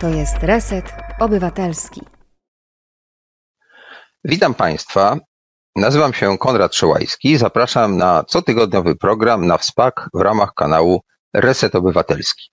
[0.00, 2.00] To jest Reset Obywatelski.
[4.24, 5.16] Witam Państwa.
[5.76, 7.36] Nazywam się Konrad Szołajski.
[7.36, 11.02] Zapraszam na cotygodniowy program na WSPAK w ramach kanału
[11.34, 12.50] Reset Obywatelski.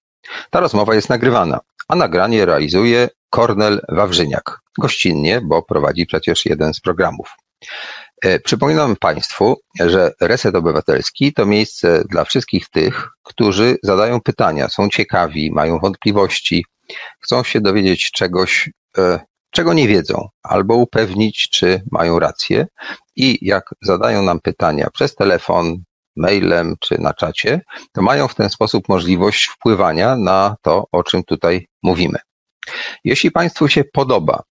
[0.50, 4.60] Ta rozmowa jest nagrywana, a nagranie realizuje Kornel Wawrzyniak.
[4.80, 7.36] Gościnnie, bo prowadzi przecież jeden z programów.
[8.24, 14.90] E, przypominam Państwu, że Reset Obywatelski to miejsce dla wszystkich tych, którzy zadają pytania, są
[14.90, 16.66] ciekawi, mają wątpliwości,
[17.20, 19.20] chcą się dowiedzieć czegoś, e,
[19.52, 22.68] czego nie wiedzą, albo upewnić, czy mają rację.
[23.16, 25.84] I jak zadają nam pytania przez telefon,
[26.16, 27.62] mailem czy na czacie,
[27.92, 32.20] to mają w ten sposób możliwość wpływania na to, o czym tutaj mówimy.
[33.04, 34.44] Jeśli Państwu się podoba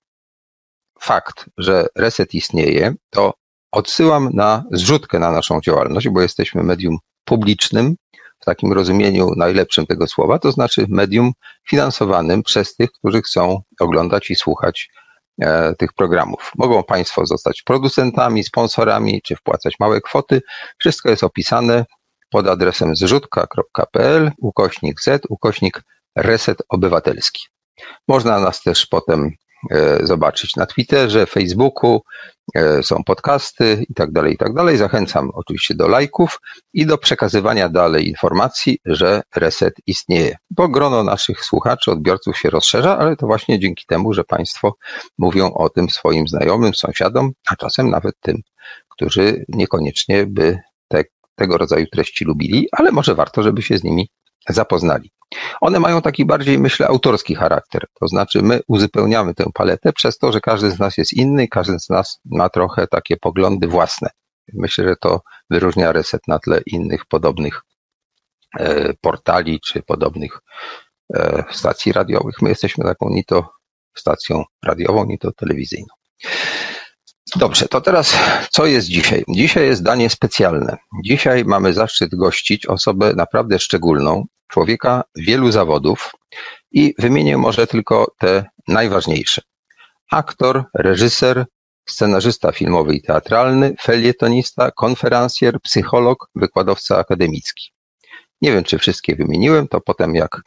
[1.01, 3.42] fakt, że reset istnieje, to
[3.73, 7.97] odsyłam na zrzutkę na naszą działalność, bo jesteśmy medium publicznym,
[8.43, 11.33] w takim rozumieniu najlepszym tego słowa, to znaczy medium
[11.69, 14.91] finansowanym przez tych, którzy chcą oglądać i słuchać
[15.43, 16.53] e, tych programów.
[16.59, 20.43] Mogą Państwo zostać producentami, sponsorami, czy wpłacać małe kwoty.
[20.79, 21.85] Wszystko jest opisane
[22.31, 25.83] pod adresem zrzutka.pl, ukośnik Z, ukośnik
[26.17, 27.47] reset obywatelski.
[28.09, 29.31] Można nas też potem
[30.03, 32.01] zobaczyć na Twitterze, Facebooku,
[32.55, 34.77] e, są podcasty i tak dalej, i tak dalej.
[34.77, 36.41] Zachęcam oczywiście do lajków
[36.73, 42.99] i do przekazywania dalej informacji, że reset istnieje, bo grono naszych słuchaczy, odbiorców się rozszerza,
[42.99, 44.75] ale to właśnie dzięki temu, że Państwo
[45.19, 48.41] mówią o tym swoim znajomym, sąsiadom, a czasem nawet tym,
[48.89, 51.05] którzy niekoniecznie by te,
[51.35, 54.09] tego rodzaju treści lubili, ale może warto, żeby się z nimi
[54.49, 55.11] zapoznali.
[55.61, 57.87] One mają taki bardziej, myślę, autorski charakter.
[58.01, 61.79] To znaczy, my uzupełniamy tę paletę przez to, że każdy z nas jest inny, każdy
[61.79, 64.09] z nas ma trochę takie poglądy własne.
[64.53, 65.21] Myślę, że to
[65.51, 67.63] wyróżnia reset na tle innych podobnych
[68.59, 70.41] e, portali czy podobnych
[71.15, 72.43] e, stacji radiowych.
[72.43, 73.49] My jesteśmy taką ni to
[73.95, 76.02] stacją radiową, ni to telewizyjną.
[77.37, 78.17] Dobrze, to teraz
[78.51, 79.25] co jest dzisiaj?
[79.29, 80.77] Dzisiaj jest danie specjalne.
[81.05, 86.13] Dzisiaj mamy zaszczyt gościć osobę naprawdę szczególną, człowieka wielu zawodów
[86.73, 89.43] i wymienię może tylko te najważniejsze.
[90.11, 91.47] Aktor, reżyser,
[91.89, 97.73] scenarzysta filmowy i teatralny, felietonista, konferencjer, psycholog, wykładowca akademicki.
[98.41, 100.41] Nie wiem, czy wszystkie wymieniłem, to potem jak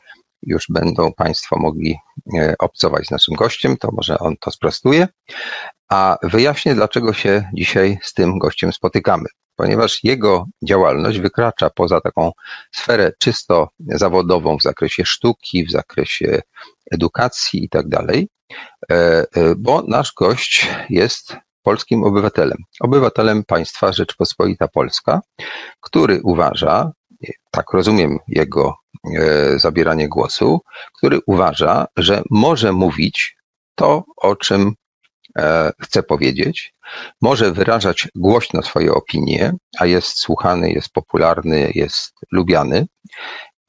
[0.46, 1.98] już będą Państwo mogli
[2.38, 5.08] e, obcować z naszym gościem, to może on to sprostuje.
[5.90, 9.26] A wyjaśnię, dlaczego się dzisiaj z tym gościem spotykamy.
[9.56, 12.32] Ponieważ jego działalność wykracza poza taką
[12.72, 16.42] sferę czysto zawodową w zakresie sztuki, w zakresie
[16.92, 18.28] edukacji i tak dalej,
[18.92, 19.26] e, e,
[19.58, 25.22] bo nasz gość jest polskim obywatelem, obywatelem państwa Rzeczpospolita Polska,
[25.82, 26.92] który uważa,
[27.52, 28.76] tak rozumiem jego
[29.18, 30.62] e, zabieranie głosu,
[30.98, 33.38] który uważa, że może mówić
[33.76, 34.74] to, o czym
[35.38, 36.74] e, chce powiedzieć,
[37.22, 42.86] może wyrażać głośno swoje opinie, a jest słuchany, jest popularny, jest lubiany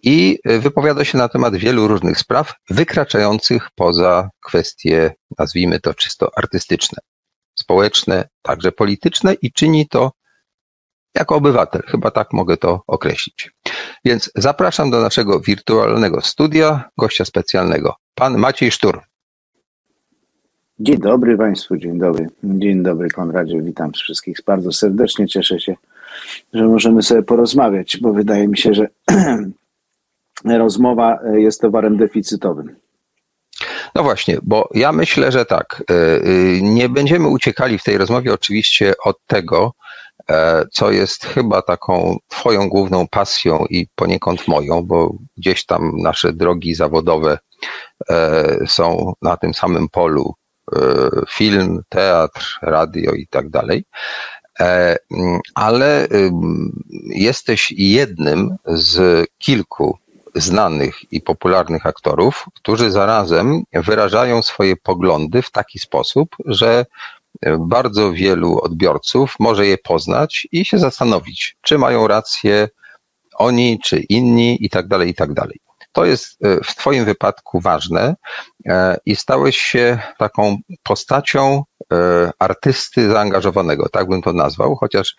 [0.02, 6.98] i wypowiada się na temat wielu różnych spraw, wykraczających poza kwestie, nazwijmy to czysto artystyczne,
[7.58, 10.12] społeczne, także polityczne i czyni to
[11.16, 11.82] jako obywatel.
[11.86, 13.50] Chyba tak mogę to określić.
[14.04, 19.00] Więc zapraszam do naszego wirtualnego studia gościa specjalnego, pan Maciej Sztur.
[20.80, 22.26] Dzień dobry Państwu, dzień dobry.
[22.44, 25.28] Dzień dobry Konradzie, witam wszystkich bardzo serdecznie.
[25.28, 25.74] Cieszę się,
[26.52, 28.88] że możemy sobie porozmawiać, bo wydaje mi się, że
[30.58, 32.76] rozmowa jest towarem deficytowym.
[33.94, 35.82] No właśnie, bo ja myślę, że tak.
[35.90, 39.72] Y, y, nie będziemy uciekali w tej rozmowie oczywiście od tego,
[40.05, 40.05] E,
[40.72, 46.74] co jest chyba taką Twoją główną pasją i poniekąd moją, bo gdzieś tam nasze drogi
[46.74, 47.38] zawodowe
[48.10, 50.34] e, są na tym samym polu
[50.72, 50.78] e,
[51.28, 53.84] film, teatr, radio i tak dalej.
[55.54, 56.08] Ale
[57.14, 59.98] jesteś jednym z kilku
[60.36, 66.86] znanych i popularnych aktorów, którzy zarazem wyrażają swoje poglądy w taki sposób, że
[67.58, 72.68] bardzo wielu odbiorców może je poznać i się zastanowić, czy mają rację
[73.38, 75.60] oni, czy inni i tak dalej, i tak dalej.
[75.92, 78.16] To jest e, w Twoim wypadku ważne
[78.66, 85.16] e, i stałeś się taką postacią e, artysty zaangażowanego, tak bym to nazwał, chociaż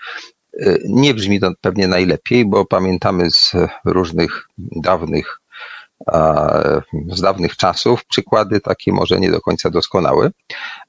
[0.86, 3.52] nie brzmi to pewnie najlepiej, bo pamiętamy z
[3.86, 5.40] różnych dawnych
[7.09, 10.31] z dawnych czasów, przykłady takie może nie do końca doskonałe,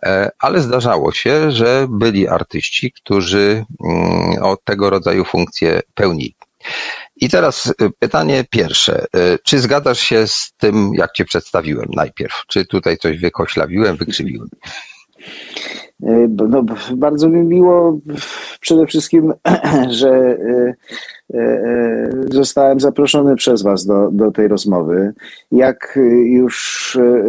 [0.02, 6.34] e, ale zdarzało się, że byli artyści, którzy mm, o tego rodzaju funkcje pełnili.
[7.16, 9.06] I teraz pytanie pierwsze.
[9.44, 12.43] Czy zgadzasz się z tym, jak cię przedstawiłem najpierw?
[12.49, 14.49] Czy tutaj coś wykoślawiłem, wykrzywiłem?
[16.49, 16.65] No,
[16.97, 17.99] bardzo mi miło
[18.61, 19.33] przede wszystkim,
[19.89, 20.39] że
[21.35, 25.12] E, e, zostałem zaproszony przez Was do, do tej rozmowy.
[25.53, 27.25] Jak już e,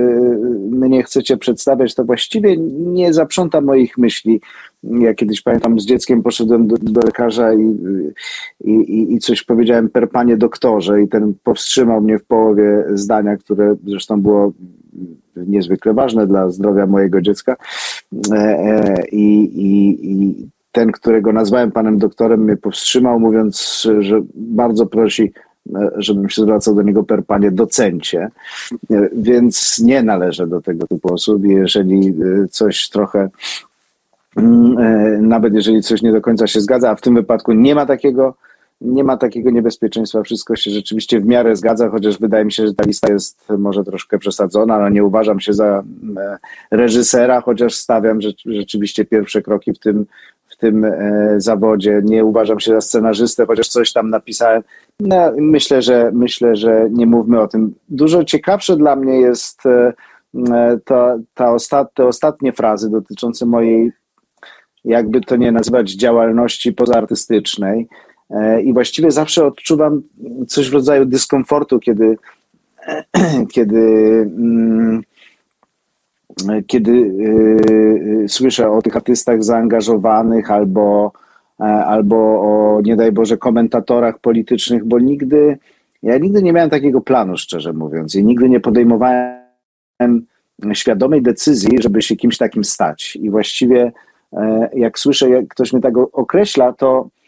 [0.72, 4.42] mnie chcecie przedstawiać, to właściwie nie zaprząta moich myśli.
[4.84, 7.78] Ja kiedyś pamiętam, z dzieckiem poszedłem do, do lekarza i,
[8.64, 13.76] i, i coś powiedziałem per panie doktorze, i ten powstrzymał mnie w połowie zdania, które
[13.86, 14.54] zresztą było
[15.36, 17.56] niezwykle ważne dla zdrowia mojego dziecka.
[19.12, 25.32] I, i, i ten, którego nazwałem panem doktorem, mnie powstrzymał, mówiąc, że bardzo prosi,
[25.76, 28.30] e, żebym się zwracał do niego per panie docencie,
[28.92, 31.44] e, więc nie należę do tego typu osób.
[31.46, 33.30] Jeżeli e, coś trochę,
[34.38, 37.86] mm, nawet jeżeli coś nie do końca się zgadza, a w tym wypadku nie ma
[37.86, 38.36] takiego,
[38.82, 42.74] nie ma takiego niebezpieczeństwa, wszystko się rzeczywiście w miarę zgadza, chociaż wydaje mi się, że
[42.74, 45.84] ta lista jest może troszkę przesadzona, ale nie uważam się za
[46.72, 50.06] reżysera, chociaż stawiam rzeczywiście pierwsze kroki w tym,
[50.60, 52.02] tym e, zawodzie.
[52.04, 54.64] Nie uważam się za scenarzystę, chociaż coś tam napisałem.
[55.00, 57.76] No, myślę, że myślę, że nie mówmy o tym.
[57.90, 59.94] Dużo ciekawsze dla mnie jest e,
[60.54, 63.92] e, ta, ta ostat, te ostatnie frazy dotyczące mojej,
[64.86, 67.88] jakby to nie nazywać, działalności pozaartystycznej.
[68.64, 70.02] I właściwie zawsze odczuwam
[70.48, 72.18] coś w rodzaju dyskomfortu, kiedy,
[73.54, 73.80] kiedy
[74.38, 75.02] mm,
[76.68, 81.12] kiedy y, y, słyszę o tych artystach zaangażowanych albo,
[81.60, 85.58] e, albo o, nie daj Boże, komentatorach politycznych, bo nigdy,
[86.04, 90.26] ja nigdy nie miałem takiego planu, szczerze mówiąc, i nigdy nie podejmowałem
[90.74, 93.16] świadomej decyzji, żeby się kimś takim stać.
[93.16, 93.92] I właściwie,
[94.34, 97.19] e, jak słyszę, jak ktoś mnie tak określa, to e,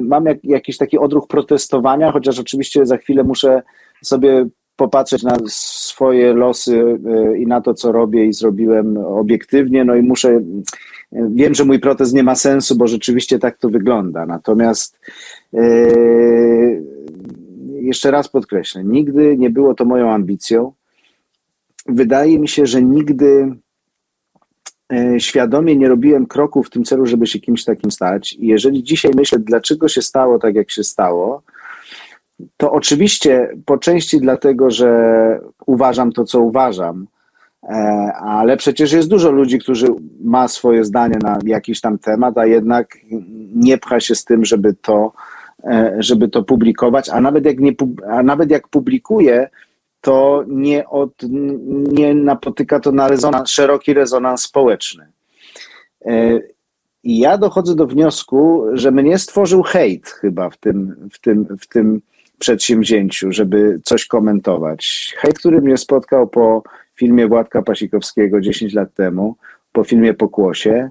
[0.00, 3.62] mam jak, jakiś taki odruch protestowania, chociaż oczywiście za chwilę muszę
[4.02, 4.46] sobie
[4.78, 10.02] popatrzeć na swoje losy e, i na to, co robię i zrobiłem obiektywnie, no i
[10.02, 10.40] muszę,
[11.12, 14.26] wiem, że mój protest nie ma sensu, bo rzeczywiście tak to wygląda.
[14.26, 15.00] Natomiast
[15.54, 15.60] e,
[17.80, 20.72] jeszcze raz podkreślę, nigdy nie było to moją ambicją.
[21.86, 23.54] Wydaje mi się, że nigdy e,
[25.18, 28.32] świadomie nie robiłem kroków w tym celu, żeby się kimś takim stać.
[28.32, 31.42] I jeżeli dzisiaj myślę, dlaczego się stało tak, jak się stało,
[32.56, 34.90] to oczywiście po części dlatego, że
[35.66, 37.06] uważam to, co uważam,
[37.62, 37.72] e,
[38.20, 39.86] ale przecież jest dużo ludzi, którzy
[40.20, 42.96] ma swoje zdanie na jakiś tam temat, a jednak
[43.54, 45.12] nie pcha się z tym, żeby to,
[45.64, 47.72] e, żeby to publikować, a nawet jak, nie,
[48.10, 49.48] a nawet jak publikuje,
[50.00, 51.12] to nie, od,
[51.92, 55.06] nie napotyka to na rezonans, szeroki rezonans społeczny.
[56.04, 56.40] E,
[57.02, 61.66] I ja dochodzę do wniosku, że mnie stworzył hejt chyba w tym, w tym, w
[61.66, 62.00] tym
[62.38, 65.14] przedsięwzięciu, żeby coś komentować.
[65.18, 66.62] Hejt, który mnie spotkał po
[66.94, 69.36] filmie Władka Pasikowskiego 10 lat temu,
[69.72, 70.90] po filmie Pokłosie,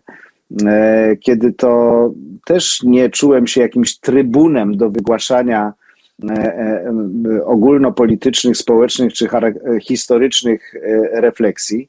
[0.65, 2.12] e, kiedy to
[2.45, 5.74] też nie czułem się jakimś trybunem do wygłaszania
[7.45, 9.27] ogólnopolitycznych, społecznych czy
[9.81, 10.73] historycznych
[11.13, 11.87] refleksji.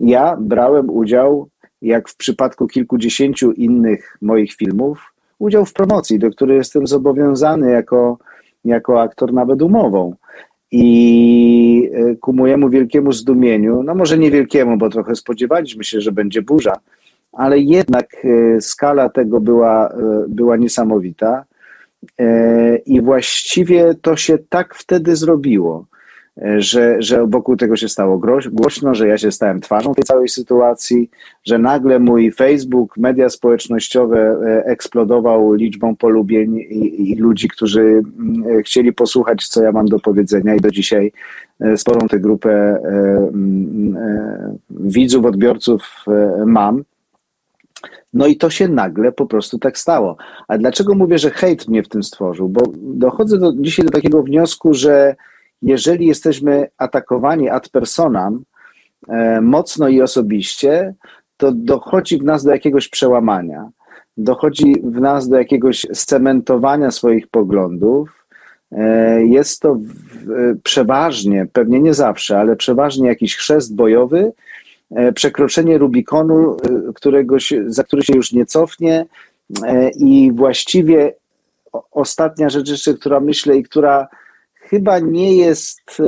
[0.00, 1.48] Ja brałem udział,
[1.82, 8.18] jak w przypadku kilkudziesięciu innych moich filmów, udział w promocji, do której jestem zobowiązany jako
[8.64, 10.14] jako aktor nawet umową.
[10.72, 16.12] I e, ku mojemu wielkiemu zdumieniu, no może nie wielkiemu, bo trochę spodziewaliśmy się, że
[16.12, 16.76] będzie burza,
[17.32, 21.44] ale jednak e, skala tego była, e, była niesamowita.
[22.86, 25.86] I właściwie to się tak wtedy zrobiło
[26.56, 28.20] że, że wokół tego się stało
[28.52, 31.10] głośno, że ja się stałem twarzą tej całej sytuacji,
[31.44, 38.62] że nagle mój Facebook, media społecznościowe e, eksplodował liczbą polubień i, i ludzi, którzy mm,
[38.62, 41.12] chcieli posłuchać, co ja mam do powiedzenia i do dzisiaj
[41.60, 42.78] e, sporą tę grupę e,
[43.34, 43.96] mm,
[44.70, 46.04] widzów, odbiorców
[46.46, 46.82] mam.
[48.12, 50.16] No i to się nagle po prostu tak stało.
[50.48, 52.48] A dlaczego mówię, że hejt mnie w tym stworzył?
[52.48, 55.14] Bo dochodzę do, dzisiaj do takiego wniosku, że
[55.62, 58.44] jeżeli jesteśmy atakowani ad personam
[59.08, 60.94] e, mocno i osobiście,
[61.36, 63.68] to dochodzi w nas do jakiegoś przełamania,
[64.16, 68.26] dochodzi w nas do jakiegoś scementowania swoich poglądów.
[68.72, 69.78] E, jest to
[70.62, 74.32] przeważnie, pewnie nie zawsze, ale przeważnie jakiś chrzest bojowy,
[75.14, 76.56] przekroczenie Rubikonu,
[76.94, 79.06] którego się, za który się już nie cofnie
[79.96, 81.14] i właściwie
[81.90, 84.08] ostatnia rzecz jeszcze, która myślę i która
[84.54, 86.04] chyba nie jest e,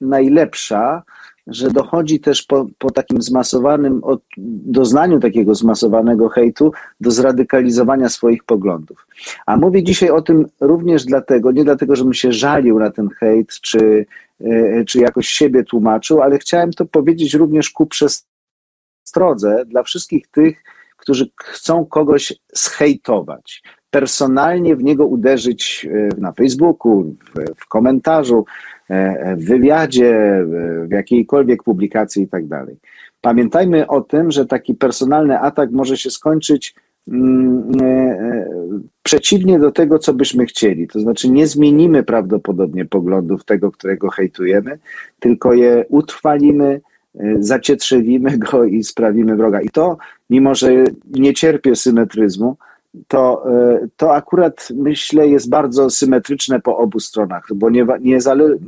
[0.00, 1.02] najlepsza,
[1.46, 4.20] że dochodzi też po, po takim zmasowanym, od,
[4.66, 9.06] doznaniu takiego zmasowanego hejtu do zradykalizowania swoich poglądów.
[9.46, 13.48] A mówię dzisiaj o tym również dlatego, nie dlatego, żebym się żalił na ten hejt,
[13.60, 14.33] czy, e,
[14.86, 20.62] czy jakoś siebie tłumaczył, ale chciałem to powiedzieć również ku przestrodze dla wszystkich tych,
[20.96, 28.44] którzy chcą kogoś zhejtować personalnie w niego uderzyć e, na Facebooku, w, w komentarzu,
[29.36, 30.44] w wywiadzie,
[30.88, 32.76] w jakiejkolwiek publikacji i tak dalej.
[33.20, 36.74] Pamiętajmy o tym, że taki personalny atak może się skończyć
[39.02, 40.88] przeciwnie do tego, co byśmy chcieli.
[40.88, 44.78] To znaczy, nie zmienimy prawdopodobnie poglądów tego, którego hejtujemy,
[45.20, 46.80] tylko je utrwalimy,
[47.38, 49.60] zacietrzewimy go i sprawimy wroga.
[49.60, 49.96] I to,
[50.30, 52.56] mimo że nie cierpię symetryzmu,
[53.08, 58.18] to, e, to akurat myślę jest bardzo symetryczne po obu stronach, bo nie, nie,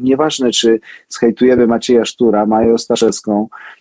[0.00, 3.75] nieważne czy zhejtujemy Macieja Sztura, Maję Staszewską, e, e,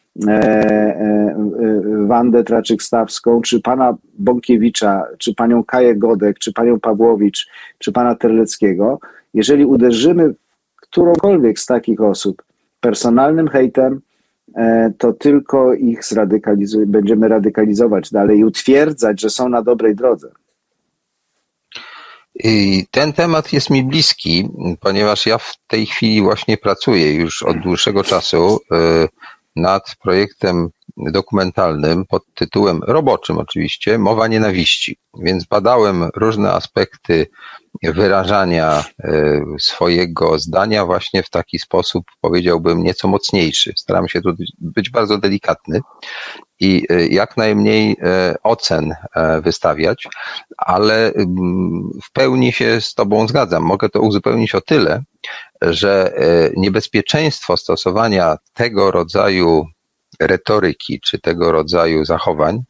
[2.07, 8.99] Wandę Traczyk-Stawską, czy pana Bąkiewicza, czy panią Kaję Godek, czy panią Pawłowicz, czy pana Terleckiego,
[9.33, 12.43] jeżeli uderzymy w którąkolwiek z takich osób
[12.81, 14.01] personalnym hejtem,
[14.55, 15.99] E, to tylko ich
[16.85, 20.31] będziemy radykalizować dalej i utwierdzać, że są na dobrej drodze.
[22.91, 28.03] Ten temat jest mi bliski, ponieważ ja w tej chwili właśnie pracuję już od dłuższego
[28.03, 29.07] czasu e,
[29.55, 34.97] nad projektem dokumentalnym pod tytułem roboczym oczywiście Mowa nienawiści.
[35.19, 37.27] Więc badałem różne aspekty
[37.83, 43.73] wyrażania e, swojego zdania właśnie w taki sposób, powiedziałbym, nieco mocniejszy.
[43.77, 45.81] Staram się tu być bardzo delikatny
[46.59, 48.95] i e, jak najmniej e, ocen
[49.41, 50.07] wystawiać,
[50.57, 53.63] ale mm, w pełni się z Tobą zgadzam.
[53.63, 55.03] Mogę to uzupełnić o tyle,
[55.61, 56.13] że
[56.57, 59.65] niebezpieczeństwo stosowania tego rodzaju
[60.19, 62.63] retoryki czy tego rodzaju zachowań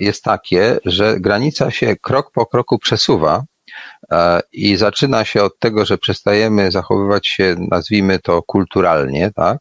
[0.00, 3.44] jest takie, że granica się krok po kroku przesuwa
[4.12, 9.58] E, i zaczyna się od tego, że przestajemy zachowywać się, nazwijmy to kulturalnie, tak?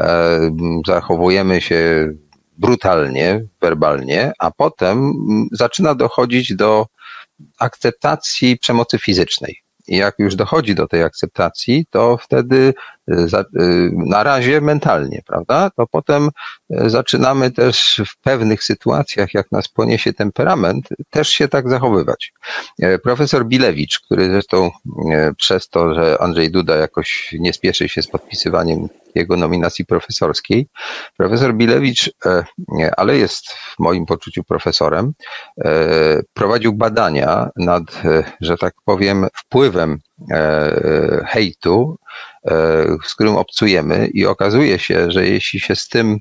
[0.00, 0.40] E,
[0.86, 2.08] zachowujemy się
[2.58, 5.12] brutalnie, werbalnie, a potem
[5.52, 6.86] zaczyna dochodzić do
[7.58, 9.56] akceptacji przemocy fizycznej.
[9.90, 12.74] I jak już dochodzi do tej akceptacji, to wtedy
[14.06, 15.70] na razie mentalnie, prawda?
[15.76, 16.28] To potem
[16.70, 22.32] y, zaczynamy też w pewnych sytuacjach, jak nas poniesie temperament, też się tak zachowywać.
[22.82, 24.70] E, profesor Bilewicz, który zresztą
[25.12, 30.68] e, przez to, że Andrzej Duda jakoś nie spieszy się z podpisywaniem jego nominacji profesorskiej.
[31.16, 32.44] Profesor Bilewicz, e,
[32.96, 35.12] ale jest w moim poczuciu profesorem,
[35.64, 39.98] e, prowadził badania nad, e, że tak powiem, wpływem
[41.26, 41.98] hejtu,
[43.04, 46.18] z którym obcujemy i okazuje się, że jeśli się z tym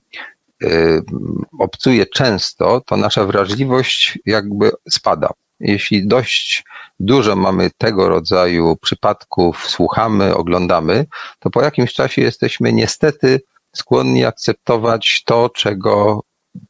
[1.60, 5.30] obcuje często, to nasza wrażliwość jakby spada.
[5.60, 6.64] Jeśli dość
[7.00, 11.06] dużo mamy tego rodzaju przypadków, słuchamy, oglądamy,
[11.40, 13.42] to po jakimś czasie jesteśmy niestety
[13.76, 16.24] skłonni akceptować to, czego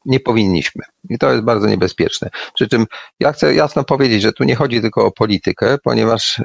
[0.04, 0.84] nie powinniśmy.
[1.10, 2.30] I to jest bardzo niebezpieczne.
[2.54, 2.86] Przy czym
[3.20, 6.44] ja chcę jasno powiedzieć, że tu nie chodzi tylko o politykę, ponieważ e,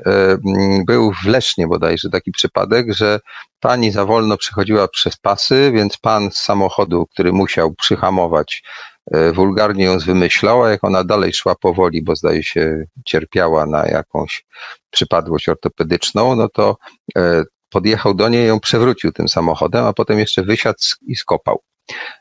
[0.86, 3.20] był w Lesznie bodajże taki przypadek, że
[3.60, 8.64] pani za wolno przechodziła przez pasy, więc pan z samochodu, który musiał przyhamować,
[9.12, 14.46] E, wulgarnie ją zwymyślała, jak ona dalej szła powoli, bo zdaje się cierpiała na jakąś
[14.90, 16.78] przypadłość ortopedyczną, no to
[17.18, 21.62] e, podjechał do niej, ją przewrócił tym samochodem, a potem jeszcze wysiadł i skopał.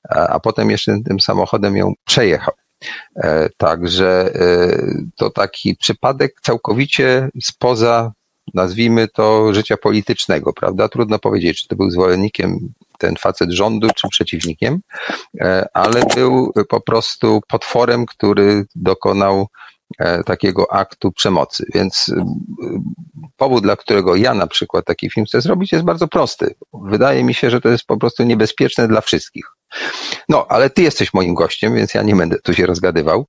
[0.08, 2.54] A potem jeszcze tym samochodem ją przejechał.
[3.16, 4.32] E, także
[5.16, 8.12] to taki przypadek całkowicie spoza
[8.54, 10.88] nazwijmy to, życia politycznego, prawda?
[10.88, 14.80] Trudno powiedzieć, czy to był zwolennikiem ten facet rządu, czy przeciwnikiem,
[15.40, 19.46] e, ale był po prostu potworem, który dokonał
[19.98, 21.66] e, takiego aktu przemocy.
[21.74, 22.24] Więc e,
[23.36, 26.54] powód, dla którego ja na przykład taki film chcę zrobić, jest bardzo prosty.
[26.74, 29.44] Wydaje mi się, że to jest po prostu niebezpieczne dla wszystkich.
[30.28, 33.26] No, ale ty jesteś moim gościem, więc ja nie będę tu się rozgadywał.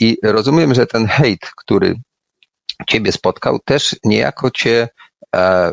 [0.00, 1.94] I rozumiem, że ten hejt, który
[2.88, 4.88] ciebie spotkał, też niejako cię,
[5.36, 5.72] e,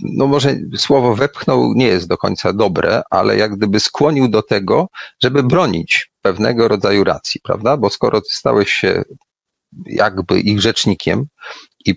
[0.00, 4.88] no może słowo wepchnął nie jest do końca dobre, ale jak gdyby skłonił do tego,
[5.22, 7.76] żeby bronić pewnego rodzaju racji, prawda?
[7.76, 9.02] Bo skoro ty stałeś się
[9.86, 11.26] jakby ich rzecznikiem
[11.86, 11.94] i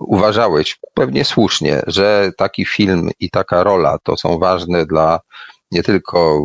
[0.00, 5.20] uważałeś pewnie słusznie, że taki film i taka rola to są ważne dla
[5.72, 6.42] nie tylko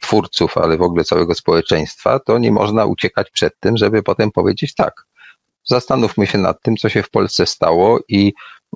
[0.00, 4.74] twórców, ale w ogóle całego społeczeństwa, to nie można uciekać przed tym, żeby potem powiedzieć
[4.74, 5.06] tak
[5.66, 8.34] zastanówmy się nad tym, co się w Polsce stało i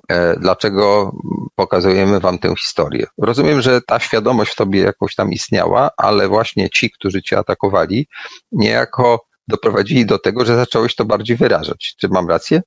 [0.09, 1.15] e, dlaczego
[1.55, 3.07] pokazujemy wam tę historię.
[3.17, 8.07] Rozumiem, że ta świadomość w tobie jakoś tam istniała, ale właśnie ci, którzy cię atakowali,
[8.51, 11.95] niejako doprowadzili do tego, że zacząłeś to bardziej wyrażać.
[11.97, 12.61] Czy mam rację?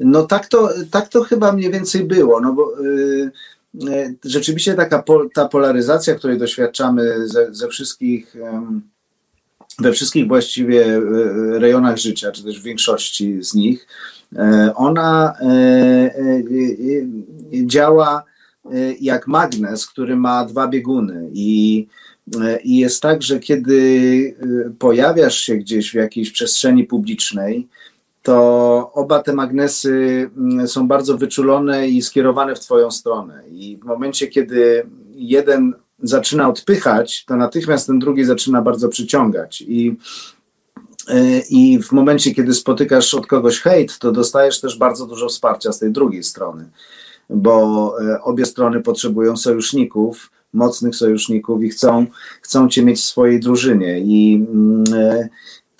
[0.00, 3.30] No tak to, tak to chyba mniej więcej było, no bo yy,
[4.24, 8.36] rzeczywiście taka po, ta polaryzacja, której doświadczamy ze, ze wszystkich,
[9.78, 13.86] we wszystkich właściwie y, rejonach życia, czy też w większości z nich,
[14.32, 14.36] y,
[14.74, 15.34] ona
[17.66, 18.24] działa
[19.00, 21.30] jak magnes, który ma dwa bieguny.
[21.32, 21.86] I
[22.64, 24.36] i jest tak, że kiedy
[24.78, 27.68] pojawiasz się gdzieś w jakiejś przestrzeni publicznej,
[28.24, 33.42] to oba te magnesy mm, są bardzo wyczulone i skierowane w Twoją stronę.
[33.50, 39.64] I w momencie, kiedy jeden zaczyna odpychać, to natychmiast ten drugi zaczyna bardzo przyciągać.
[39.68, 39.96] I,
[41.08, 45.72] e, i w momencie, kiedy spotykasz od kogoś hejt, to dostajesz też bardzo dużo wsparcia
[45.72, 46.70] z tej drugiej strony,
[47.30, 52.06] bo e, obie strony potrzebują sojuszników, mocnych sojuszników i chcą,
[52.42, 53.98] chcą cię mieć w swojej drużynie.
[53.98, 55.28] I, mm, e,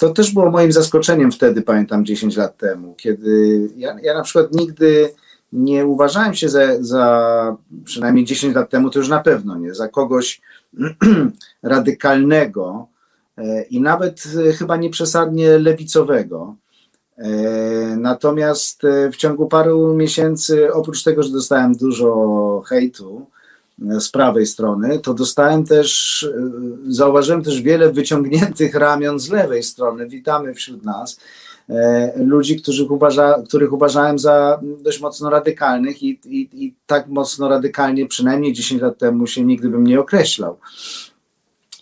[0.08, 4.54] to też było moim zaskoczeniem wtedy, pamiętam 10 lat temu, kiedy ja, ja na przykład
[4.54, 5.10] nigdy
[5.52, 9.88] nie uważałem się za, za, przynajmniej 10 lat temu, to już na pewno nie, za
[9.88, 10.40] kogoś
[11.62, 12.88] radykalnego
[13.38, 16.56] e, i nawet e, chyba nieprzesadnie lewicowego.
[17.18, 17.30] E,
[17.96, 18.82] natomiast
[19.12, 23.26] w ciągu paru miesięcy, oprócz tego, że dostałem dużo hejtu,
[23.78, 26.50] z prawej strony, to dostałem też, e,
[26.92, 30.08] zauważyłem też wiele wyciągniętych ramion z lewej strony.
[30.08, 31.20] Witamy wśród nas
[31.68, 37.48] e, ludzi, których, uważa, których uważałem za dość mocno radykalnych i, i, i tak mocno
[37.48, 40.58] radykalnie przynajmniej 10 lat temu się nigdy bym nie określał.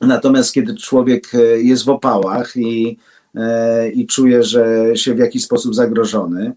[0.01, 2.99] Natomiast kiedy człowiek e, jest w opałach i,
[3.95, 6.53] i czuje, że się w jakiś sposób zagrożony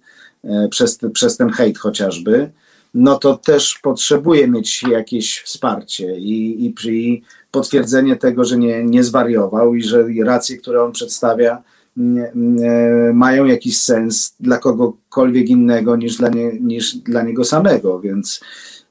[0.69, 2.51] przez, przez ten hejt chociażby,
[2.95, 9.03] no to też potrzebuje mieć jakieś wsparcie i, i, i potwierdzenie tego, że nie, nie
[9.03, 11.63] zwariował i że racje, które on przedstawia,
[11.97, 17.99] nie, nie, mają jakiś sens dla kogokolwiek innego niż dla, nie, niż dla niego samego.
[17.99, 18.41] Więc,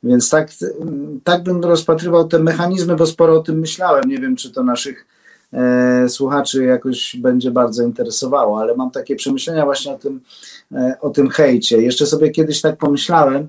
[0.02, 0.48] więc tak,
[1.24, 4.04] tak bym rozpatrywał te mechanizmy, bo sporo o tym myślałem.
[4.08, 5.06] Nie wiem, czy to naszych
[5.52, 10.20] e, słuchaczy jakoś będzie bardzo interesowało, ale mam takie przemyślenia właśnie o tym,
[10.72, 11.82] e, o tym hejcie.
[11.82, 13.48] Jeszcze sobie kiedyś tak pomyślałem,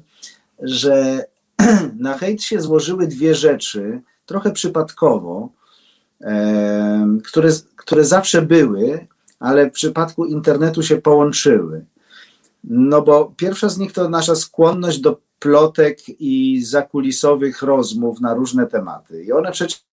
[0.60, 1.26] że
[2.00, 5.50] na hejt się złożyły dwie rzeczy, trochę przypadkowo,
[7.24, 9.08] które, które zawsze były,
[9.40, 11.86] ale w przypadku internetu się połączyły.
[12.64, 18.68] No bo pierwsza z nich to nasza skłonność do plotek i zakulisowych rozmów na różne
[18.68, 19.24] tematy.
[19.24, 19.86] I one przecież.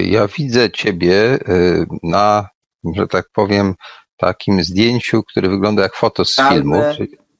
[0.00, 2.48] Ja widzę Ciebie y, na,
[2.96, 3.74] że tak powiem,
[4.22, 6.82] takim zdjęciu, które wygląda jak foto z filmu.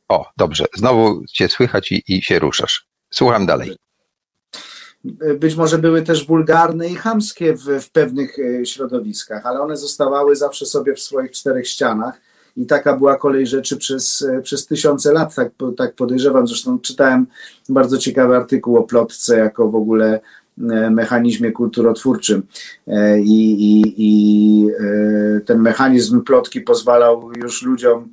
[0.08, 2.86] O, dobrze, znowu cię słychać i, i się ruszasz.
[3.10, 3.76] Słucham dalej.
[5.38, 10.36] Być może były też wulgarne i chamskie w, w pewnych e, środowiskach, ale one zostawały
[10.36, 12.20] zawsze sobie w swoich czterech ścianach
[12.56, 16.46] i taka była kolej rzeczy przez, e, przez tysiące lat, tak, tak podejrzewam.
[16.46, 17.26] Zresztą czytałem
[17.68, 20.20] bardzo ciekawy artykuł o plotce jako w ogóle
[20.90, 22.42] mechanizmie kulturotwórczym.
[22.86, 28.08] E, i, i, i e, ten mechanizm plotki pozwalał już ludziom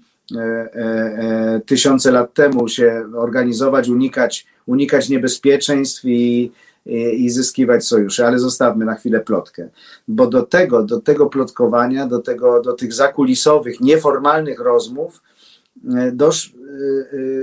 [1.65, 6.51] tysiące lat temu się organizować, unikać, unikać niebezpieczeństw i,
[6.85, 9.69] i, i zyskiwać sojusze, ale zostawmy na chwilę plotkę,
[10.07, 15.21] bo do tego, do tego plotkowania, do, tego, do tych zakulisowych, nieformalnych rozmów
[16.13, 16.53] dosz,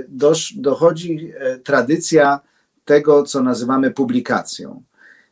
[0.07, 1.33] dosz, dochodzi
[1.63, 2.39] tradycja
[2.85, 4.83] tego, co nazywamy publikacją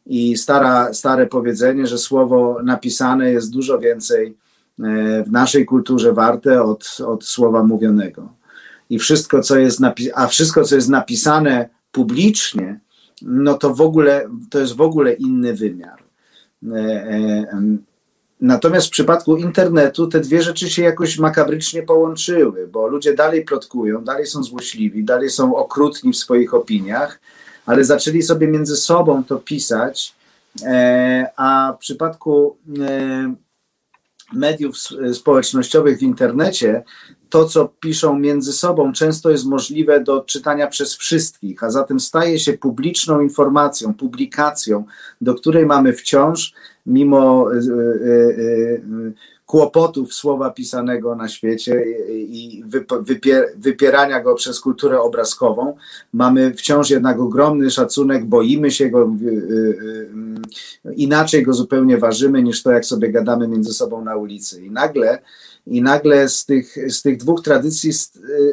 [0.06, 6.64] i stara, stare powiedzenie, że słowo napisane jest dużo więcej e, w naszej kulturze warte
[6.64, 8.34] od, od słowa mówionego.
[8.90, 9.80] I wszystko, co jest
[10.16, 12.80] a wszystko, co jest napisane publicznie,
[13.22, 16.04] no to w ogóle to jest w ogóle inny wymiar.
[16.74, 17.78] E, e,
[18.42, 24.04] natomiast w przypadku internetu te dwie rzeczy się jakoś makabrycznie połączyły, bo ludzie dalej plotkują,
[24.04, 27.20] dalej są złośliwi, dalej są okrutni w swoich opiniach,
[27.66, 30.16] ale zaczęli sobie między sobą to pisać,
[30.64, 33.36] e, a w przypadku e,
[34.34, 34.78] mediów
[35.14, 36.84] społecznościowych w internecie,
[37.30, 42.40] to co piszą między sobą często jest możliwe do czytania przez wszystkich, a zatem staje
[42.40, 44.86] się publiczną informacją, publikacją,
[45.22, 46.54] do której mamy wciąż,
[46.86, 47.58] mimo e,
[49.46, 52.64] kłopotów słowa pisanego na świecie i
[53.58, 55.78] wypierania go przez kulturę obrazkową.
[56.14, 59.26] Mamy wciąż jednak ogromny szacunek, boimy się go, y,
[60.86, 64.66] y, inaczej go zupełnie ważymy niż to, jak sobie gadamy między sobą na ulicy.
[64.66, 65.20] I nagle
[65.68, 67.92] I nagle z tych, z tych dwóch tradycji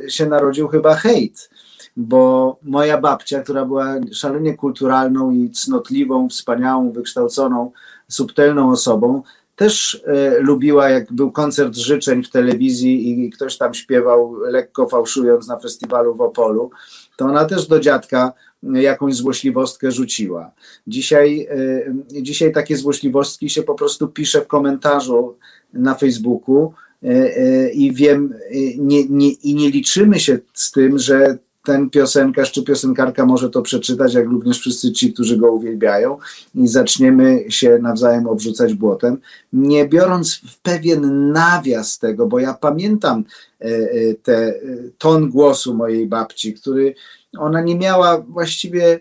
[0.08, 1.50] się narodził chyba hejt,
[1.96, 7.70] bo moja babcia, która była szalenie kulturalną i cnotliwą, wspaniałą, wykształconą,
[8.08, 9.22] subtelną osobą,
[9.56, 15.48] też e, lubiła, jak był koncert życzeń w telewizji i ktoś tam śpiewał lekko fałszując
[15.48, 16.70] na festiwalu w Opolu,
[17.16, 20.50] to ona też do dziadka jakąś złośliwostkę rzuciła.
[20.86, 25.36] Dzisiaj, e, dzisiaj takie złośliwostki się po prostu pisze w komentarzu
[25.72, 28.34] na Facebooku e, i wiem,
[28.78, 33.62] nie, nie, i nie liczymy się z tym, że ten piosenkarz czy piosenkarka może to
[33.62, 36.18] przeczytać, jak również wszyscy ci, którzy go uwielbiają,
[36.54, 39.18] i zaczniemy się nawzajem obrzucać błotem,
[39.52, 43.24] nie biorąc w pewien nawias tego, bo ja pamiętam
[43.60, 44.54] e, e, te, e,
[44.98, 46.94] ton głosu mojej babci, który
[47.38, 49.00] ona nie miała właściwie.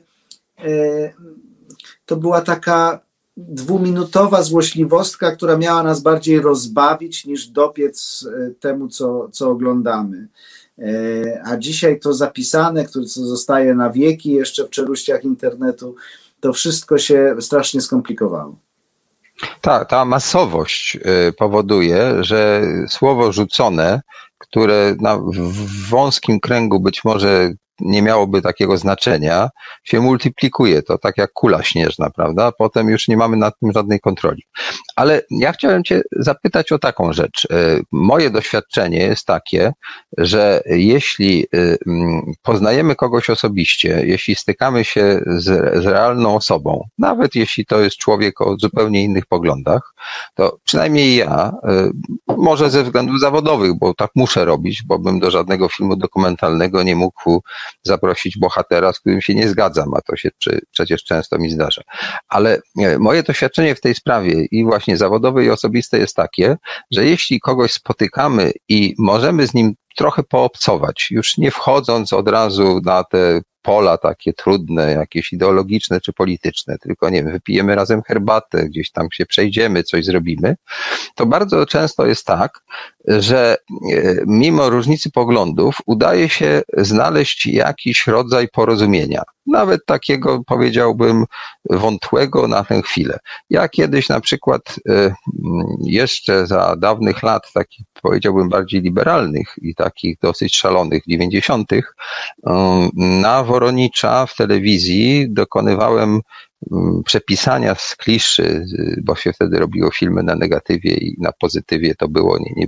[2.05, 2.99] To była taka
[3.37, 8.27] dwuminutowa złośliwostka, która miała nas bardziej rozbawić niż dopiec
[8.59, 10.27] temu, co, co oglądamy.
[10.81, 15.95] E, a dzisiaj to zapisane, które zostaje na wieki jeszcze w czeluściach internetu,
[16.39, 18.55] to wszystko się strasznie skomplikowało.
[19.61, 24.01] Ta, ta masowość e, powoduje, że słowo rzucone,
[24.37, 29.49] które na, w wąskim kręgu być może nie miałoby takiego znaczenia,
[29.83, 32.51] się multiplikuje to, tak jak kula śnieżna, prawda?
[32.51, 34.43] Potem już nie mamy nad tym żadnej kontroli.
[34.95, 37.47] Ale ja chciałem Cię zapytać o taką rzecz.
[37.51, 39.73] E, moje doświadczenie jest takie,
[40.17, 41.75] że jeśli e,
[42.41, 45.43] poznajemy kogoś osobiście, jeśli stykamy się z,
[45.83, 49.93] z realną osobą, nawet jeśli to jest człowiek o zupełnie innych poglądach,
[50.35, 51.91] to przynajmniej ja, e,
[52.37, 56.95] może ze względów zawodowych, bo tak muszę robić, bo bym do żadnego filmu dokumentalnego nie
[56.95, 57.41] mógł
[57.83, 60.29] zaprosić bohatera, z którym się nie zgadzam, a to się
[60.71, 61.81] przecież często mi zdarza.
[62.29, 62.59] Ale
[62.99, 66.57] moje doświadczenie w tej sprawie i właśnie zawodowe i osobiste jest takie,
[66.91, 72.79] że jeśli kogoś spotykamy i możemy z nim trochę poobcować, już nie wchodząc od razu
[72.85, 78.65] na te pola takie trudne, jakieś ideologiczne czy polityczne, tylko nie wiem, wypijemy razem herbatę,
[78.65, 80.55] gdzieś tam się przejdziemy, coś zrobimy,
[81.15, 82.59] to bardzo często jest tak,
[83.07, 83.57] że
[83.93, 89.23] e, mimo różnicy poglądów udaje się znaleźć jakiś rodzaj porozumienia.
[89.45, 91.25] Nawet takiego powiedziałbym
[91.69, 93.17] wątłego na tę chwilę.
[93.49, 95.13] Ja kiedyś na przykład e,
[95.85, 101.95] jeszcze za dawnych lat, takich powiedziałbym bardziej liberalnych i takich dosyć szalonych, dziewięćdziesiątych,
[102.93, 106.21] na Woronicza w telewizji dokonywałem
[106.71, 108.65] mm, przepisania z kliszy,
[109.03, 112.67] bo się wtedy robiło filmy na negatywie i na pozytywie to było, nie, nie,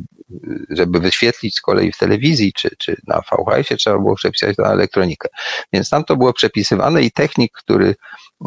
[0.69, 5.29] żeby wyświetlić z kolei w telewizji czy, czy na VHS-ie trzeba było przepisać na elektronikę.
[5.73, 7.95] Więc tam to było przepisywane i technik, który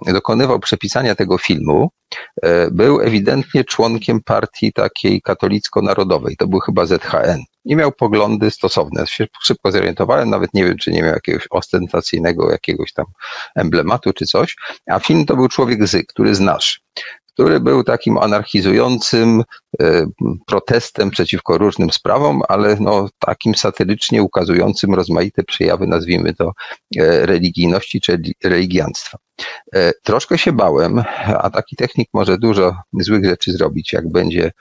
[0.06, 1.90] dokonywał przepisania tego filmu,
[2.42, 6.36] e, był ewidentnie członkiem partii takiej katolicko-narodowej.
[6.36, 7.44] To był chyba ZHN.
[7.66, 9.06] Nie miał poglądy stosowne.
[9.06, 13.06] Się szybko zorientowałem, nawet nie wiem, czy nie miał jakiegoś ostentacyjnego, jakiegoś tam
[13.54, 14.56] emblematu czy coś.
[14.86, 16.80] A film to był człowiek z, który znasz
[17.36, 19.42] który był takim anarchizującym
[19.80, 20.06] e,
[20.46, 26.52] protestem przeciwko różnym sprawom, ale no, takim satyrycznie ukazującym rozmaite przejawy, nazwijmy to,
[26.96, 29.18] e, religijności czy religianstwa.
[29.74, 31.02] E, troszkę się bałem,
[31.42, 34.52] a taki technik może dużo złych rzeczy zrobić, jak będzie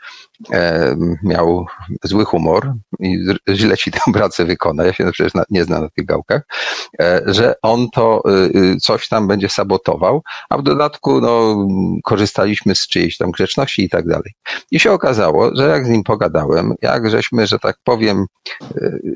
[1.23, 1.65] miał
[2.03, 6.05] zły humor i źle ci tę pracę wykona, ja się przecież nie znam na tych
[6.05, 6.41] gałkach,
[7.01, 8.23] e, że on to
[8.81, 11.67] coś tam będzie sabotował, a w dodatku no,
[12.03, 14.33] korzystaliśmy z czyjejś tam grzeczności i tak dalej.
[14.71, 18.25] I się okazało, że jak z nim pogadałem, jak żeśmy, że tak powiem,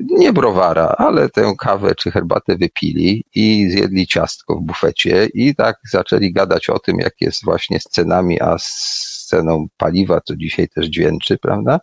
[0.08, 5.76] nie browara, ale tę kawę czy herbatę wypili i zjedli ciastko w bufecie i tak
[5.90, 10.68] zaczęli gadać o tym, jak jest właśnie z cenami, a z ceną paliwa, co dzisiaj
[10.68, 11.80] też dźwięczy, prawda?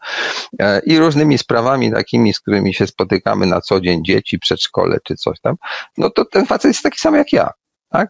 [0.59, 5.15] E, I różnymi sprawami takimi, z którymi się spotykamy na co dzień, dzieci, przedszkole czy
[5.15, 5.55] coś tam,
[5.97, 7.51] no to ten facet jest taki sam jak ja,
[7.89, 8.09] tak?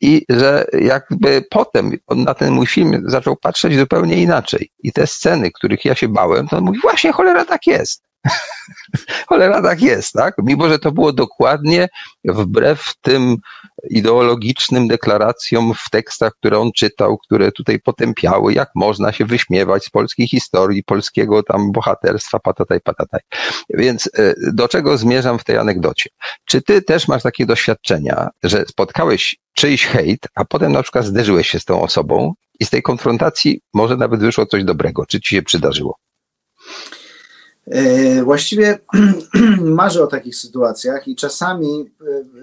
[0.00, 4.70] I że jakby potem on na ten mój film zaczął patrzeć zupełnie inaczej.
[4.82, 8.09] I te sceny, których ja się bałem, to on mówi, właśnie cholera tak jest.
[9.28, 10.34] Cholera tak jest, tak?
[10.42, 11.88] Mimo, że to było dokładnie
[12.24, 13.36] wbrew tym
[13.90, 19.90] ideologicznym deklaracjom w tekstach, które on czytał, które tutaj potępiały, jak można się wyśmiewać z
[19.90, 23.20] polskiej historii, polskiego tam bohaterstwa, patataj, patataj.
[23.70, 26.10] Więc e, do czego zmierzam w tej anegdocie?
[26.44, 31.48] Czy ty też masz takie doświadczenia, że spotkałeś czyjś hejt, a potem na przykład zderzyłeś
[31.48, 35.06] się z tą osobą i z tej konfrontacji może nawet wyszło coś dobrego?
[35.06, 35.96] Czy ci się przydarzyło?
[37.70, 38.78] E, właściwie
[39.60, 41.90] marzę o takich sytuacjach i czasami,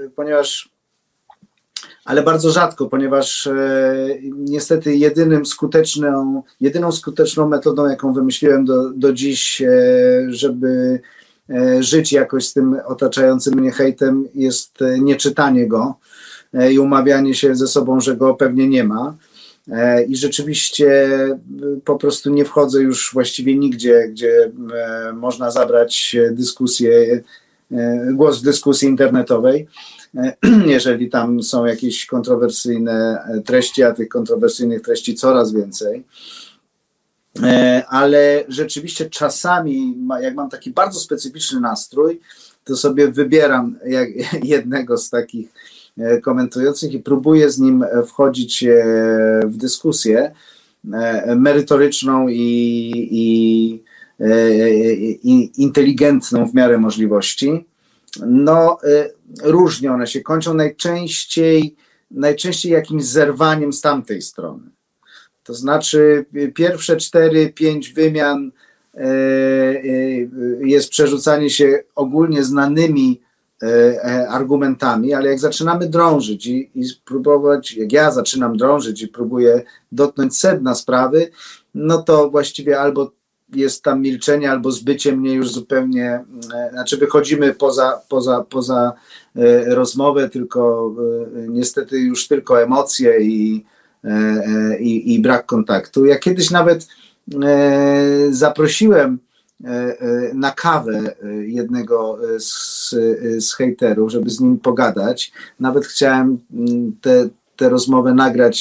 [0.06, 0.78] e, ponieważ
[2.06, 3.54] ale bardzo rzadko, ponieważ e,
[4.36, 9.68] niestety jedynym skuteczną, jedyną skuteczną metodą, jaką wymyśliłem do, do dziś, e,
[10.30, 11.02] żeby
[11.50, 15.96] e, żyć jakoś z tym otaczającym mnie hejtem, jest e, nieczytanie go
[16.54, 19.16] e, i umawianie się ze sobą, że go pewnie nie ma.
[19.72, 21.10] E, I rzeczywiście
[21.86, 24.52] po prostu nie wchodzę już właściwie nigdzie, gdzie
[25.14, 27.22] można zabrać dyskusję,
[28.14, 29.68] głos w dyskusji internetowej.
[30.66, 36.04] jeżeli tam są jakieś kontrowersyjne treści, a tych kontrowersyjnych treści coraz więcej.
[37.44, 42.20] E, ale rzeczywiście czasami, jak mam taki bardzo specyficzny nastrój,
[42.64, 43.80] to sobie wybieram
[44.44, 45.52] jednego z takich e,
[46.24, 48.76] komentujących i próbuję z nim wchodzić e,
[49.46, 50.32] w dyskusję
[51.36, 53.84] merytoryczną i, i,
[55.24, 57.66] i inteligentną w miarę możliwości.
[58.28, 58.78] No,
[59.44, 61.76] różnie one się kończą najczęściej,
[62.12, 64.70] najczęściej jakimś zerwaniem z tamtej strony.
[65.48, 68.52] To znaczy, pierwsze cztery, pięć wymian
[68.96, 69.84] e, e,
[70.62, 73.27] jest przerzucanie się ogólnie znanymi e,
[74.30, 80.38] argumentami, ale jak zaczynamy drążyć i, i spróbować, jak ja zaczynam drążyć i próbuję dotknąć
[80.38, 81.30] sedna sprawy,
[81.76, 83.12] no to właściwie albo
[83.56, 88.94] jest tam milczenie albo zbycie mnie już zupełnie, e, znaczy wychodzimy poza, poza, poza
[89.36, 90.92] e, rozmowę, tylko
[91.36, 93.66] e, niestety już tylko emocje i,
[94.80, 96.06] i, i brak kontaktu.
[96.06, 96.88] Ja kiedyś nawet
[98.30, 99.20] zaprosiłem
[100.34, 102.90] na kawę jednego z,
[103.40, 105.32] z hejterów, żeby z nim pogadać.
[105.60, 106.40] Nawet chciałem
[107.56, 108.58] tę rozmowę nagrać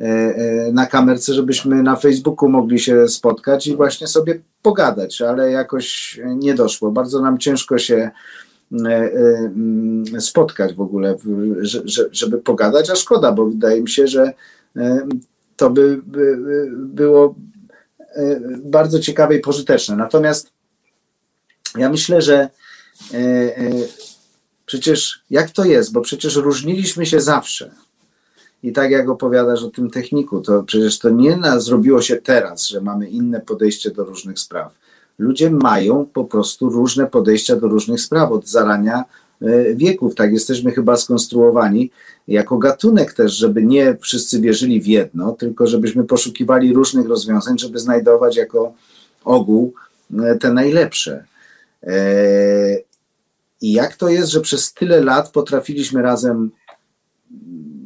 [0.00, 5.50] E, e, na kamerce, żebyśmy na Facebooku mogli się spotkać i właśnie sobie pogadać, ale
[5.50, 6.90] jakoś nie doszło.
[6.90, 8.10] Bardzo nam ciężko się
[8.72, 11.16] e, mm, spotkać w ogóle,
[12.12, 14.32] żeby pogadać, a szkoda, bo wydaje mi się, że
[15.56, 16.00] to by
[16.76, 17.34] było
[18.64, 19.96] bardzo ciekawe i pożyteczne.
[19.96, 20.52] Natomiast
[21.78, 22.48] ja myślę, że
[24.66, 27.70] przecież jak to jest, bo przecież różniliśmy się zawsze
[28.62, 32.80] i tak jak opowiadasz o tym techniku, to przecież to nie zrobiło się teraz, że
[32.80, 34.74] mamy inne podejście do różnych spraw.
[35.18, 39.04] Ludzie mają po prostu różne podejścia do różnych spraw od zarania
[39.74, 40.14] wieków.
[40.14, 41.90] Tak jesteśmy chyba skonstruowani
[42.28, 47.78] jako gatunek też, żeby nie wszyscy wierzyli w jedno, tylko żebyśmy poszukiwali różnych rozwiązań, żeby
[47.78, 48.74] znajdować jako
[49.24, 49.74] ogół
[50.22, 51.24] e, te najlepsze.
[51.82, 51.96] E,
[53.60, 56.50] I jak to jest, że przez tyle lat potrafiliśmy razem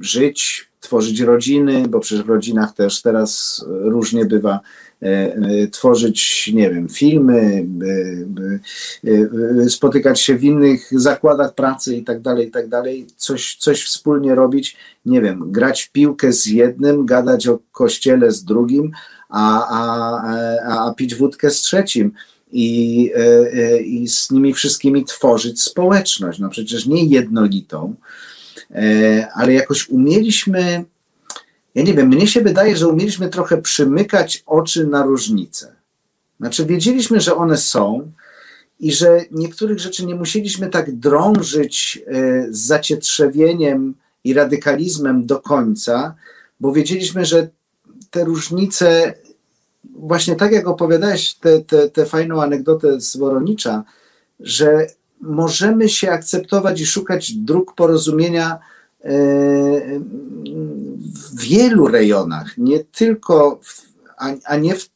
[0.00, 4.62] żyć, tworzyć rodziny, bo przecież w rodzinach też teraz różnie bywa, e, e,
[5.72, 7.66] tworzyć, nie wiem, filmy,
[9.64, 13.84] e, spotykać się w innych zakładach pracy i tak dalej, i tak dalej, coś, coś
[13.84, 18.92] wspólnie robić, nie wiem, grać w piłkę z jednym, gadać o kościele z drugim,
[19.28, 22.12] a, a, a pić wódkę z trzecim.
[22.52, 23.12] I,
[23.84, 27.94] i z nimi wszystkimi tworzyć społeczność, no przecież nie jednolitą,
[28.70, 30.84] E, ale jakoś umieliśmy,
[31.78, 35.76] ja nie wiem, mnie się wydaje, że umieliśmy trochę przymykać oczy na różnice.
[36.40, 38.12] Znaczy, wiedzieliśmy, że one są
[38.80, 46.14] i że niektórych rzeczy nie musieliśmy tak drążyć e, z zacietrzewieniem i radykalizmem do końca,
[46.60, 47.48] bo wiedzieliśmy, że
[48.10, 49.14] te różnice,
[49.94, 51.38] właśnie tak jak opowiadałeś
[51.92, 53.84] tę fajną anegdotę z Woronicza,
[54.40, 54.86] że
[55.20, 58.58] możemy się akceptować i szukać dróg porozumienia
[61.14, 63.82] w wielu rejonach, nie tylko, w,
[64.18, 64.90] a, a, nie w,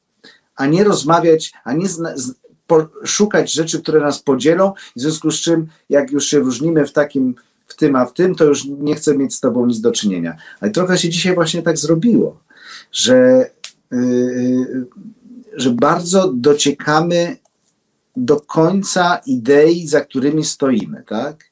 [0.57, 2.35] a nie rozmawiać, a nie zna, z,
[2.67, 6.93] po, szukać rzeczy, które nas podzielą, w związku z czym, jak już się różnimy w
[6.93, 7.35] takim,
[7.67, 10.37] w tym, a w tym, to już nie chcę mieć z tobą nic do czynienia.
[10.61, 12.41] Ale trochę się dzisiaj właśnie tak zrobiło,
[12.93, 13.51] że,
[13.91, 14.87] yy,
[15.53, 17.37] że bardzo dociekamy
[18.17, 21.45] do końca idei, za którymi stoimy, tak?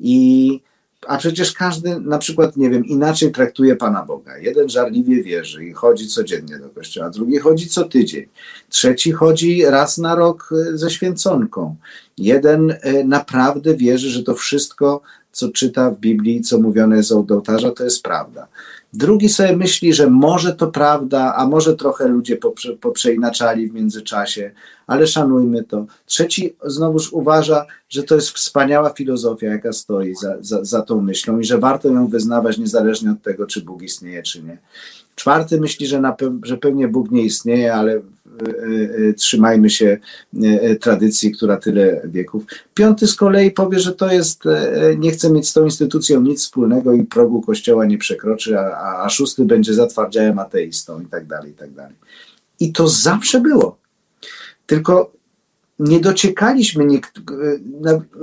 [0.00, 0.60] I
[1.06, 4.38] a przecież każdy na przykład, nie wiem, inaczej traktuje Pana Boga.
[4.38, 8.26] Jeden żarliwie wierzy i chodzi codziennie do kościoła, drugi chodzi co tydzień,
[8.68, 11.76] trzeci chodzi raz na rok e, ze święconką.
[12.18, 17.30] Jeden e, naprawdę wierzy, że to wszystko, co czyta w Biblii, co mówione jest od
[17.30, 18.48] ołtarza, to jest prawda.
[18.92, 24.50] Drugi sobie myśli, że może to prawda, a może trochę ludzie poprze, poprzeinaczali w międzyczasie,
[24.86, 25.86] ale szanujmy to.
[26.06, 31.40] Trzeci znowuż uważa, że to jest wspaniała filozofia, jaka stoi za, za, za tą myślą
[31.40, 34.58] i że warto ją wyznawać niezależnie od tego, czy Bóg istnieje, czy nie.
[35.14, 38.00] Czwarty myśli, że, na, że pewnie Bóg nie istnieje, ale
[39.16, 39.98] trzymajmy się
[40.80, 42.44] tradycji, która tyle wieków.
[42.74, 44.42] Piąty z kolei powie, że to jest,
[44.98, 49.08] nie chce mieć z tą instytucją nic wspólnego i progu kościoła nie przekroczy, a, a
[49.08, 51.96] szósty będzie zatwardziałym ateistą i tak dalej, i tak dalej.
[52.60, 53.78] I to zawsze było.
[54.66, 55.12] Tylko
[55.80, 57.00] nie dociekaliśmy, nie,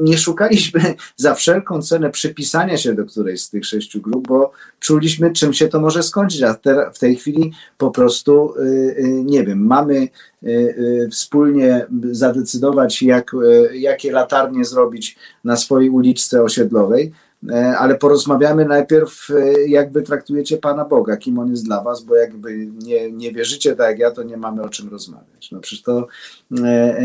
[0.01, 0.81] nie szukaliśmy
[1.15, 5.67] za wszelką cenę przypisania się do którejś z tych sześciu grup, bo czuliśmy, czym się
[5.67, 8.61] to może skończyć, a te, w tej chwili po prostu, y,
[8.99, 10.07] y, nie wiem, mamy
[10.43, 13.31] y, wspólnie zadecydować, jak,
[13.73, 17.13] jakie latarnie zrobić na swojej uliczce osiedlowej,
[17.79, 22.15] ale porozmawiamy najpierw, e, jak wy traktujecie Pana Boga, kim On jest dla was, bo
[22.15, 25.51] jakby nie, nie wierzycie tak jak ja, to nie mamy o czym rozmawiać.
[25.51, 26.07] No przecież to
[26.57, 26.99] e, e,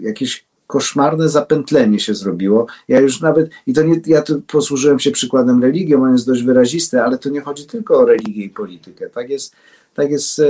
[0.00, 2.66] jakieś koszmarne zapętlenie się zrobiło.
[2.88, 6.42] Ja już nawet, i to nie, ja tu posłużyłem się przykładem religii, on jest dość
[6.42, 9.10] wyrazisty, ale to nie chodzi tylko o religię i politykę.
[9.10, 9.54] Tak jest,
[9.94, 10.42] tak jest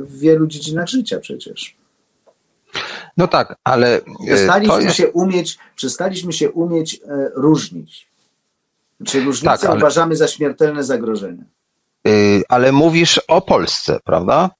[0.00, 1.77] w wielu dziedzinach życia przecież.
[3.16, 3.96] No tak, ale.
[3.96, 4.96] E, przestaliśmy, jest...
[4.96, 8.08] się, umieć, przestaliśmy się umieć e, różnić.
[9.06, 9.76] Czy różnice tak, ale...
[9.76, 11.44] uważamy za śmiertelne zagrożenie?
[12.04, 14.50] Yy, ale mówisz o Polsce, prawda?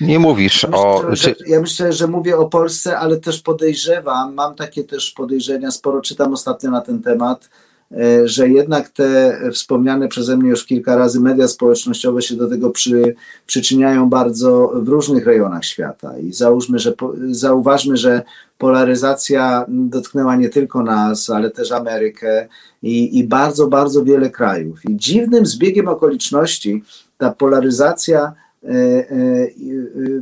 [0.00, 1.04] Nie mówisz myślę, o.
[1.10, 6.00] Że, ja myślę, że mówię o Polsce, ale też podejrzewam, mam takie też podejrzenia, sporo
[6.00, 7.75] czytam ostatnio na ten temat, E,
[8.24, 13.14] że jednak te wspomniane przeze mnie już kilka razy media społecznościowe się do tego przy,
[13.46, 16.18] przyczyniają bardzo w różnych rejonach świata.
[16.18, 16.92] I załóżmy, że,
[17.30, 18.22] zauważmy, że
[18.58, 22.48] polaryzacja dotknęła nie tylko nas, ale też Amerykę
[22.82, 24.84] i, i bardzo, bardzo wiele krajów.
[24.84, 26.84] I dziwnym zbiegiem okoliczności
[27.18, 28.32] ta polaryzacja
[28.64, 29.06] e, e,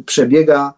[0.06, 0.74] przebiega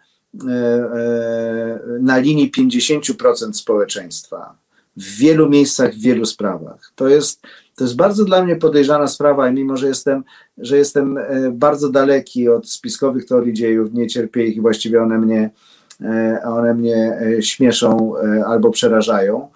[2.00, 4.65] na linii 50% społeczeństwa
[4.96, 6.92] w wielu miejscach, w wielu sprawach.
[6.94, 7.42] To jest,
[7.74, 10.24] to jest bardzo dla mnie podejrzana sprawa i mimo, że jestem,
[10.58, 15.18] że jestem e, bardzo daleki od spiskowych teorii dziejów, nie cierpię ich i właściwie one
[15.18, 15.50] mnie,
[16.00, 18.12] e, one mnie e, śmieszą
[18.46, 19.48] albo przerażają,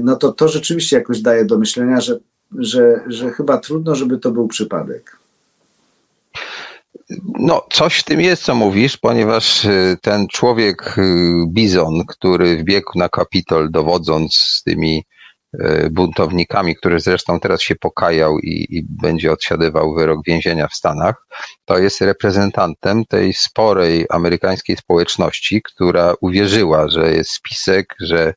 [0.00, 2.18] no to to rzeczywiście jakoś daje do myślenia, że,
[2.58, 5.18] że, że chyba trudno, żeby to był przypadek.
[7.38, 11.02] No, coś w tym jest, co mówisz, ponieważ y, ten człowiek y,
[11.48, 15.04] Bizon, który wbiegł na Kapitol dowodząc z tymi
[15.54, 21.26] y, buntownikami, który zresztą teraz się pokajał i, i, będzie odsiadywał wyrok więzienia w Stanach,
[21.64, 28.34] to jest reprezentantem tej sporej amerykańskiej społeczności, która uwierzyła, że jest spisek, że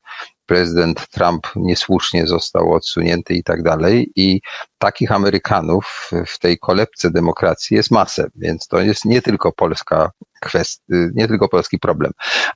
[0.52, 4.12] prezydent Trump niesłusznie został odsunięty i tak dalej.
[4.16, 4.42] I
[4.78, 10.12] takich Amerykanów w tej kolebce demokracji jest masę, więc to jest nie tylko polska
[10.42, 12.12] kwestia, nie tylko polski problem.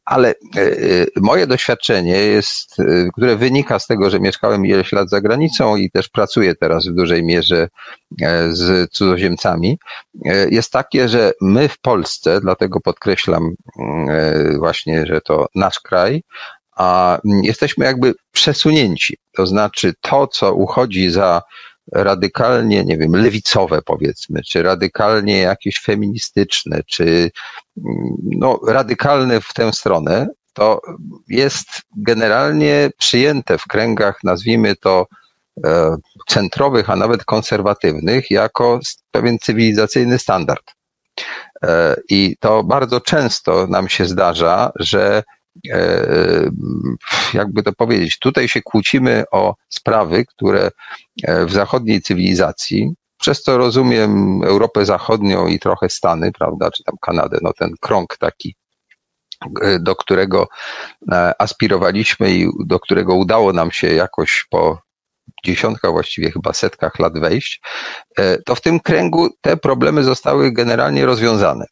[0.06, 2.84] Ale e, e, moje doświadczenie jest, e,
[3.18, 6.96] które wynika z tego, że mieszkałem ileś lat za granicą i też pracuję teraz w
[6.96, 7.68] dużej mierze
[8.50, 9.80] z cudzoziemcami,
[10.50, 13.56] jest takie, że my w Polsce, dlatego podkreślam
[14.58, 16.24] właśnie, że to nasz kraj,
[16.76, 19.18] a jesteśmy jakby przesunięci.
[19.36, 21.42] To znaczy to, co uchodzi za
[21.92, 27.32] radykalnie, nie wiem, lewicowe powiedzmy, czy radykalnie jakieś feministyczne, czy
[28.24, 30.82] no, radykalne w tę stronę, to
[31.28, 35.08] jest generalnie przyjęte w kręgach, nazwijmy to,
[35.66, 35.96] e,
[36.28, 38.80] centrowych, a nawet konserwatywnych, jako
[39.12, 40.74] pewien cywilizacyjny standard.
[41.64, 45.24] E, I to bardzo często nam się zdarza, że
[47.34, 50.70] jakby to powiedzieć, tutaj się kłócimy o sprawy, które
[51.24, 56.96] e, w zachodniej cywilizacji, przez co rozumiem Europę Zachodnią i trochę Stany, prawda, czy tam
[57.02, 58.56] Kanadę, no ten krąg taki,
[59.62, 60.48] e, do którego
[61.40, 64.80] aspirowaliśmy i do którego udało nam się jakoś po
[65.46, 67.62] dziesiątkach, właściwie chyba setkach lat wejść,
[68.46, 71.66] to w tym kręgu te problemy zostały generalnie rozwiązane.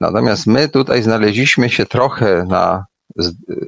[0.00, 2.84] Natomiast my tutaj znaleźliśmy się trochę na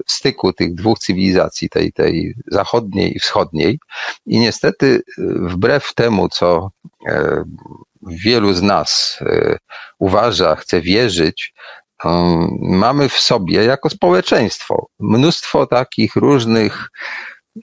[0.07, 3.78] styku tych dwóch cywilizacji, tej, tej zachodniej i wschodniej.
[4.26, 6.70] I niestety, wbrew temu, co
[7.09, 7.44] e,
[8.02, 9.57] wielu z nas e,
[9.98, 11.55] uważa, chce wierzyć,
[12.61, 16.88] mamy w sobie jako społeczeństwo mnóstwo takich różnych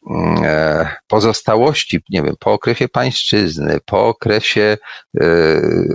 [0.09, 4.77] mm, e, pozostałości, nie wiem, po okresie pańszczyzny, po okresie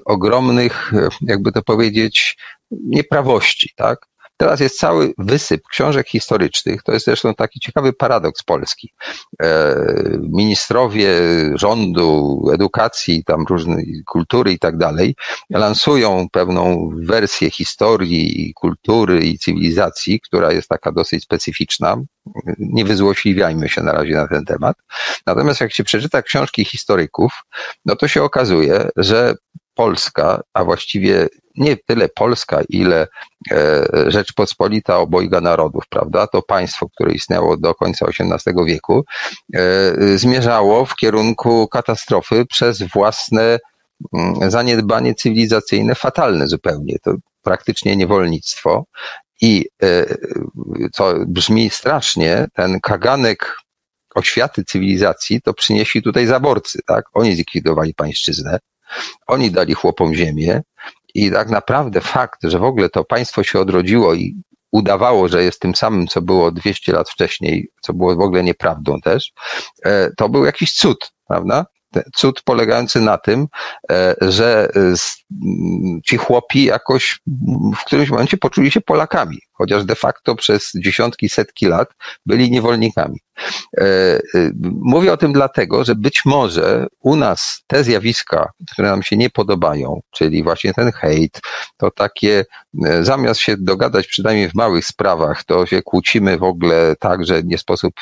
[0.05, 2.37] ogromnych, jakby to powiedzieć,
[2.71, 4.07] nieprawości, tak?
[4.37, 6.83] Teraz jest cały wysyp książek historycznych.
[6.83, 8.93] To jest zresztą taki ciekawy paradoks polski.
[9.43, 9.75] E,
[10.21, 11.11] ministrowie
[11.55, 15.15] rządu, edukacji, tam różnej kultury i tak dalej,
[15.51, 21.97] lansują pewną wersję historii, kultury i cywilizacji, która jest taka dosyć specyficzna.
[22.59, 24.77] Nie wyzłośliwiajmy się na razie na ten temat.
[25.27, 27.33] Natomiast jak się przeczyta książki historyków,
[27.85, 29.35] no to się okazuje, że
[29.75, 33.07] Polska, a właściwie nie tyle Polska, ile
[34.07, 36.27] Rzeczpospolita obojga narodów, prawda?
[36.27, 39.05] To państwo, które istniało do końca XVIII wieku,
[40.15, 43.59] zmierzało w kierunku katastrofy przez własne
[44.15, 46.99] mm, zaniedbanie cywilizacyjne fatalne zupełnie.
[47.03, 48.85] To praktycznie niewolnictwo.
[49.41, 49.67] I
[50.93, 53.57] co brzmi strasznie, ten kaganek
[54.15, 57.05] oświaty cywilizacji to przynieśli tutaj zaborcy, tak?
[57.15, 58.59] Oni zlikwidowali pańszczyznę,
[59.27, 60.63] oni dali chłopom ziemię
[61.15, 64.43] i tak naprawdę fakt, że w ogóle to państwo się odrodziło i
[64.73, 69.01] udawało, że jest tym samym, co było 200 lat wcześniej, co było w ogóle nieprawdą
[69.01, 69.33] też,
[69.85, 71.67] e, to był jakiś cud, prawda?
[72.15, 73.47] cud polegający na tym,
[73.91, 74.69] e, że
[76.07, 77.21] ci chłopi jakoś
[77.77, 81.89] w którymś momencie poczuli się Polakami, chociaż de facto przez dziesiątki, setki lat
[82.27, 83.21] byli niewolnikami.
[83.79, 84.21] E, e,
[84.81, 89.31] mówię o tym dlatego, że być może u nas te zjawiska, które nam się nie
[89.31, 91.41] podobają, czyli właśnie ten hejt,
[91.77, 92.45] to takie
[93.01, 97.59] zamiast się dogadać przynajmniej w małych sprawach, to się kłócimy w ogóle tak, że nie
[97.59, 97.95] sposób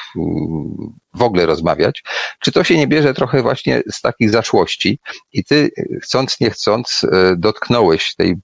[1.14, 2.02] w ogóle rozmawiać,
[2.40, 4.98] czy to się nie bierze trochę właśnie z takich zaszłości
[5.32, 5.70] i ty
[6.02, 8.36] chcąc nie chcąc dotknąłeś tej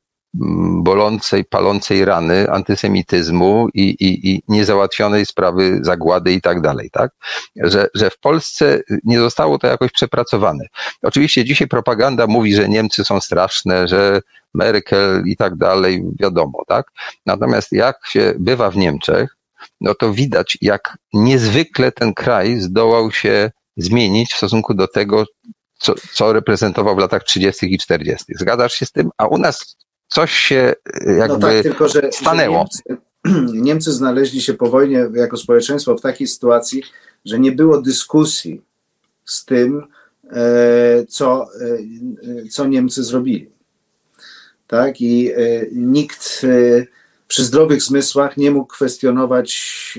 [0.82, 7.10] bolącej, palącej rany antysemityzmu i, i, i niezałatwionej sprawy zagłady i tak dalej, tak?
[7.56, 10.64] Że, że w Polsce nie zostało to jakoś przepracowane.
[11.02, 14.20] Oczywiście dzisiaj propaganda mówi, że Niemcy są straszne, że
[14.54, 16.86] Merkel i tak dalej, wiadomo, tak?
[17.26, 19.36] Natomiast jak się bywa w Niemczech,
[19.80, 25.24] no to widać, jak niezwykle ten kraj zdołał się zmienić w stosunku do tego,
[25.78, 27.74] co, co reprezentował w latach 30.
[27.74, 28.24] i 40.
[28.28, 29.10] Zgadzasz się z tym?
[29.18, 29.76] A u nas
[30.09, 30.74] coś się
[31.06, 32.66] y, jakby no tak, tylko, że, stanęło.
[32.88, 36.82] Że Niemcy, Niemcy znaleźli się po wojnie jako społeczeństwo w takiej sytuacji,
[37.24, 38.62] że nie było dyskusji
[39.24, 39.82] z tym,
[40.30, 43.50] e, co, e, co Niemcy zrobili.
[44.66, 45.00] Tak?
[45.00, 45.36] I e,
[45.72, 46.46] nikt
[47.28, 49.98] przy zdrowych zmysłach nie mógł kwestionować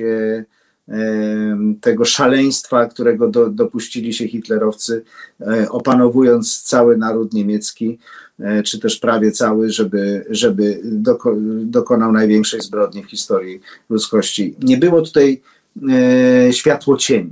[1.82, 5.04] tego szaleństwa, którego do, dopuścili się hitlerowcy,
[5.42, 8.29] e, opanowując cały naród niemiecki, e,
[8.66, 14.56] czy też prawie cały, żeby, żeby doko, dokonał największej zbrodni w historii ludzkości.
[14.64, 15.42] Nie było tutaj
[15.90, 17.32] e, światło cień.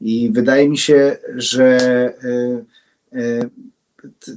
[0.00, 1.78] I wydaje mi się, że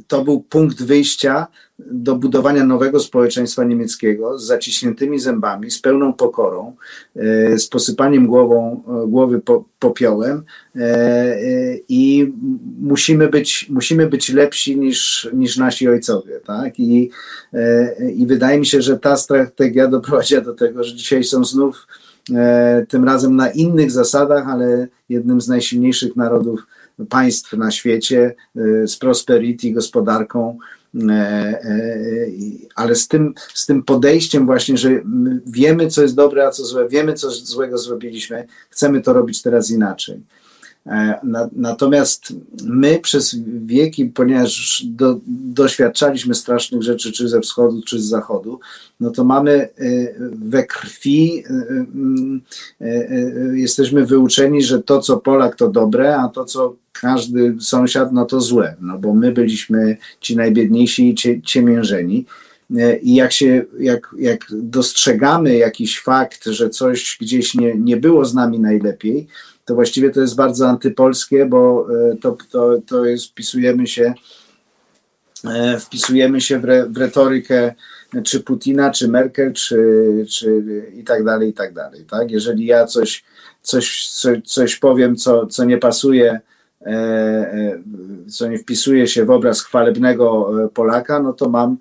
[0.07, 1.47] to był punkt wyjścia
[1.79, 6.75] do budowania nowego społeczeństwa niemieckiego z zaciśniętymi zębami, z pełną pokorą,
[7.15, 9.41] e, z posypaniem głową, e, głowy
[9.79, 10.43] popiołem
[10.75, 11.37] e,
[11.89, 12.33] i
[12.81, 16.39] musimy być, musimy być lepsi niż, niż nasi ojcowie.
[16.45, 16.79] Tak?
[16.79, 17.09] I,
[18.15, 21.87] I wydaje mi się, że ta strategia doprowadziła do tego, że dzisiaj są znów
[22.87, 26.67] tym razem na innych zasadach, ale jednym z najsilniejszych narodów
[27.09, 28.35] państw na świecie
[28.85, 30.57] z prosperity, gospodarką,
[30.95, 31.87] E, e,
[32.75, 34.89] ale z tym, z tym podejściem właśnie, że
[35.45, 39.71] wiemy, co jest dobre, a co złe, wiemy, co złego zrobiliśmy, chcemy to robić teraz
[39.71, 40.21] inaczej.
[40.87, 41.19] E,
[41.55, 42.33] natomiast
[42.63, 43.35] my przez
[43.65, 48.59] wieki, ponieważ do, doświadczaliśmy strasznych rzeczy, czy ze wschodu, czy z zachodu,
[48.99, 49.69] no to mamy
[50.31, 51.43] we krwi,
[53.53, 58.41] jesteśmy wyuczeni, że to, co Polak, to dobre, a to, co każdy sąsiad, no to
[58.41, 62.25] złe, no bo my byliśmy ci najbiedniejsi i ciemiężeni.
[62.77, 68.25] E, I jak się, jak, jak dostrzegamy jakiś fakt, że coś gdzieś nie, nie było
[68.25, 69.27] z nami najlepiej,
[69.67, 74.13] to właściwie to jest bardzo antypolskie, bo e, to, to, to jest, wpisujemy się,
[75.45, 77.73] e, wpisujemy się w, re, w retorykę
[78.23, 79.77] czy Putina, czy Merkel, czy,
[80.29, 80.63] czy
[80.95, 82.05] i tak dalej, i tak dalej.
[82.05, 82.31] Tak?
[82.31, 83.23] Jeżeli ja coś,
[83.61, 86.39] coś, coś, coś powiem, co, co nie pasuje
[86.85, 87.79] E, e,
[88.27, 91.77] co nie wpisuje się w obraz chwalebnego e, Polaka, no to mam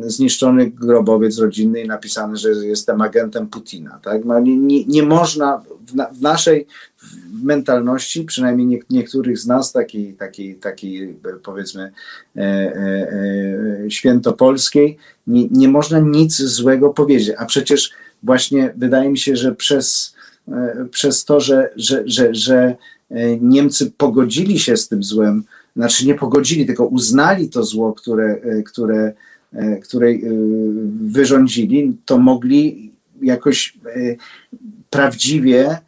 [0.00, 3.98] zniszczony grobowiec rodzinny i napisane, że jestem agentem Putina.
[4.02, 4.24] Tak?
[4.24, 6.66] No nie, nie, nie można w, na, w, naszej
[7.42, 11.92] mentalności, przynajmniej nie, niektórych z nas, takiej, takiej, takiej powiedzmy
[12.36, 17.34] e, e, świętopolskiej, nie, nie można nic złego powiedzieć.
[17.38, 17.90] A przecież
[18.22, 20.14] właśnie wydaje mi się, że przez,
[20.48, 22.76] e, przez to, że, że, że, że
[23.10, 25.44] E, Niemcy pogodzili się z tym złem,
[25.76, 29.12] znaczy nie pogodzili, tylko uznali to zło, które, e, które,
[29.52, 30.14] e, które
[31.00, 33.78] wyrządzili, to mogli jakoś
[34.98, 35.78] prawdziwie,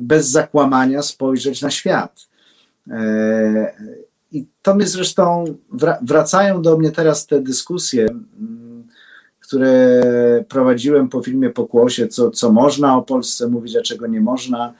[0.00, 2.28] bez zakłamania spojrzeć na świat.
[4.32, 5.44] I to mnie zresztą
[6.02, 8.06] wracają do mnie teraz te dyskusje,
[9.40, 10.02] które
[10.48, 14.74] prowadziłem po filmie Pokłosie, co, co można o Polsce mówić, a czego nie można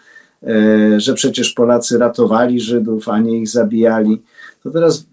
[0.46, 4.22] E, że przecież Polacy ratowali Żydów, a nie ich zabijali.
[4.62, 5.06] To teraz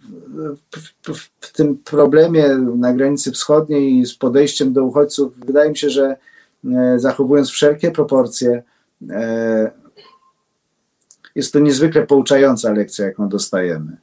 [0.73, 5.89] w, w, w, tym problemie na granicy wschodniej z podejściem do uchodźców, wydaje mi się,
[5.89, 6.17] że e,
[6.97, 8.63] zachowując wszelkie proporcje,
[9.09, 9.71] e,
[11.35, 13.97] jest to niezwykle pouczająca lekcja, jaką dostajemy.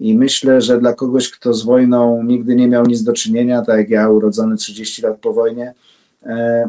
[0.00, 3.78] I myślę, że dla kogoś, kto z wojną nigdy nie miał nic do czynienia, tak
[3.78, 5.74] jak ja, urodzony 30 lat po wojnie,
[6.22, 6.68] e,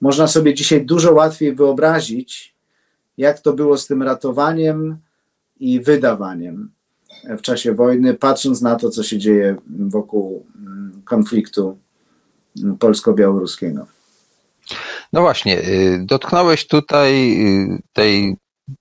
[0.00, 2.54] można sobie dzisiaj dużo łatwiej wyobrazić,
[3.18, 4.96] jak to było z tym ratowaniem
[5.60, 6.70] i wydawaniem
[7.38, 11.78] w czasie wojny, patrząc na to, co się dzieje wokół mm, konfliktu
[12.78, 13.86] polsko-białoruskiego.
[15.12, 18.36] No właśnie, y, dotknąłeś tutaj y, tej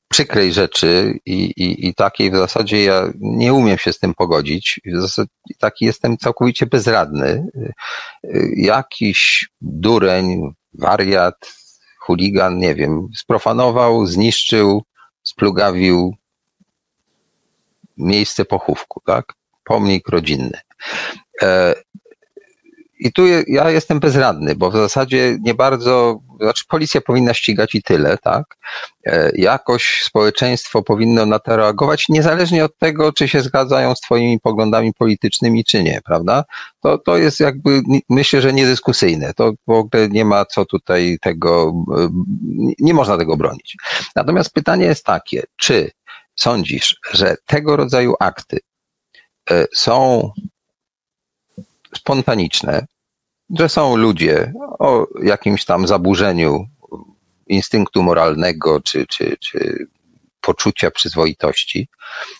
[0.07, 4.79] przykrej rzeczy i, i, i takiej w zasadzie ja nie umiem się z tym pogodzić.
[4.93, 7.47] Zasadzie taki jestem całkowicie bezradny.
[8.25, 11.53] Y, jakiś dureń, wariat,
[11.99, 14.83] chuligan, nie wiem, sprofanował, zniszczył,
[15.23, 16.15] splugawił
[17.97, 19.33] miejsce pochówku, tak?
[19.63, 20.59] Pomnik rodzinny.
[22.99, 27.83] I tu ja jestem bezradny, bo w zasadzie nie bardzo, znaczy policja powinna ścigać i
[27.83, 28.57] tyle, tak?
[29.05, 34.39] E, jakoś społeczeństwo powinno na to reagować, niezależnie od tego, czy się zgadzają z Twoimi
[34.39, 36.43] poglądami politycznymi, czy nie, prawda?
[36.81, 39.33] To, to jest jakby, myślę, że niedyskusyjne.
[39.33, 42.09] To w ogóle nie ma co tutaj tego, e,
[42.79, 43.77] nie można tego bronić.
[44.15, 45.91] Natomiast pytanie jest takie, czy
[46.35, 48.59] sądzisz, że tego rodzaju akty
[49.51, 50.31] e, są
[51.97, 52.85] spontaniczne,
[53.59, 56.65] że są ludzie o jakimś tam zaburzeniu
[57.47, 59.87] instynktu moralnego czy, czy, czy
[60.41, 61.87] poczucia przyzwoitości,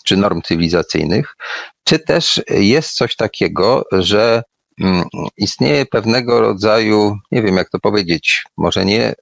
[0.06, 1.36] czy norm cywilizacyjnych,
[1.84, 4.44] czy też jest coś takiego, że
[4.82, 5.04] mm,
[5.38, 9.16] istnieje pewnego rodzaju, nie wiem jak to powiedzieć, może nie e,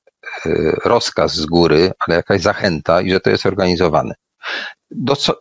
[0.86, 4.14] rozkaz z góry, ale jakaś zachęta i że to jest organizowane.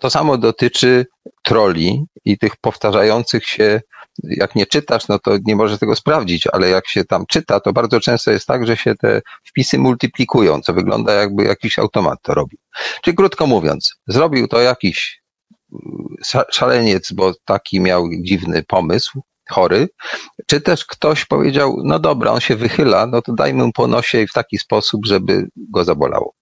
[0.00, 1.06] To samo dotyczy
[1.42, 3.80] troli i tych powtarzających się,
[4.22, 7.72] jak nie czytasz, no to nie możesz tego sprawdzić, ale jak się tam czyta, to
[7.72, 12.34] bardzo często jest tak, że się te wpisy multiplikują, co wygląda jakby jakiś automat to
[12.34, 12.58] robił.
[13.02, 15.22] Czyli krótko mówiąc, zrobił to jakiś
[15.72, 16.16] mm,
[16.50, 19.88] szaleniec, bo taki miał dziwny pomysł, chory,
[20.46, 24.26] czy też ktoś powiedział, no dobra, on się wychyla, no to dajmy mu po nosie
[24.26, 26.34] w taki sposób, żeby go zabolało.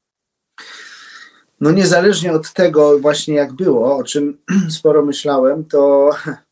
[1.61, 4.39] No niezależnie od tego właśnie jak było, o czym
[4.79, 6.11] sporo myślałem, to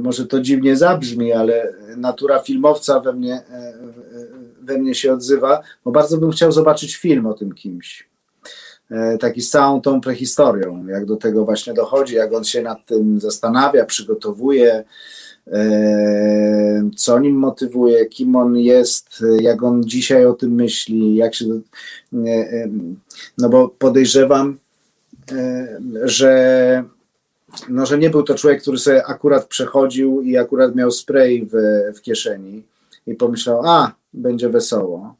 [0.00, 3.72] może to dziwnie zabrzmi, ale natura filmowca we mnie, e,
[4.62, 8.08] we mnie się odzywa, bo bardzo bym chciał zobaczyć film o tym kimś.
[8.90, 12.86] E, taki z całą tą prehistorią, jak do tego właśnie dochodzi, jak on się nad
[12.86, 14.84] tym zastanawia, przygotowuje,
[16.96, 21.44] co nim motywuje, kim on jest, jak on dzisiaj o tym myśli, jak się.
[23.38, 24.58] No bo podejrzewam,
[26.04, 26.84] że,
[27.68, 31.52] no, że nie był to człowiek, który sobie akurat przechodził i akurat miał spray w,
[31.96, 32.62] w kieszeni
[33.06, 35.14] i pomyślał, a będzie wesoło.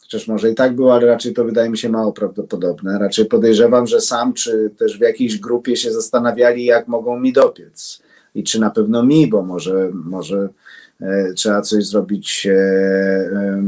[0.00, 2.98] Chociaż może i tak było, ale raczej to wydaje mi się mało prawdopodobne.
[2.98, 8.02] Raczej podejrzewam, że sam czy też w jakiejś grupie się zastanawiali, jak mogą mi dopiec
[8.34, 10.48] i czy na pewno mi, bo może, może
[11.00, 13.60] e, trzeba coś zrobić e, e,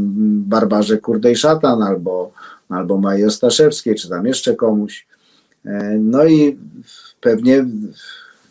[0.46, 2.32] Barbarze Kurdej Szatan albo,
[2.68, 5.06] albo Maji Ostaszewskiej, czy tam jeszcze komuś.
[5.98, 6.58] No i
[7.22, 7.64] pewnie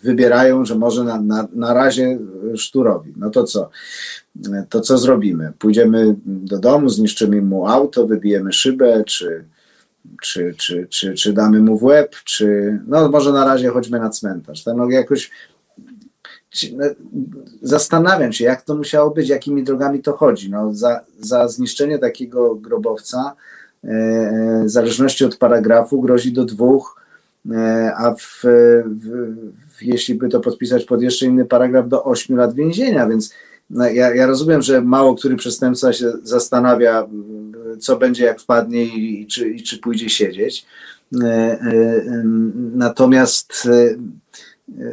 [0.04, 2.20] wybierają, że może na, na, na razie
[2.56, 3.14] szturowi.
[3.18, 3.70] No to co?
[4.70, 5.54] To co zrobimy?
[5.60, 9.46] Pójdziemy do domu, zniszczymy mu auto, wybijemy szybę, czy,
[10.22, 14.10] czy, czy, czy, czy damy mu w łeb, czy no może na razie chodźmy na
[14.10, 14.64] cmentarz.
[14.64, 15.32] Tam no jakoś
[16.74, 16.86] no,
[17.62, 20.50] zastanawiam się, jak to musiało być, jakimi drogami to chodzi.
[20.50, 23.36] No, za, za zniszczenie takiego grobowca,
[23.84, 27.01] e, e, w zależności od paragrafu, grozi do dwóch,
[27.98, 28.42] a w,
[28.86, 33.08] w, jeśli by to podpisać pod jeszcze inny paragraf, do ośmiu lat więzienia.
[33.08, 33.34] Więc
[33.70, 37.08] no, ja, ja, rozumiem, że mało który przestępca się zastanawia,
[37.80, 40.66] co będzie, jak wpadnie i, i, czy, i czy pójdzie siedzieć.
[42.74, 43.68] Natomiast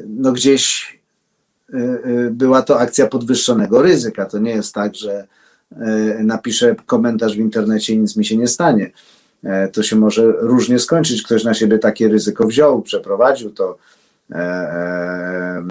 [0.07, 0.99] no gdzieś
[2.31, 4.27] była to akcja podwyższonego ryzyka.
[4.27, 5.27] To nie jest tak, że
[6.21, 8.91] napiszę komentarz w internecie i nic mi się nie stanie.
[9.45, 11.23] E, to się może różnie skończyć.
[11.23, 13.79] Ktoś na siebie takie ryzyko wziął, przeprowadził to,
[14.31, 15.63] e, e,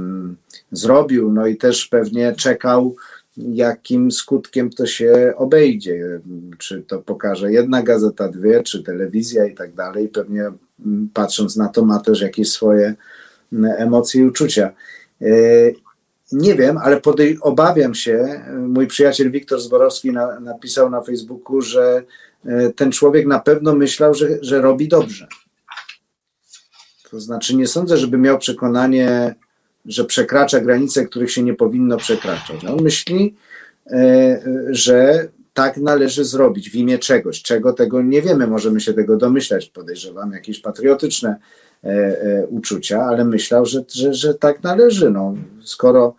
[0.72, 2.96] zrobił, no i też pewnie czekał,
[3.38, 6.20] jakim skutkiem to się obejdzie.
[6.58, 10.08] Czy to pokaże jedna gazeta, dwie, czy telewizja i tak dalej.
[10.08, 10.52] Pewnie
[10.86, 12.96] mm, patrząc na to, ma też jakieś swoje
[13.54, 14.74] mm, emocje i uczucia.
[16.32, 21.98] Nie wiem, ale podej- obawiam się, mój przyjaciel Wiktor Zborowski na, napisał na Facebooku, że
[21.98, 22.04] e,
[22.76, 25.28] ten człowiek na pewno myślał, że, że robi dobrze.
[27.12, 29.36] To znaczy, nie sądzę, żeby miał przekonanie,
[29.86, 32.66] że przekracza granice, których się nie powinno przekraczać.
[32.66, 33.36] On myśli,
[33.92, 39.18] e, że tak należy zrobić w imię czegoś, czego tego nie wiemy, możemy się tego
[39.18, 41.36] domyślać, podejrzewam, jakieś patriotyczne
[41.84, 45.12] e, e, uczucia, ale myślał, że, że, że tak należy.
[45.12, 46.16] No, skoro,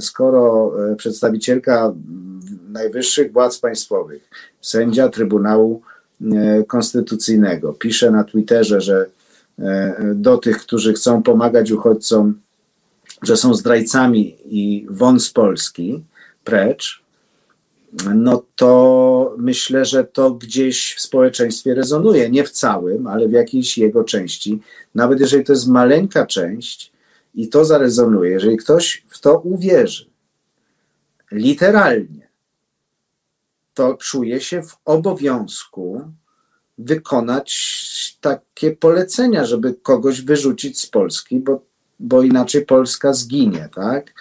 [0.00, 1.94] skoro przedstawicielka
[2.68, 4.30] najwyższych władz państwowych,
[4.60, 5.82] sędzia Trybunału
[6.66, 9.06] Konstytucyjnego pisze na Twitterze, że
[10.14, 12.40] do tych, którzy chcą pomagać uchodźcom,
[13.22, 16.04] że są zdrajcami i won z Polski,
[16.44, 17.02] precz,
[18.14, 22.30] no to myślę, że to gdzieś w społeczeństwie rezonuje.
[22.30, 24.60] Nie w całym, ale w jakiejś jego części.
[24.94, 26.89] Nawet jeżeli to jest maleńka część
[27.34, 30.10] i to zarezonuje, jeżeli ktoś w to uwierzy,
[31.32, 32.28] literalnie,
[33.74, 36.12] to czuje się w obowiązku
[36.78, 41.62] wykonać takie polecenia, żeby kogoś wyrzucić z Polski, bo,
[41.98, 44.14] bo inaczej Polska zginie, tak?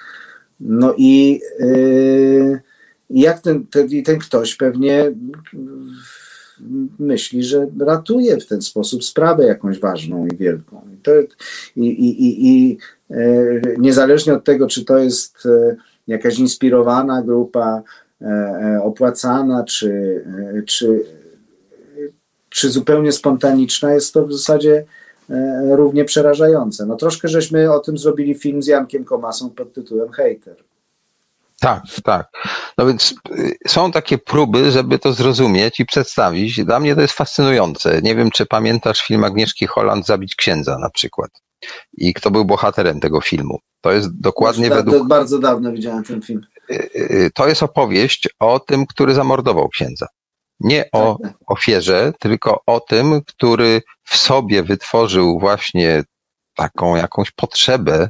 [0.60, 2.60] No i yy,
[3.10, 5.12] jak ten, ten, ten ktoś pewnie
[6.99, 10.88] myśli, że ratuje w ten sposób sprawę jakąś ważną i wielką.
[10.93, 11.12] I, to,
[11.76, 12.78] i, i, i,
[13.78, 17.82] niezależnie od tego, czy to jest yy, jakaś inspirowana grupa,
[18.22, 18.28] yy,
[18.84, 20.24] opłacana, czy,
[20.68, 21.05] czy
[22.49, 24.86] czy zupełnie spontaniczna, jest to w zasadzie
[25.30, 26.86] e, równie przerażające.
[26.86, 30.55] No troszkę żeśmy o tym zrobili film z Jankiem Komasą pod tytułem Hater.
[31.60, 32.30] Tak, tak.
[32.78, 36.66] No więc y, są takie próby, żeby to zrozumieć i przedstawić.
[36.66, 38.01] Dla mnie to jest fascynujące.
[38.01, 41.32] Nie wiem, czy pamiętasz film Agnieszki Holland Zabić księdza na przykład.
[41.97, 43.60] I kto był bohaterem tego filmu.
[43.82, 45.07] To jest dokładnie Już według...
[45.07, 46.41] Bardzo dawno widziałem ten film.
[46.72, 50.07] Y, y, to jest opowieść o tym, który zamordował księdza.
[50.60, 56.03] Nie o tak, ofierze, tylko o tym, który w sobie wytworzył właśnie
[56.55, 58.10] taką jakąś potrzebę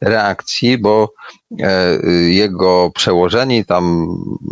[0.00, 1.12] reakcji, bo
[1.60, 4.08] e, jego przełożeni, tam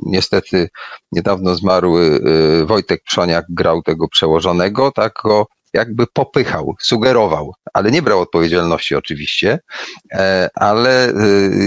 [0.07, 0.69] niestety
[1.13, 2.21] niedawno zmarły
[2.67, 9.59] Wojtek Przoniak grał tego przełożonego, tak go jakby popychał, sugerował, ale nie brał odpowiedzialności oczywiście,
[10.13, 11.13] e, ale e,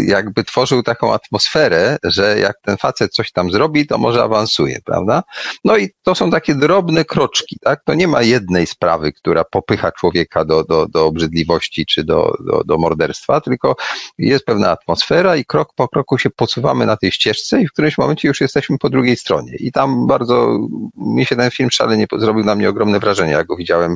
[0.08, 5.24] jakby tworzył taką atmosferę, że jak ten facet coś tam zrobi, to może awansuje, prawda?
[5.64, 7.84] No i to są takie drobne kroczki, tak?
[7.86, 12.64] To nie ma jednej sprawy, która popycha człowieka do, do, do obrzydliwości czy do, do,
[12.64, 13.76] do morderstwa, tylko
[14.18, 17.98] jest pewna atmosfera i krok po kroku się posuwamy na tej ścieżce i w którymś
[17.98, 19.56] momencie już jesteśmy po drugiej stronie.
[19.60, 20.60] I tam bardzo,
[20.98, 23.95] mi się ten film szalenie zrobił na mnie ogromne wrażenie, jak go widziałem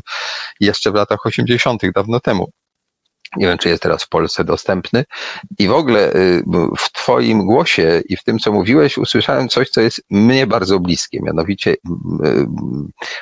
[0.60, 2.52] jeszcze w latach 80., dawno temu.
[3.36, 5.06] Nie wiem, czy jest teraz w Polsce dostępny.
[5.60, 6.44] I w ogóle y,
[6.78, 11.20] w Twoim głosie i w tym, co mówiłeś, usłyszałem coś, co jest mnie bardzo bliskie.
[11.22, 11.78] Mianowicie, y,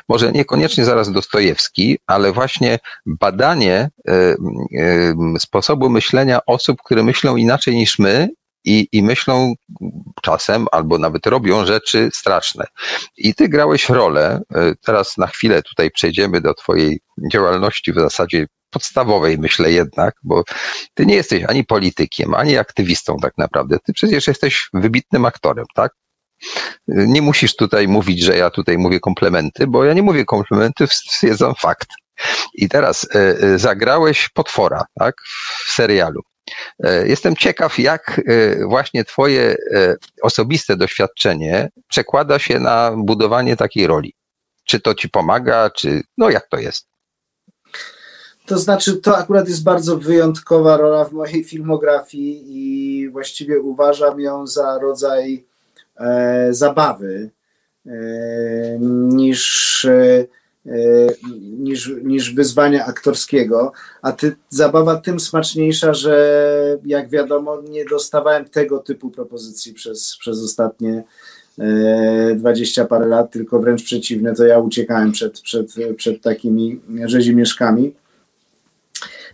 [0.09, 7.99] może niekoniecznie zaraz Dostojewski, ale właśnie badanie y, sposobu myślenia osób, które myślą inaczej niż
[7.99, 8.29] my
[8.67, 9.53] i, i myślą
[10.21, 12.65] czasem, albo nawet robią rzeczy straszne.
[13.17, 16.99] I ty grałeś rolę, e, teraz na chwilę tutaj przejdziemy do twojej
[17.31, 20.43] działalności w zasadzie podstawowej, myślę jednak, bo
[20.93, 23.77] ty nie jesteś ani politykiem, ani aktywistą tak naprawdę.
[23.85, 25.91] Ty przecież jesteś wybitnym aktorem, tak?
[26.87, 31.55] Nie musisz tutaj mówić, że ja tutaj mówię komplementy, bo ja nie mówię komplementy, stwierdzam
[31.55, 31.87] fakt.
[32.53, 35.15] I teraz y, y, zagrałeś potwora, tak,
[35.65, 36.21] w serialu.
[36.83, 43.87] E, jestem ciekaw, jak e, właśnie Twoje e, osobiste doświadczenie przekłada się na budowanie takiej
[43.87, 44.13] roli.
[44.63, 46.87] Czy to Ci pomaga, czy no jak to jest?
[48.45, 54.47] To znaczy, to akurat jest bardzo wyjątkowa rola w mojej filmografii i właściwie uważam ją
[54.47, 55.45] za rodzaj
[55.99, 57.29] e, zabawy
[57.85, 57.91] e,
[58.79, 59.85] niż.
[59.85, 60.25] E,
[61.59, 68.79] niż, niż wyzwania aktorskiego, a ty, zabawa tym smaczniejsza, że jak wiadomo nie dostawałem tego
[68.79, 71.03] typu propozycji przez, przez ostatnie
[71.59, 77.93] e, dwadzieścia parę lat, tylko wręcz przeciwnie, to ja uciekałem przed, przed, przed takimi rzezimieszkami.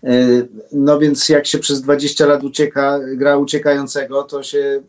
[0.04, 0.28] E,
[0.72, 4.82] no więc jak się przez 20 lat ucieka, gra uciekającego, to się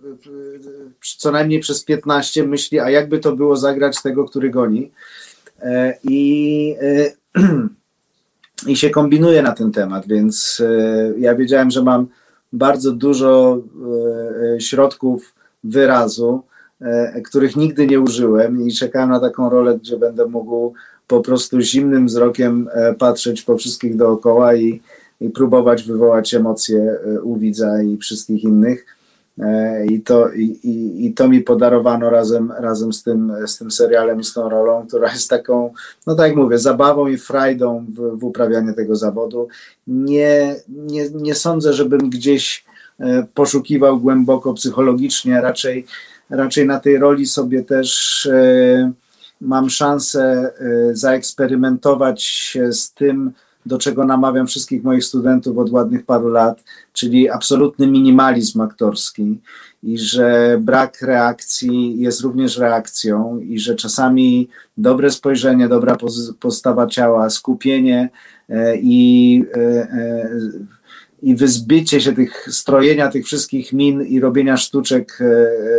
[1.18, 4.90] co najmniej przez 15 myśli, a jakby to było zagrać tego, który goni.
[5.62, 7.12] E, i, e,
[8.72, 12.06] i się kombinuje na ten temat, więc e, ja wiedziałem, że mam
[12.52, 13.58] bardzo dużo
[14.58, 15.34] środków
[15.64, 16.42] wyrazu,
[17.24, 20.74] których nigdy nie użyłem i czekałem na taką rolę, gdzie będę mógł
[21.06, 24.80] po prostu zimnym wzrokiem patrzeć po wszystkich dookoła i,
[25.20, 28.93] i próbować wywołać emocje u widza i wszystkich innych.
[29.38, 33.70] E, I to, i, i, I to mi podarowano razem, razem z, tym, z tym
[33.70, 35.72] serialem i z tą rolą, która jest taką,
[36.06, 39.48] no tak jak mówię, zabawą i frajdą w, w uprawianiu tego zawodu.
[39.86, 42.64] Nie, nie, nie sądzę, żebym gdzieś
[43.00, 45.86] e, poszukiwał głęboko psychologicznie, raczej,
[46.30, 48.92] raczej na tej roli sobie też e,
[49.40, 50.52] mam szansę
[50.92, 53.32] zaeksperymentować z tym,
[53.66, 59.40] do czego namawiam wszystkich moich studentów od ładnych paru lat, czyli absolutny minimalizm aktorski
[59.82, 64.48] i że brak reakcji jest również reakcją i że czasami
[64.78, 65.96] dobre spojrzenie, dobra
[66.40, 68.10] postawa ciała, skupienie
[68.48, 70.30] e, i, e, e,
[71.22, 75.18] i wyzbycie się tych strojenia tych wszystkich min i robienia sztuczek,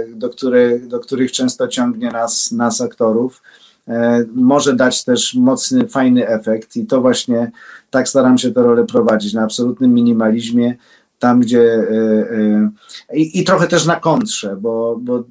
[0.09, 3.41] do, których, do których często ciągnie nas, nas aktorów,
[4.35, 7.51] może dać też mocny, fajny efekt i to właśnie
[7.89, 10.75] tak staram się tę rolę prowadzić, na absolutnym minimalizmie,
[11.19, 11.91] tam gdzie e,
[12.31, 12.71] e,
[13.13, 15.23] i, i trochę też na kontrze, bo, bo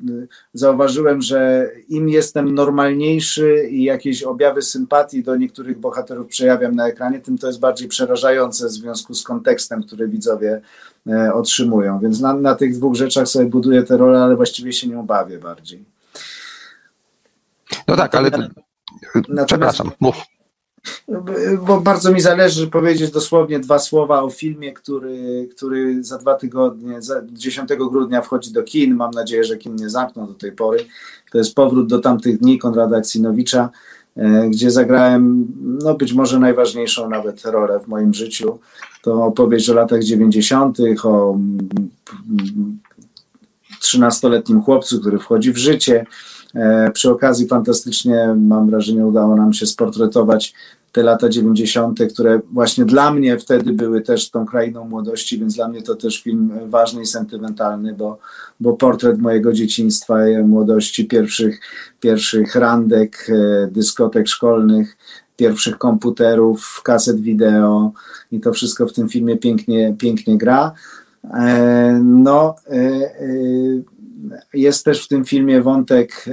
[0.55, 7.21] zauważyłem, że im jestem normalniejszy i jakieś objawy sympatii do niektórych bohaterów przejawiam na ekranie,
[7.21, 10.61] tym to jest bardziej przerażające w związku z kontekstem, który widzowie
[11.07, 11.99] e, otrzymują.
[11.99, 15.39] Więc na, na tych dwóch rzeczach sobie buduję tę rolę, ale właściwie się nie bawię
[15.39, 15.94] bardziej.
[17.89, 18.31] No tak, ale.
[19.47, 20.17] Przepraszam, mów
[21.67, 27.03] bo bardzo mi zależy powiedzieć dosłownie dwa słowa o filmie, który, który za dwa tygodnie,
[27.03, 28.97] za 10 grudnia wchodzi do kin.
[28.97, 30.87] Mam nadzieję, że kin nie zamkną do tej pory.
[31.33, 33.71] To jest powrót do tamtych dni Konrada Aksinowicza,
[34.17, 35.47] e, gdzie zagrałem
[35.83, 38.59] no być może najważniejszą nawet rolę w moim życiu.
[39.03, 41.39] To opowieść o latach 90., o
[43.83, 46.07] 13-letnim chłopcu, który wchodzi w życie.
[46.55, 50.55] E, przy okazji fantastycznie, mam wrażenie, udało nam się sportretować
[50.95, 55.69] te lata 90., które właśnie dla mnie wtedy były też tą krainą młodości, więc dla
[55.69, 58.19] mnie to też film ważny i sentymentalny, bo,
[58.61, 61.61] bo portret mojego dzieciństwa, młodości, pierwszych,
[62.01, 64.97] pierwszych randek, e, dyskotek szkolnych,
[65.37, 67.93] pierwszych komputerów, kaset wideo
[68.33, 70.73] i to wszystko w tym filmie pięknie, pięknie gra.
[71.25, 72.55] E, no,
[74.55, 76.33] jest też w tym filmie wątek e,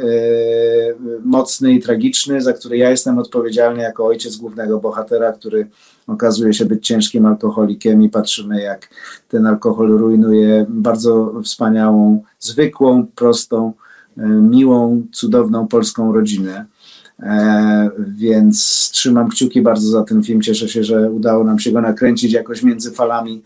[1.23, 5.67] mocny i tragiczny, za który ja jestem odpowiedzialny jako ojciec głównego bohatera, który
[6.07, 8.89] okazuje się być ciężkim alkoholikiem i patrzymy, jak
[9.27, 13.73] ten alkohol rujnuje bardzo wspaniałą, zwykłą, prostą,
[14.17, 16.65] e, miłą, cudowną polską rodzinę.
[17.19, 20.41] E, więc trzymam kciuki bardzo za ten film.
[20.41, 23.41] Cieszę się, że udało nam się go nakręcić jakoś między falami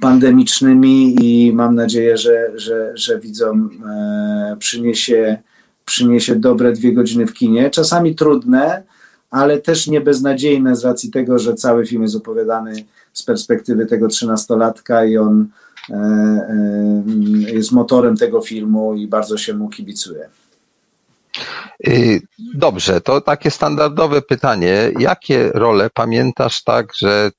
[0.00, 5.38] pandemicznymi i mam nadzieję, że, że, że widzom e, przyniesie,
[5.84, 7.70] przyniesie dobre dwie godziny w kinie.
[7.70, 8.82] Czasami trudne,
[9.30, 14.08] ale też nie beznadziejne z racji tego, że cały film jest opowiadany z perspektywy tego
[14.08, 15.46] trzynastolatka i on
[15.90, 20.28] e, e, jest motorem tego filmu i bardzo się mu kibicuje.
[21.86, 22.20] Y,
[22.54, 24.92] dobrze, to takie standardowe pytanie.
[24.98, 27.30] Jakie role pamiętasz tak, że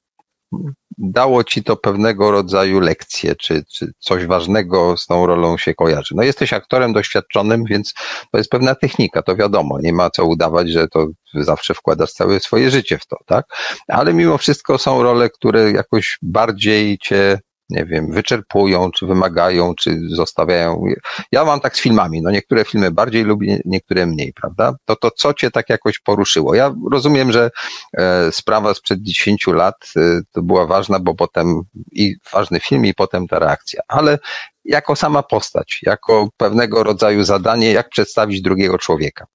[0.98, 6.16] dało ci to pewnego rodzaju lekcję, czy, czy coś ważnego z tą rolą się kojarzy.
[6.18, 7.94] No jesteś aktorem doświadczonym, więc
[8.32, 12.40] to jest pewna technika, to wiadomo, nie ma co udawać, że to zawsze wkładasz całe
[12.40, 13.46] swoje życie w to, tak?
[13.88, 17.40] Ale mimo wszystko są role, które jakoś bardziej cię
[17.70, 20.84] nie wiem, wyczerpują, czy wymagają, czy zostawiają.
[21.32, 24.76] Ja mam tak z filmami, no niektóre filmy bardziej lubię, niektóre mniej, prawda?
[24.86, 26.56] To to, co cię tak jakoś poruszyło?
[26.56, 27.52] Ja rozumiem, że
[27.98, 31.62] e, sprawa sprzed 10 lat e, to była ważna, bo potem
[31.92, 34.20] i ważny film, i potem ta reakcja, ale
[34.66, 39.26] jako sama postać, jako pewnego rodzaju zadanie, jak przedstawić drugiego człowieka?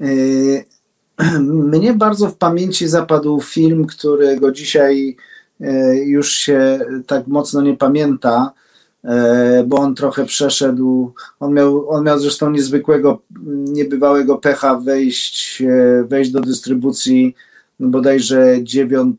[0.00, 0.06] E,
[1.72, 5.16] mnie bardzo w pamięci zapadł film, którego dzisiaj
[6.04, 8.52] już się tak mocno nie pamięta,
[9.04, 11.12] e, bo on trochę przeszedł.
[11.40, 17.34] On miał, on miał zresztą niezwykłego, niebywałego pecha wejść, e, wejść do dystrybucji
[17.80, 19.16] no bodajże 9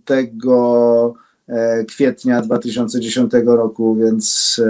[1.87, 4.61] kwietnia 2010 roku, więc,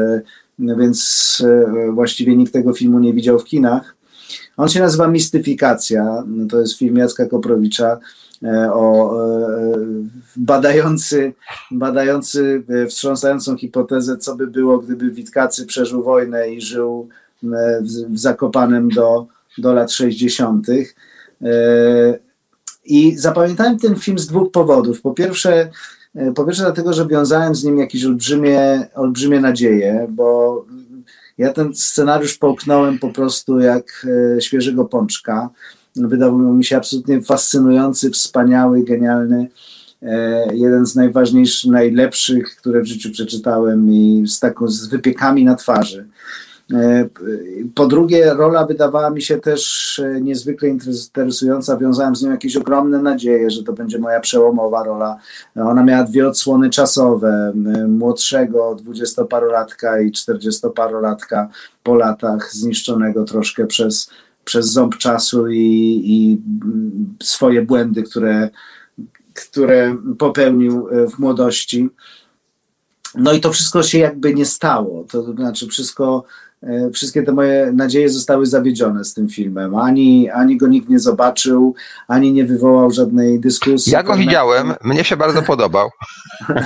[0.60, 1.44] więc
[1.94, 3.96] właściwie nikt tego filmu nie widział w kinach.
[4.58, 6.24] On się nazywa Mistyfikacja.
[6.50, 8.00] To jest film Jacka Koprowicza.
[8.44, 9.78] E, o, e,
[10.36, 11.34] badający,
[11.72, 17.10] badający e, wstrząsającą hipotezę, co by było, gdyby Witkacy przeżył wojnę i żył
[17.82, 19.28] w, Zakopanem do,
[19.58, 20.68] do lat 60.
[22.86, 25.02] I zapamiętałem ten film z dwóch powodów.
[25.02, 25.70] Po pierwsze,
[26.36, 30.66] po pierwsze dlatego, że wiązałem z nim jakieś olbrzymie, olbrzymie nadzieje, bo
[31.38, 34.08] ja ten scenariusz połknąłem po prostu jak
[34.40, 35.50] świeżego pączka
[35.96, 39.48] wydawał mi się absolutnie fascynujący, wspaniały, genialny.
[40.54, 46.08] jeden z najważniejszych, najlepszych, które w życiu przeczytałem i z taką z wypiekami na twarzy.
[46.74, 47.10] E,
[47.76, 51.78] po drugie, rola wydawała mi się też e, niezwykle interesująca.
[51.78, 55.18] Wiązałem z nią jakieś ogromne nadzieje, że to będzie moja przełomowa rola.
[55.56, 57.54] Ona miała dwie odsłony czasowe:
[57.88, 61.50] młodszego dwudziestoparolatka i czterdziestoparolatka
[61.84, 64.10] po latach zniszczonego troszkę przez,
[64.46, 66.42] przez ząb czasu i, i
[67.24, 68.50] swoje błędy, które,
[69.34, 71.90] które popełnił e, w młodości.
[73.16, 75.06] No i to wszystko się jakby nie stało.
[75.10, 76.26] To znaczy, wszystko
[76.64, 79.76] E, wszystkie te moje nadzieje zostały zawiedzione z tym filmem.
[79.76, 81.76] Ani, ani go nikt nie zobaczył,
[82.08, 83.94] ani nie wywołał żadnej dyskusji.
[83.94, 85.90] Ja go widziałem, mnie się bardzo podobał.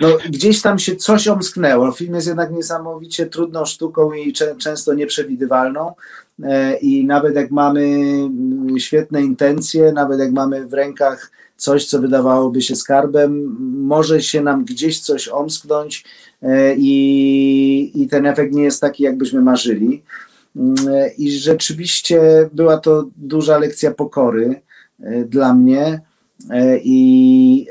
[0.00, 1.92] No, gdzieś tam się coś omsknęło.
[1.92, 5.92] Film jest jednak niesamowicie trudną sztuką i często nieprzewidywalną.
[6.44, 12.00] E, I nawet jak mamy mm, świetne intencje, nawet jak mamy w rękach coś, co
[12.00, 16.04] wydawałoby się skarbem, może się nam gdzieś coś omsknąć
[16.42, 20.02] e, i, i ten efekt nie jest taki, jakbyśmy marzyli.
[20.56, 20.76] Mm,
[21.18, 22.20] I rzeczywiście
[22.52, 24.60] była to duża lekcja pokory
[25.00, 26.00] e, dla mnie
[26.50, 27.66] e, i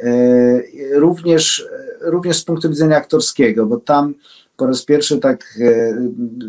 [0.94, 1.68] również,
[2.02, 4.14] również z punktu widzenia aktorskiego, bo tam
[4.58, 5.60] po raz pierwszy tak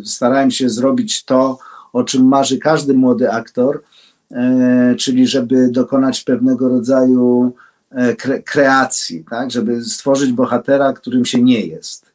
[0.04, 1.58] starałem się zrobić to,
[1.92, 3.82] o czym marzy każdy młody aktor,
[4.32, 7.52] E, czyli żeby dokonać pewnego rodzaju
[7.90, 9.50] e, kre kreacji, tak?
[9.50, 12.06] żeby stworzyć bohatera, którym się nie jest.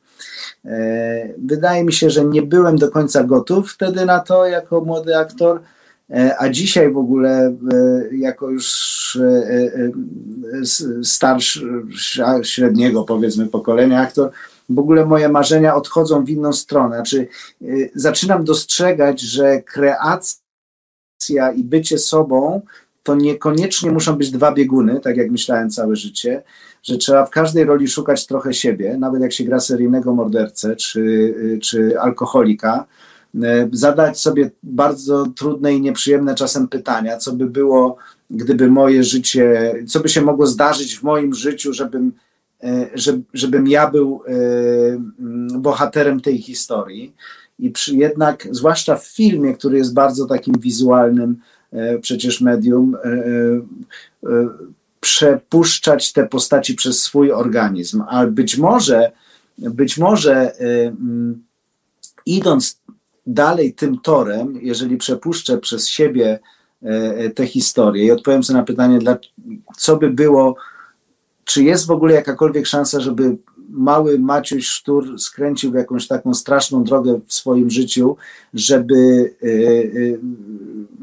[0.66, 5.18] E, wydaje mi się, że nie byłem do końca gotów wtedy na to jako młody
[5.18, 5.62] aktor,
[6.38, 7.56] a dzisiaj w ogóle
[8.12, 9.18] jako już
[11.04, 11.84] starszy,
[12.44, 14.32] średniego powiedzmy pokolenia aktor,
[14.70, 16.96] w ogóle moje marzenia odchodzą w inną stronę.
[16.96, 17.28] Znaczy,
[17.96, 20.38] zaczynam dostrzegać, że kreacja
[21.56, 22.62] i bycie sobą
[23.04, 26.44] to niekoniecznie muszą być dwa bieguny, tak jak myślałem całe życie,
[26.84, 31.34] że trzeba w każdej roli szukać trochę siebie, nawet jak się gra seryjnego mordercę czy,
[31.62, 32.86] czy alkoholika,
[33.44, 37.98] e, zadać sobie bardzo trudne i nieprzyjemne czasem pytania, co by było,
[38.30, 42.12] gdyby moje życie, co by się mogło zdarzyć w moim życiu, żebym,
[43.34, 44.34] żebym ja był e,
[45.60, 47.14] bohaterem tej historii.
[47.60, 51.38] I przy, jednak, zwłaszcza w filmie, który jest bardzo takim wizualnym
[51.72, 53.00] e, przecież medium, e,
[54.30, 54.50] e,
[55.00, 59.12] przepuszczać te postaci przez swój organizm, ale być może,
[59.58, 61.44] być może mm,
[62.26, 62.82] idąc
[63.28, 66.40] dalej tym torem, jeżeli przepuszczę przez siebie
[67.36, 69.00] te historie i odpowiem sobie na pytanie,
[69.78, 70.56] co by było,
[71.46, 73.38] czy jest w ogóle jakakolwiek szansa, żeby
[73.70, 78.18] mały Maciuś Sztur skręcił w jakąś taką straszną drogę w swoim życiu,
[78.54, 80.18] żeby, e, e,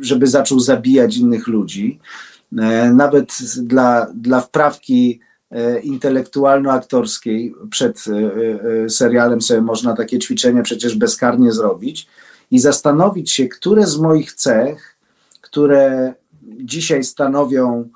[0.00, 1.98] żeby zaczął zabijać innych ludzi.
[2.58, 5.20] E, nawet dla, dla wprawki
[5.82, 8.04] intelektualno-aktorskiej przed
[8.88, 12.06] serialem sobie można takie ćwiczenie przecież bezkarnie zrobić
[12.50, 14.96] i zastanowić się, które z moich cech,
[15.40, 17.88] które dzisiaj stanowią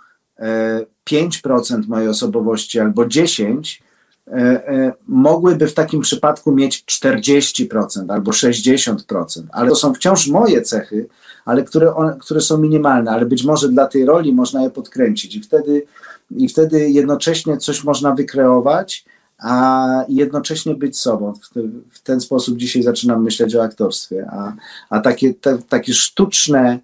[1.11, 3.84] 5% mojej osobowości albo 10%,
[4.28, 10.62] E, e, mogłyby w takim przypadku mieć 40% albo 60%, ale to są wciąż moje
[10.62, 11.07] cechy,
[11.44, 15.36] ale które, one, które są minimalne, ale być może dla tej roli można je podkręcić
[15.36, 15.86] i wtedy,
[16.30, 19.05] i wtedy jednocześnie coś można wykreować,
[19.38, 21.32] a jednocześnie być sobą.
[21.32, 21.48] W,
[21.90, 24.52] w ten sposób dzisiaj zaczynam myśleć o aktorstwie, a,
[24.90, 26.78] a takie, te, takie sztuczne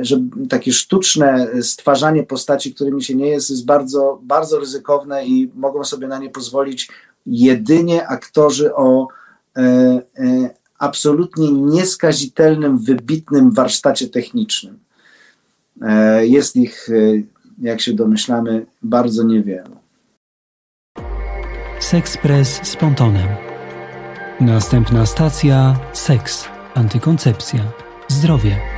[0.00, 5.84] że takie sztuczne stwarzanie postaci, którymi się nie jest, jest bardzo, bardzo ryzykowne i mogą
[5.84, 6.88] sobie na nie pozwolić
[7.26, 9.08] jedynie aktorzy o
[9.56, 14.78] e, e, absolutnie nieskazitelnym, wybitnym warsztacie technicznym.
[16.20, 16.88] Jest ich,
[17.58, 19.76] jak się domyślamy, bardzo niewiele.
[21.80, 23.28] Sexpress z Pontonem.
[24.40, 26.44] Następna stacja: seks,
[26.74, 27.60] antykoncepcja,
[28.08, 28.77] zdrowie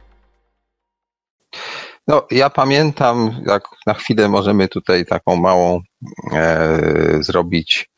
[2.11, 5.79] No, ja pamiętam, jak na chwilę możemy tutaj taką małą
[6.33, 7.89] e, zrobić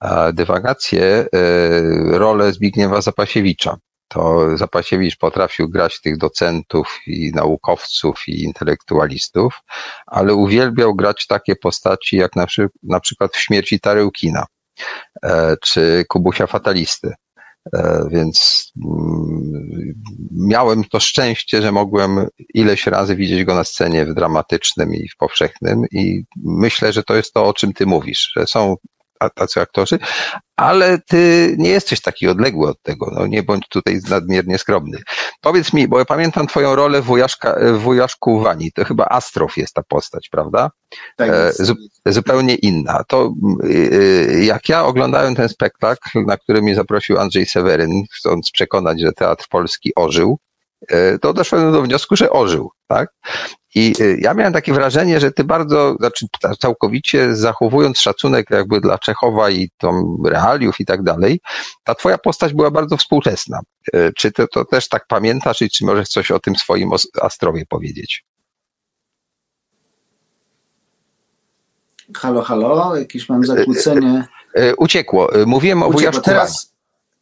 [0.00, 1.28] e, dywagację, e,
[2.18, 3.76] rolę Zbigniewa Zapasiewicza.
[4.08, 9.60] To Zapasiewicz potrafił grać tych docentów i naukowców i intelektualistów,
[10.06, 14.46] ale uwielbiał grać takie postaci jak na, przy, na przykład w Śmierci Tarełkina.
[15.62, 17.14] czy Kubusia Fatalisty.
[18.10, 19.94] Więc mm,
[20.30, 25.16] miałem to szczęście, że mogłem ileś razy widzieć go na scenie w dramatycznym i w
[25.16, 28.76] powszechnym i myślę, że to jest to, o czym ty mówisz, że są
[29.34, 29.98] tacy aktorzy,
[30.56, 34.98] ale ty nie jesteś taki odległy od tego, no nie bądź tutaj nadmiernie skromny.
[35.40, 39.74] Powiedz mi, bo ja pamiętam twoją rolę w, wujaszka, Wujaszku Wani, to chyba Astrof jest
[39.74, 40.70] ta postać, prawda?
[41.16, 41.62] Tak e, jest.
[41.62, 41.74] Zu,
[42.06, 43.04] zupełnie inna.
[43.08, 43.32] To
[43.62, 49.12] yy, jak ja oglądałem ten spektakl, na który mnie zaprosił Andrzej Seweryn, chcąc przekonać, że
[49.12, 50.38] teatr polski ożył,
[50.88, 53.08] E, to doszłem do wniosku, że ożył, tak?
[53.74, 56.26] I e, ja miałem takie wrażenie, że ty bardzo, znaczy
[56.58, 61.40] całkowicie zachowując szacunek jakby dla Czechowa i tam realiów i tak dalej,
[61.84, 63.60] ta twoja postać była bardzo współczesna.
[63.92, 66.90] E, czy ty to też tak pamiętasz i czy możesz coś o tym swoim
[67.22, 68.24] Astrowie powiedzieć?
[72.16, 74.24] Halo, halo, jakieś mam zakłócenie.
[74.78, 75.30] Uciekło.
[75.46, 76.73] Mówiłem o Wujaszku teraz,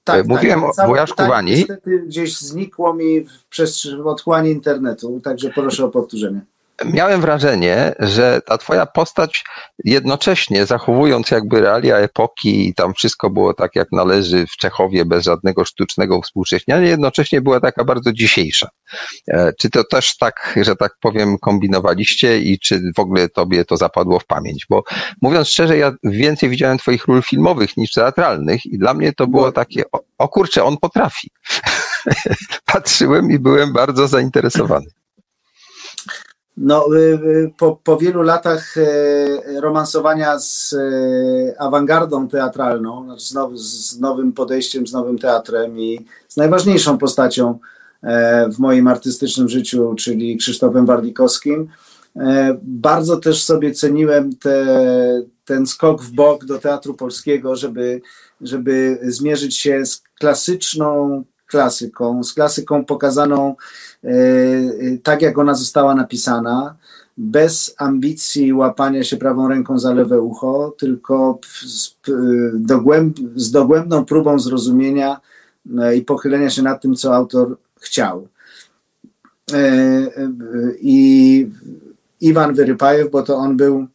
[0.04, 1.50] tak, Mówiłem tak, o wujaszku Wani.
[1.50, 6.40] Niestety gdzieś znikło mi w, otchłani internetu, także proszę o powtórzenie
[6.84, 9.44] miałem wrażenie, że ta twoja postać
[9.84, 15.24] jednocześnie zachowując jakby realia epoki i tam wszystko było tak jak należy w Czechowie bez
[15.24, 18.68] żadnego sztucznego współcześniania, jednocześnie była taka bardzo dzisiejsza.
[19.28, 23.76] E, czy to też tak, że tak powiem, kombinowaliście i czy w ogóle tobie to
[23.76, 24.66] zapadło w pamięć?
[24.70, 24.84] Bo
[25.22, 29.52] mówiąc szczerze, ja więcej widziałem twoich ról filmowych niż teatralnych i dla mnie to było
[29.52, 31.30] takie, o, o kurczę, on potrafi.
[32.72, 34.86] Patrzyłem i byłem bardzo zainteresowany.
[36.56, 40.74] No, y, y, po, po wielu latach y, romansowania z
[41.58, 47.58] awangardą teatralną, znaczy z, now, z nowym podejściem, z nowym teatrem i z najważniejszą postacią
[48.02, 51.68] e, w moim artystycznym życiu, czyli Krzysztofem Warlikowskim,
[52.16, 54.66] e, bardzo też sobie ceniłem te,
[55.44, 58.00] ten skok w bok do teatru polskiego, żeby,
[58.40, 63.56] żeby zmierzyć się z klasyczną klasyką, z klasyką pokazaną
[64.04, 66.76] e, e, tak, jak ona została napisana,
[67.16, 71.96] bez ambicji łapania się prawą ręką za lewe ucho, tylko z,
[72.54, 75.20] dogłęb, z dogłębną próbą zrozumienia
[75.78, 78.28] e, i pochylenia się nad tym, co autor chciał.
[80.80, 81.46] I
[82.20, 83.86] Iwan Wyrypajew, bo to on był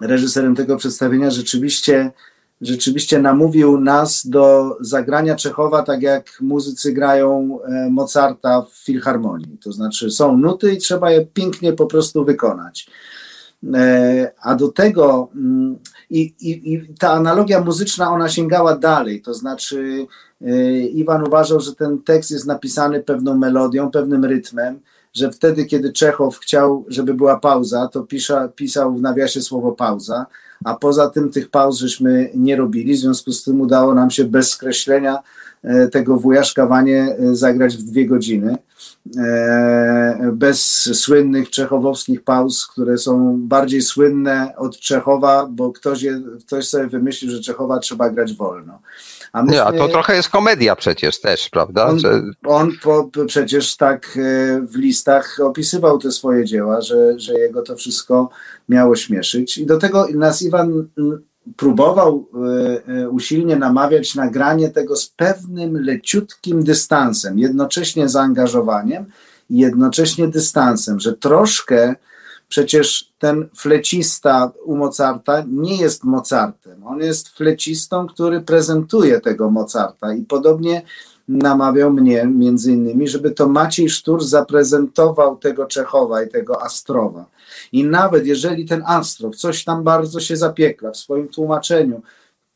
[0.00, 2.12] reżyserem tego przedstawienia, rzeczywiście
[2.60, 9.58] rzeczywiście namówił nas do zagrania Czechowa tak jak muzycy grają e, Mozarta w filharmonii.
[9.58, 12.90] To znaczy są nuty i trzeba je pięknie po prostu wykonać.
[13.74, 15.78] E, a do tego mm,
[16.10, 20.06] i, i, i ta analogia muzyczna, ona sięgała dalej, to znaczy
[20.42, 24.80] e, Iwan uważał, że ten tekst jest napisany pewną melodią, pewnym rytmem,
[25.12, 28.06] że wtedy, kiedy Czechow chciał, żeby była pauza, to
[28.54, 30.26] pisał w nawiasie słowo pauza,
[30.64, 34.24] a poza tym tych pauz żeśmy nie robili, w związku z tym udało nam się
[34.24, 35.18] bez skreślenia
[35.62, 38.56] e, tego wujaszka Wanie e, zagrać w dwie godziny,
[39.16, 40.60] e, bez
[41.00, 47.30] słynnych czechowowskich pauz, które są bardziej słynne od Czechowa, bo ktoś, je, ktoś sobie wymyślił,
[47.30, 48.78] że Czechowa trzeba grać wolno.
[49.32, 51.86] A myśmy, Nie, a to trochę jest komedia przecież też, prawda?
[51.86, 52.22] On, że...
[52.44, 57.76] on po, przecież tak e, w listach opisywał te swoje dzieła, że, że jego to
[57.76, 58.30] wszystko
[58.68, 59.58] miało śmieszyć.
[59.58, 60.88] I do tego nas Iwan
[61.56, 69.04] próbował e, e, usilnie namawiać nagranie tego z pewnym leciutkim dystansem, jednocześnie zaangażowaniem
[69.50, 71.94] i jednocześnie dystansem, że troszkę
[72.50, 76.86] Przecież ten flecista u Mozarta nie jest Mozartem.
[76.86, 80.82] On jest flecistą, który prezentuje tego Mozarta i podobnie
[81.28, 87.24] namawiał mnie między innymi, żeby to Maciej Sztur zaprezentował tego Czechowa i tego Astrowa.
[87.72, 92.02] I nawet jeżeli ten Astrow coś tam bardzo się zapiekla w swoim tłumaczeniu,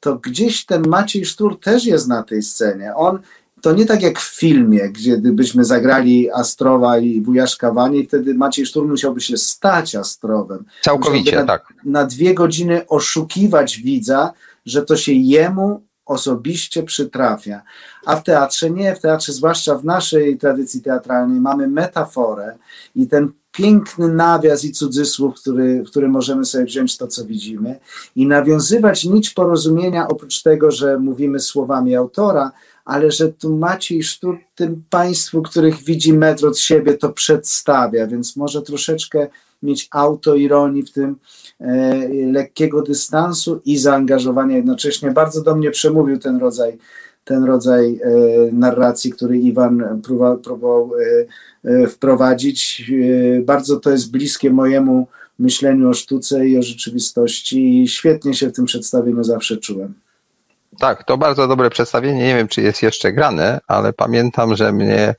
[0.01, 2.95] to gdzieś ten Maciej Sztur też jest na tej scenie.
[2.95, 3.19] On
[3.65, 8.35] to nie tak jak w filmie, gdzie gdybyśmy zagrali Astrowa i Wujaszka Wanie i wtedy
[8.35, 10.65] Maciej Sztur musiałby się stać Astrowem.
[10.83, 11.75] Całkowicie, na, tak.
[11.85, 14.33] Na dwie godziny oszukiwać widza,
[14.67, 17.63] że to się jemu osobiście przytrafia.
[18.07, 22.57] A w teatrze nie, w teatrze, zwłaszcza w naszej tradycji teatralnej, mamy metaforę
[22.97, 27.79] i ten piękny nawias i cudzysłów, który, który możemy sobie wziąć to, co widzimy
[28.17, 32.53] i nawiązywać nić porozumienia, oprócz tego, że mówimy słowami autora,
[32.85, 38.37] ale że tu Maciej Sztur tym państwu, których widzi metr od siebie, to przedstawia, więc
[38.37, 39.29] może troszeczkę
[39.63, 41.17] mieć autoironii w tym
[41.61, 45.11] e, lekkiego dystansu i zaangażowania jednocześnie.
[45.11, 46.79] Bardzo do mnie przemówił ten rodzaj,
[47.25, 48.11] ten rodzaj e,
[48.53, 51.27] narracji, który Iwan próbował, próbował e,
[51.71, 52.91] e, wprowadzić.
[53.39, 55.07] E, bardzo to jest bliskie mojemu
[55.39, 59.95] myśleniu o sztuce i o rzeczywistości i świetnie się w tym przedstawieniu zawsze czułem.
[60.79, 62.25] Tak, to bardzo dobre przedstawienie.
[62.25, 65.15] Nie wiem, czy jest jeszcze grane, ale pamiętam, że mnie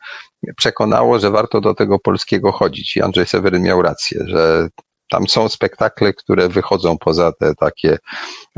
[0.57, 2.97] przekonało, że warto do tego polskiego chodzić.
[2.97, 4.67] I Andrzej Seweryn miał rację, że
[5.09, 7.97] tam są spektakle, które wychodzą poza te takie,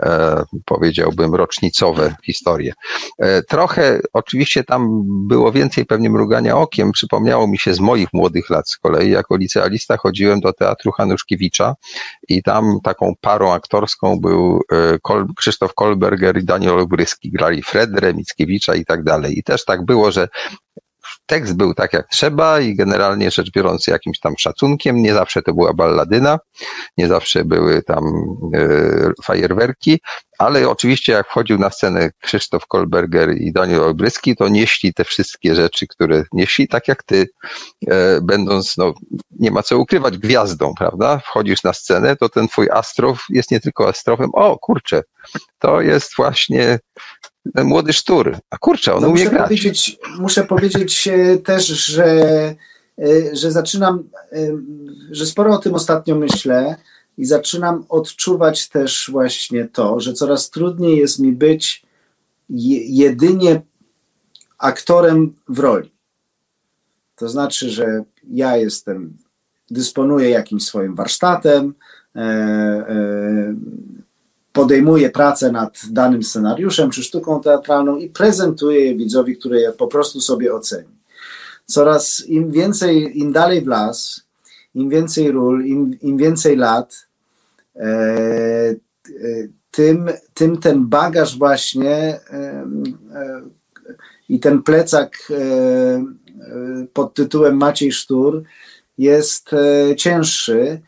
[0.02, 2.74] e, powiedziałbym, rocznicowe historie.
[3.20, 6.92] E, trochę, oczywiście tam było więcej pewnie mrugania okiem.
[6.92, 11.76] Przypomniało mi się z moich młodych lat z kolei, jako licealista chodziłem do teatru Hanuszkiewicza
[12.30, 17.32] i tam taką parą aktorską był e, Kol, Krzysztof Kolberger i Daniel Obryski.
[17.32, 19.40] Grali Fredrę, Mickiewicza i tak dalej.
[19.40, 20.28] I też tak było, że
[21.26, 25.54] tekst był tak jak trzeba i generalnie rzecz biorąc jakimś tam szacunkiem, nie zawsze to
[25.54, 26.40] była balladyna,
[26.98, 28.04] nie zawsze były tam
[28.54, 30.00] e, fajerwerki,
[30.38, 35.56] ale oczywiście jak wchodził na scenę Krzysztof Kolberger i Daniel Olbryski, to nieśli te wszystkie
[35.56, 37.28] rzeczy, które nieśli, tak jak ty,
[37.88, 38.94] e, będąc, no
[39.40, 41.20] nie ma co ukrywać, gwiazdą, prawda?
[41.20, 45.02] Wchodzisz na scenę, to ten twój astrof jest nie tylko astrofem, o kurczę,
[45.60, 46.80] to jest właśnie
[47.56, 48.38] młody sztur.
[48.50, 49.48] A kurczę, on no umie muszę grać.
[49.48, 52.06] Powiedzieć, muszę powiedzieć e, też, że,
[53.00, 54.38] e, że zaczynam, e,
[55.12, 56.76] że sporo o tym ostatnio myślę
[57.18, 61.86] i zaczynam odczuwać też właśnie to, że coraz trudniej jest mi być
[62.90, 63.62] jedynie
[64.58, 65.92] aktorem w roli.
[67.16, 69.18] To znaczy, że ja jestem,
[69.72, 71.74] dysponuję jakimś swoim warsztatem,
[74.58, 79.88] podejmuje pracę nad danym scenariuszem czy sztuką teatralną i prezentuje je widzowi, który je po
[79.88, 80.98] prostu sobie oceni.
[81.66, 84.22] Coraz im więcej, im dalej w las,
[84.76, 87.08] im więcej ról, im, im więcej lat,
[87.76, 88.76] e, e,
[89.72, 92.20] tym, tym ten bagaż właśnie e,
[93.14, 93.42] e
[94.30, 95.36] i ten plecak e,
[96.94, 98.44] pod tytułem Maciej Sztur
[98.98, 99.50] jest
[99.98, 100.82] cięższy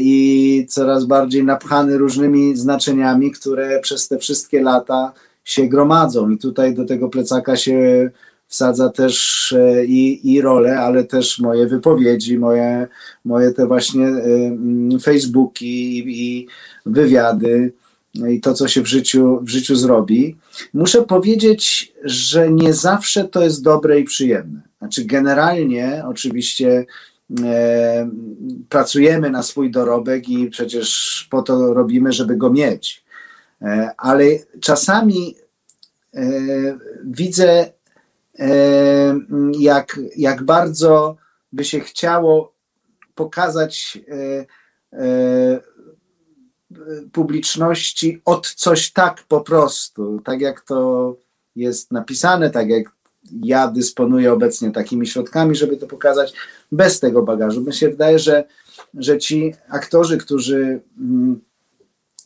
[0.00, 5.12] i coraz bardziej napchany różnymi znaczeniami, które przez te wszystkie lata
[5.44, 6.30] się gromadzą.
[6.30, 8.10] I tutaj do tego plecaka się
[8.48, 12.88] wsadza też e, i, i role, ale też moje wypowiedzi, moje,
[13.24, 16.46] moje te właśnie e, mm, Facebooki i, i
[16.86, 17.72] wywiady
[18.14, 20.36] i to, co się w życiu, w życiu zrobi.
[20.74, 24.60] Muszę powiedzieć, że nie zawsze to jest dobre i przyjemne.
[24.78, 26.86] Znaczy, generalnie, oczywiście,
[28.68, 33.04] pracujemy na swój dorobek i przecież po to robimy, żeby go mieć.
[33.62, 34.24] E, ale
[34.60, 35.36] czasami
[36.14, 36.22] e,
[37.04, 37.72] widzę,
[39.58, 41.16] jak, jak bardzo
[41.52, 42.52] by się chciało
[43.14, 43.98] pokazać
[47.12, 51.16] publiczności od coś tak po prostu, tak jak to
[51.56, 52.92] jest napisane, tak jak
[53.42, 56.34] ja dysponuję obecnie takimi środkami, żeby to pokazać
[56.72, 57.60] bez tego bagażu.
[57.60, 58.44] Mi się wydaje, że,
[58.94, 61.40] że ci aktorzy, którzy mm,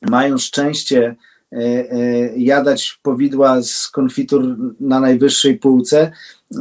[0.03, 1.16] mają szczęście
[1.53, 6.12] e, e, jadać powidła z konfitur na najwyższej półce,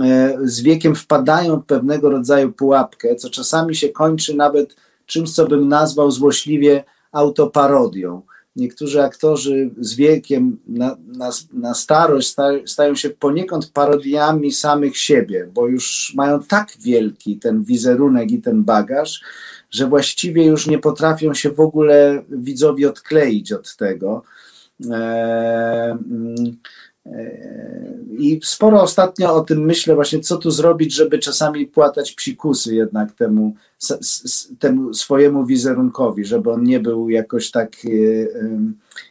[0.01, 4.75] e, z wiekiem wpadają w pewnego rodzaju pułapkę, co czasami się kończy nawet
[5.05, 8.21] czymś, co bym nazwał złośliwie autoparodią
[8.56, 12.36] niektórzy aktorzy z wiekiem na, na, na starość
[12.66, 18.64] stają się poniekąd parodiami samych siebie, bo już mają tak wielki ten wizerunek i ten
[18.64, 19.22] bagaż,
[19.72, 24.24] że właściwie już nie potrafią się w ogóle widzowi odkleić od tego.
[24.91, 25.97] Eee,
[28.18, 33.12] i sporo ostatnio o tym myślę, właśnie co tu zrobić, żeby czasami płatać psikusy jednak
[33.12, 33.56] temu,
[34.60, 37.89] temu swojemu wizerunkowi, żeby on nie był jakoś tak e,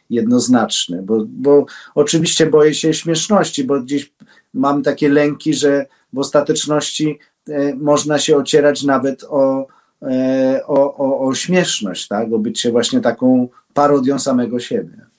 [0.09, 1.01] jednoznaczny.
[1.01, 1.65] Bo, bo
[1.95, 4.13] oczywiście boję się śmieszności, bo gdzieś
[4.53, 7.19] mam takie lęki, że w ostateczności
[7.49, 9.67] e, można się ocierać nawet o,
[10.01, 12.33] e, o, o, o śmieszność, tak?
[12.33, 15.10] o bycie właśnie taką parodią samego siebie.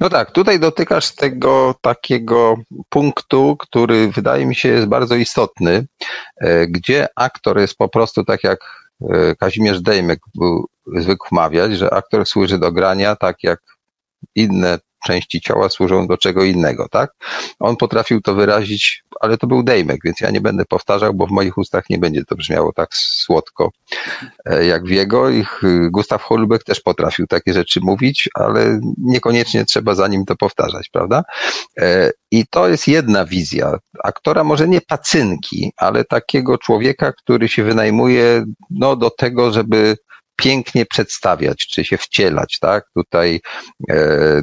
[0.00, 2.54] No tak, tutaj dotykasz tego takiego
[2.88, 5.86] punktu, który wydaje mi się jest bardzo istotny,
[6.36, 8.60] e, gdzie aktor jest po prostu tak jak
[9.10, 13.60] e, Kazimierz Dejmek był zwykł mawiać, że aktor służy do grania tak jak
[14.34, 17.12] inne części ciała służą do czego innego, tak?
[17.60, 21.30] On potrafił to wyrazić, ale to był Dejmek, więc ja nie będę powtarzał, bo w
[21.30, 23.70] moich ustach nie będzie to brzmiało tak słodko
[24.44, 25.30] e, jak w jego.
[25.30, 30.88] Ich Gustav Holbeck też potrafił takie rzeczy mówić, ale niekoniecznie trzeba za nim to powtarzać,
[30.92, 31.22] prawda?
[31.78, 33.78] E, I to jest jedna wizja.
[34.04, 39.96] Aktora może nie pacynki, ale takiego człowieka, który się wynajmuje no, do tego, żeby
[40.36, 42.84] pięknie przedstawiać, czy się wcielać, tak?
[42.94, 43.40] Tutaj
[43.90, 44.42] e,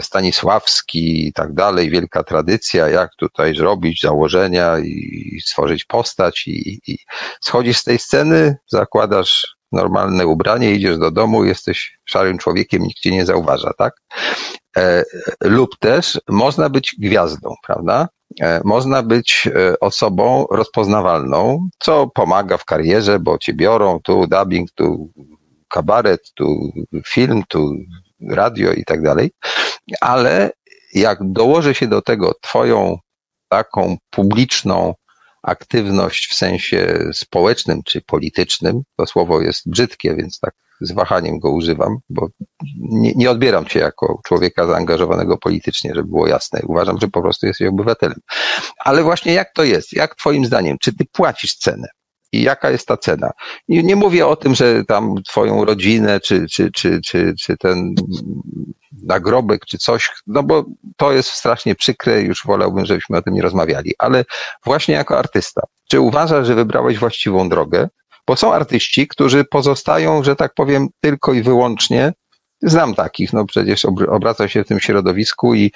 [0.00, 6.98] Stanisławski i tak dalej, wielka tradycja, jak tutaj zrobić założenia i stworzyć postać i, i
[7.40, 13.10] schodzisz z tej sceny, zakładasz normalne ubranie, idziesz do domu, jesteś szarym człowiekiem, nikt cię
[13.10, 13.94] nie zauważa, tak?
[14.76, 15.04] E,
[15.40, 18.08] lub też można być gwiazdą, prawda?
[18.40, 24.70] E, można być e, osobą rozpoznawalną, co pomaga w karierze, bo cię biorą, tu dubbing,
[24.70, 25.10] tu
[25.68, 26.72] kabaret, tu
[27.06, 27.72] film, tu
[28.30, 29.30] radio i tak dalej,
[30.00, 30.50] ale
[30.94, 32.98] jak dołoży się do tego twoją
[33.48, 34.94] taką publiczną
[35.42, 41.50] aktywność w sensie społecznym czy politycznym, to słowo jest brzydkie, więc tak z wahaniem go
[41.50, 42.28] używam, bo
[42.78, 46.60] nie, nie, odbieram cię jako człowieka zaangażowanego politycznie, żeby było jasne.
[46.66, 48.18] Uważam, że po prostu jesteś obywatelem.
[48.78, 49.92] Ale właśnie jak to jest?
[49.92, 50.76] Jak twoim zdaniem?
[50.80, 51.88] Czy ty płacisz cenę?
[52.32, 53.30] I jaka jest ta cena?
[53.68, 57.94] I nie mówię o tym, że tam twoją rodzinę, czy, czy, czy, czy, czy ten
[59.02, 60.64] nagrobek, czy coś, no bo
[60.96, 64.24] to jest strasznie przykre, już wolałbym, żebyśmy o tym nie rozmawiali, ale
[64.64, 67.88] właśnie jako artysta, czy uważasz, że wybrałeś właściwą drogę?
[68.26, 72.12] Bo są artyści, którzy pozostają, że tak powiem, tylko i wyłącznie
[72.62, 75.72] Znam takich, no przecież obraca się w tym środowisku i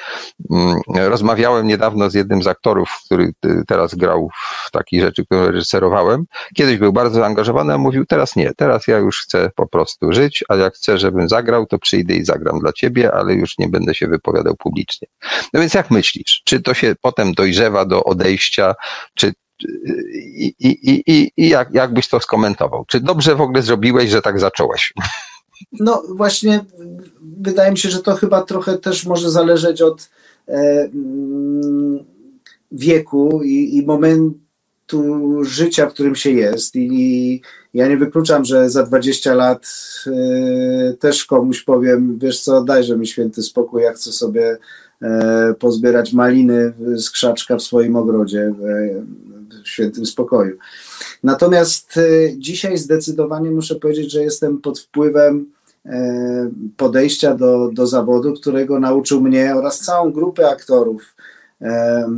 [0.50, 3.32] mm, rozmawiałem niedawno z jednym z aktorów, który
[3.66, 4.30] teraz grał
[4.66, 6.24] w takich rzeczy, które reżyserowałem.
[6.54, 10.44] Kiedyś był bardzo zaangażowany, a mówił, teraz nie, teraz ja już chcę po prostu żyć,
[10.48, 13.94] a jak chcę, żebym zagrał, to przyjdę i zagram dla ciebie, ale już nie będę
[13.94, 15.08] się wypowiadał publicznie.
[15.52, 18.74] No więc jak myślisz, czy to się potem dojrzewa do odejścia,
[19.14, 19.32] czy
[20.14, 22.84] i, i, i, i jak, jak byś to skomentował?
[22.88, 24.94] Czy dobrze w ogóle zrobiłeś, że tak zacząłeś?
[25.80, 26.64] No właśnie,
[27.40, 30.10] wydaje mi się, że to chyba trochę też może zależeć od
[30.48, 30.52] e,
[30.94, 32.04] mm,
[32.72, 34.44] wieku i, i, momentu
[35.42, 36.76] życia, w którym się jest.
[36.76, 37.42] I, I,
[37.74, 39.66] ja nie wykluczam, że za 20 lat
[40.06, 44.58] e, też komuś powiem, wiesz co, dajże mi święty spokój, ja chcę sobie
[45.02, 48.54] e, pozbierać maliny z krzaczka w swoim ogrodzie
[49.64, 50.56] w świętym spokoju.
[51.22, 52.02] Natomiast e,
[52.38, 55.46] dzisiaj zdecydowanie muszę powiedzieć, że jestem pod wpływem
[55.86, 61.16] e, podejścia do, do zawodu, którego nauczył mnie oraz całą grupę aktorów.
[61.62, 62.08] E,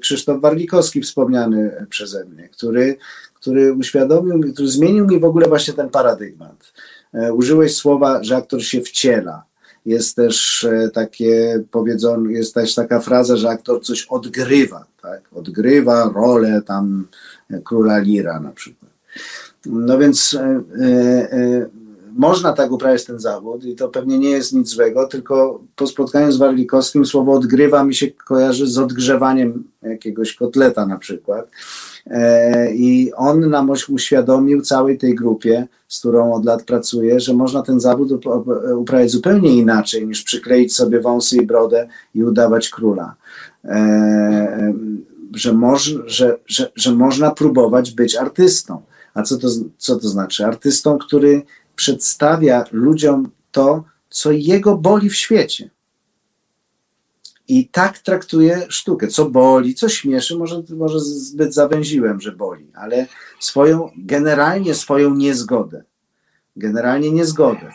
[0.00, 2.96] Krzysztof Warlikowski, wspomniany przeze mnie, który,
[3.34, 6.72] który uświadomił mi, który zmienił mi w ogóle właśnie ten paradygmat.
[7.32, 9.47] Użyłeś słowa, że aktor się wciela.
[9.88, 15.22] Jest też takie powiedzone, jest też taka fraza, że aktor coś odgrywa tak?
[15.32, 17.06] Odgrywa rolę tam
[17.64, 18.90] króla Lira na przykład.
[19.66, 21.66] No więc e, e, e,
[22.16, 26.32] można tak uprawiać ten zawód i to pewnie nie jest nic złego, tylko po spotkaniu
[26.32, 31.50] z Warlikowskim słowo odgrywa mi się kojarzy z odgrzewaniem jakiegoś kotleta na przykład.
[32.10, 37.62] E, I on nam uświadomił całej tej grupie, z którą od lat pracuję, że można
[37.62, 38.26] ten zawód
[38.76, 43.14] uprawiać zupełnie inaczej niż przykleić sobie wąsy i brodę i udawać króla.
[43.64, 44.74] E,
[45.34, 48.82] że, moż, że, że, że można próbować być artystą.
[49.14, 49.48] A co to,
[49.78, 50.46] co to znaczy?
[50.46, 51.42] Artystą, który
[51.76, 55.70] przedstawia ludziom to, co jego boli w świecie.
[57.48, 59.08] I tak traktuje sztukę.
[59.08, 63.06] Co boli, co śmieszy, może, może zbyt zawęziłem, że boli, ale
[63.40, 65.84] swoją, generalnie swoją niezgodę.
[66.56, 67.70] Generalnie niezgodę.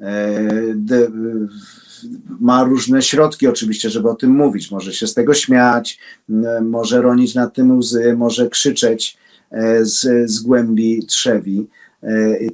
[0.00, 0.48] E,
[2.40, 4.70] ma różne środki oczywiście, żeby o tym mówić.
[4.70, 5.98] Może się z tego śmiać,
[6.62, 9.18] może ronić nad tym łzy, może krzyczeć
[9.50, 11.66] e, z, z głębi trzewi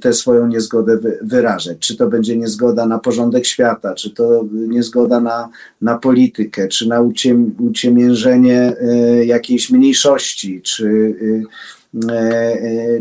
[0.01, 1.77] tę swoją niezgodę wyrażać.
[1.79, 5.49] Czy to będzie niezgoda na porządek świata, czy to niezgoda na,
[5.81, 11.15] na politykę, czy na uciem, uciemiężenie e, jakiejś mniejszości, czy,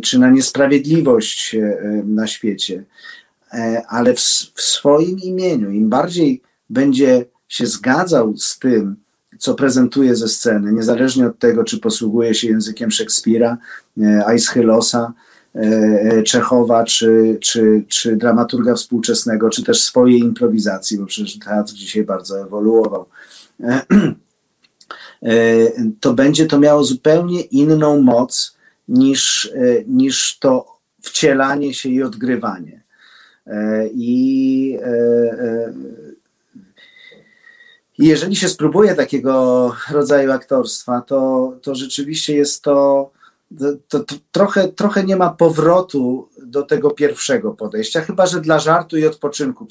[0.02, 1.56] czy na niesprawiedliwość
[2.04, 2.84] na świecie.
[3.52, 4.20] E, ale w,
[4.54, 5.70] w swoim imieniu.
[5.70, 8.96] Im bardziej będzie się zgadzał z tym,
[9.38, 13.58] co prezentuje ze sceny, niezależnie od tego, czy posługuje się językiem Szekspira,
[14.02, 15.31] e, Aeschylosa, e,
[16.24, 22.40] Czechowa, czy, czy, czy dramaturga współczesnego, czy też swojej improwizacji, bo przecież teatr dzisiaj bardzo
[22.40, 23.06] ewoluował.
[26.00, 28.56] To będzie to miało zupełnie inną moc
[28.88, 29.52] niż,
[29.86, 32.82] niż to wcielanie się i odgrywanie.
[33.46, 35.72] E, I e, e,
[37.98, 43.10] jeżeli się spróbuje takiego rodzaju aktorstwa, to, to rzeczywiście jest to,
[43.88, 48.98] to, to, trochę, trochę nie ma powrotu do tego pierwszego podejścia, chyba że dla żartu
[48.98, 49.66] i odpoczynku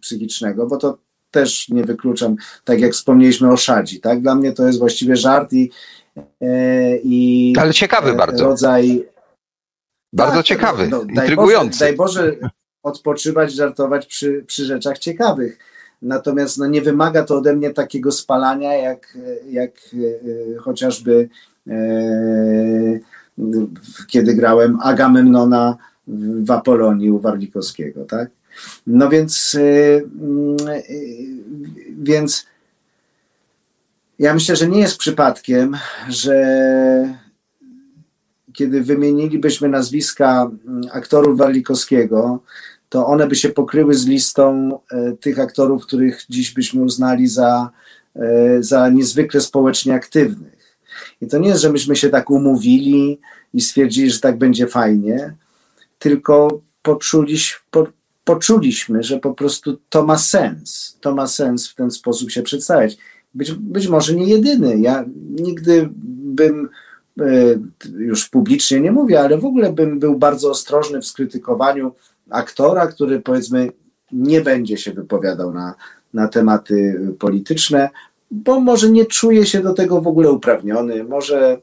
[0.00, 0.98] psychicznego, bo to
[1.30, 4.00] też nie wykluczam, tak jak wspomnieliśmy o Szadzi.
[4.00, 4.22] Tak?
[4.22, 5.70] Dla mnie to jest właściwie żart i.
[7.02, 8.44] i Ale ciekawy bardzo.
[8.44, 9.06] Rodzaj.
[10.12, 11.78] Bardzo tak, ciekawy, no, no, intrygujący.
[11.78, 12.50] Daj Boże, daj Boże
[12.82, 15.58] odpoczywać, żartować przy, przy rzeczach ciekawych.
[16.02, 19.18] Natomiast no, nie wymaga to ode mnie takiego spalania, jak,
[19.48, 21.49] jak e, chociażby e,
[24.06, 25.76] kiedy grałem Agamemnona
[26.44, 28.30] w Apolonii u Warlikowskiego, tak?
[28.86, 31.04] No więc, y, y,
[31.98, 32.46] więc
[34.18, 35.76] ja myślę, że nie jest przypadkiem,
[36.08, 36.44] że
[38.52, 42.42] kiedy wymienilibyśmy nazwiska mm, aktorów Warlikowskiego,
[42.88, 47.70] to one by się pokryły z listą e, tych aktorów, których dziś byśmy uznali za,
[48.16, 50.59] e, za niezwykle społecznie aktywnych.
[51.20, 53.20] I to nie jest, że myśmy się tak umówili
[53.54, 55.34] i stwierdzili, że tak będzie fajnie,
[55.98, 57.86] tylko poczuliśmy, po,
[58.24, 60.98] poczuliśmy, że po prostu to ma sens.
[61.00, 62.96] To ma sens w ten sposób się przedstawiać.
[63.34, 64.78] Być, być może nie jedyny.
[64.78, 66.68] Ja nigdy bym
[67.20, 67.24] e,
[67.98, 71.94] już publicznie nie mówię, ale w ogóle bym był bardzo ostrożny w skrytykowaniu
[72.30, 73.72] aktora, który powiedzmy
[74.12, 75.74] nie będzie się wypowiadał na,
[76.14, 77.90] na tematy polityczne,
[78.30, 81.58] bo może nie czuje się do tego w ogóle uprawniony, może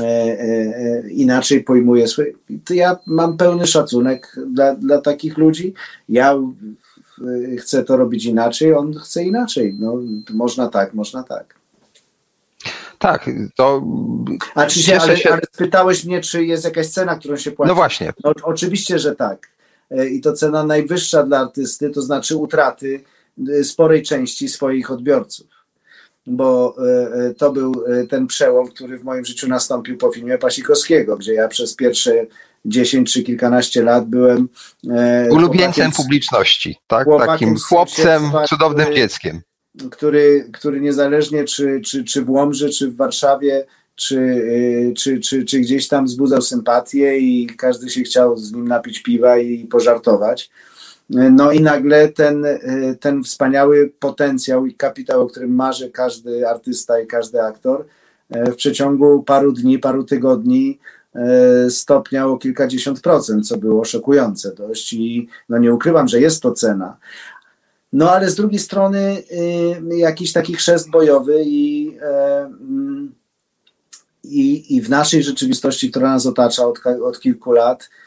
[0.00, 2.32] e, e, inaczej pojmuje swoje.
[2.70, 5.74] Ja mam pełny szacunek dla, dla takich ludzi.
[6.08, 6.38] Ja
[7.58, 9.76] chcę to robić inaczej, on chce inaczej.
[9.80, 9.98] No,
[10.30, 11.54] można tak, można tak.
[12.98, 13.82] Tak, to.
[14.54, 15.32] A czy się, ale, się...
[15.32, 17.68] ale spytałeś mnie, czy jest jakaś cena, którą się płaci?
[17.68, 18.12] No właśnie.
[18.24, 19.48] No, oczywiście, że tak.
[19.90, 23.04] E, I to cena najwyższa dla artysty, to znaczy utraty
[23.48, 25.46] e, sporej części swoich odbiorców.
[26.26, 26.76] Bo
[27.28, 31.48] e, to był ten przełom, który w moim życiu nastąpił po filmie Pasikowskiego, gdzie ja
[31.48, 32.26] przez pierwsze
[32.64, 34.48] 10 czy kilkanaście lat byłem
[35.30, 37.08] ulubieńcem publiczności, tak?
[37.26, 39.42] Takim chłopcem, cudownym dzieckiem
[39.90, 44.42] który, który niezależnie czy, czy, czy w Łomży, czy w Warszawie, czy,
[44.96, 49.38] czy, czy, czy gdzieś tam wzbudzał sympatię i każdy się chciał z nim napić piwa
[49.38, 50.50] i pożartować.
[51.10, 57.00] No i nagle ten, y, ten wspaniały potencjał i kapitał, o którym marzy każdy artysta
[57.00, 57.84] i każdy aktor,
[58.36, 60.78] y, w przeciągu paru dni, paru tygodni
[61.68, 66.52] stopniał o kilkadziesiąt procent, co było szokujące dość i no nie ukrywam, że jest to
[66.52, 66.96] cena,
[67.94, 69.22] no ale z drugiej strony
[69.96, 73.14] jakiś taki chrzest bojowy i, e, mm,
[74.24, 78.03] i, i w naszej rzeczywistości, która nas otacza od, od kilku lat, e,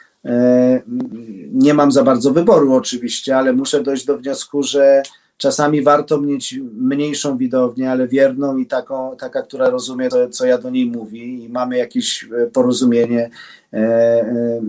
[1.52, 5.02] nie mam za bardzo wyboru oczywiście, ale muszę dojść do wniosku, że
[5.38, 10.58] czasami warto mieć mniejszą widownię, ale wierną i taką, taka, która rozumie to, co ja
[10.58, 13.30] do niej mówię i mamy jakieś e, porozumienie
[13.72, 14.60] e, e,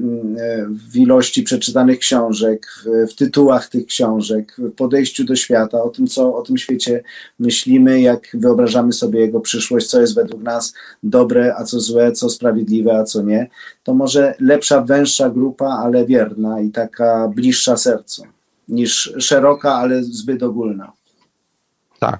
[0.91, 2.67] w ilości przeczytanych książek,
[3.11, 7.03] w, tytułach tych książek, w podejściu do świata, o tym, co o tym świecie
[7.39, 10.73] myślimy, jak wyobrażamy sobie jego przyszłość, co jest według nas
[11.03, 13.49] dobre, a co złe, co sprawiedliwe, a co nie,
[13.83, 18.23] to może lepsza, węższa grupa, ale wierna i taka bliższa sercu
[18.69, 20.91] niż szeroka, ale zbyt ogólna.
[21.99, 22.19] Tak.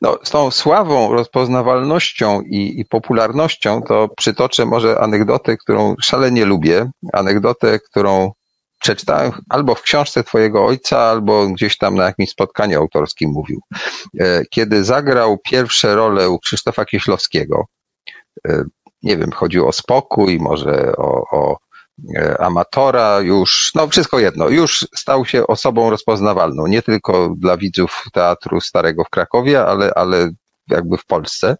[0.00, 6.90] No, z tą sławą, rozpoznawalnością i, i, popularnością to przytoczę może anegdotę, którą szalenie lubię.
[7.12, 8.32] Anegdotę, którą
[8.80, 13.60] przeczytałem albo w książce Twojego ojca, albo gdzieś tam na jakimś spotkaniu autorskim mówił.
[14.20, 17.64] E, kiedy zagrał pierwsze role u Krzysztofa Kieślowskiego,
[18.48, 18.64] e,
[19.02, 21.56] nie wiem, chodziło o spokój, może o, o
[22.38, 28.60] amatora, już, no wszystko jedno, już stał się osobą rozpoznawalną, nie tylko dla widzów Teatru
[28.60, 30.30] Starego w Krakowie, ale, ale
[30.70, 31.56] jakby w Polsce.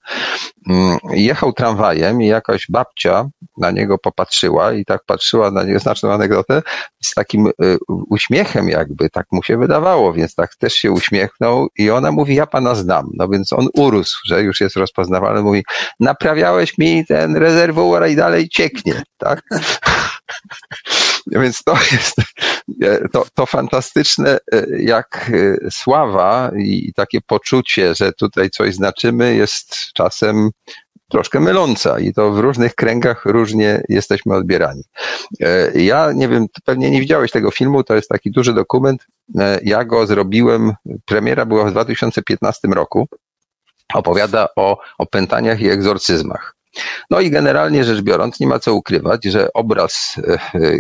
[0.71, 3.27] Mm, jechał tramwajem i jakaś babcia
[3.59, 6.63] na niego popatrzyła i tak patrzyła na niego, znaczną anegdotę,
[7.03, 7.77] z takim y,
[8.11, 12.47] uśmiechem jakby, tak mu się wydawało, więc tak też się uśmiechnął i ona mówi, ja
[12.47, 13.11] pana znam.
[13.15, 15.65] No więc on urósł, że już jest rozpoznawalny, mówi,
[16.01, 19.43] naprawiałeś mi ten rezerwuar i dalej cieknie, tak?
[21.27, 22.17] Więc to jest
[23.13, 29.93] to, to fantastyczne, e, jak e, sława i takie poczucie, że tutaj coś znaczymy, jest
[29.93, 30.51] czasem
[31.11, 34.83] troszkę myląca i to w różnych kręgach różnie jesteśmy odbierani.
[35.41, 39.07] E, ja nie wiem, pewnie nie widziałeś tego filmu, to jest taki duży dokument.
[39.63, 40.73] Ja go zrobiłem,
[41.05, 43.09] premiera była w 2015 roku.
[43.95, 46.55] Opowiada o opętaniach i egzorcyzmach.
[47.11, 50.79] No i generalnie rzecz biorąc, nie ma co ukrywać, że obraz e, e,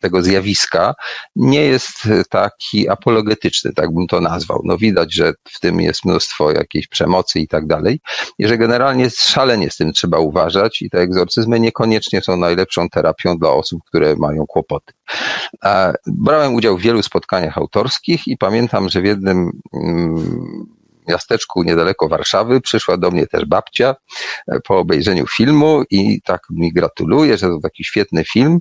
[0.00, 0.94] tego zjawiska
[1.36, 4.60] nie jest taki apologetyczny, tak bym to nazwał.
[4.64, 8.00] No widać, że w tym jest mnóstwo jakiejś przemocy i tak dalej,
[8.38, 13.38] i że generalnie szalenie z tym trzeba uważać i te egzorcyzmy niekoniecznie są najlepszą terapią
[13.38, 14.92] dla osób, które mają kłopoty.
[16.06, 20.66] Brałem udział w wielu spotkaniach autorskich i pamiętam, że w jednym mm,
[21.08, 23.96] miasteczku niedaleko Warszawy przyszła do mnie też babcia
[24.48, 28.60] e, po obejrzeniu filmu i tak mi gratuluje, że to taki świetny film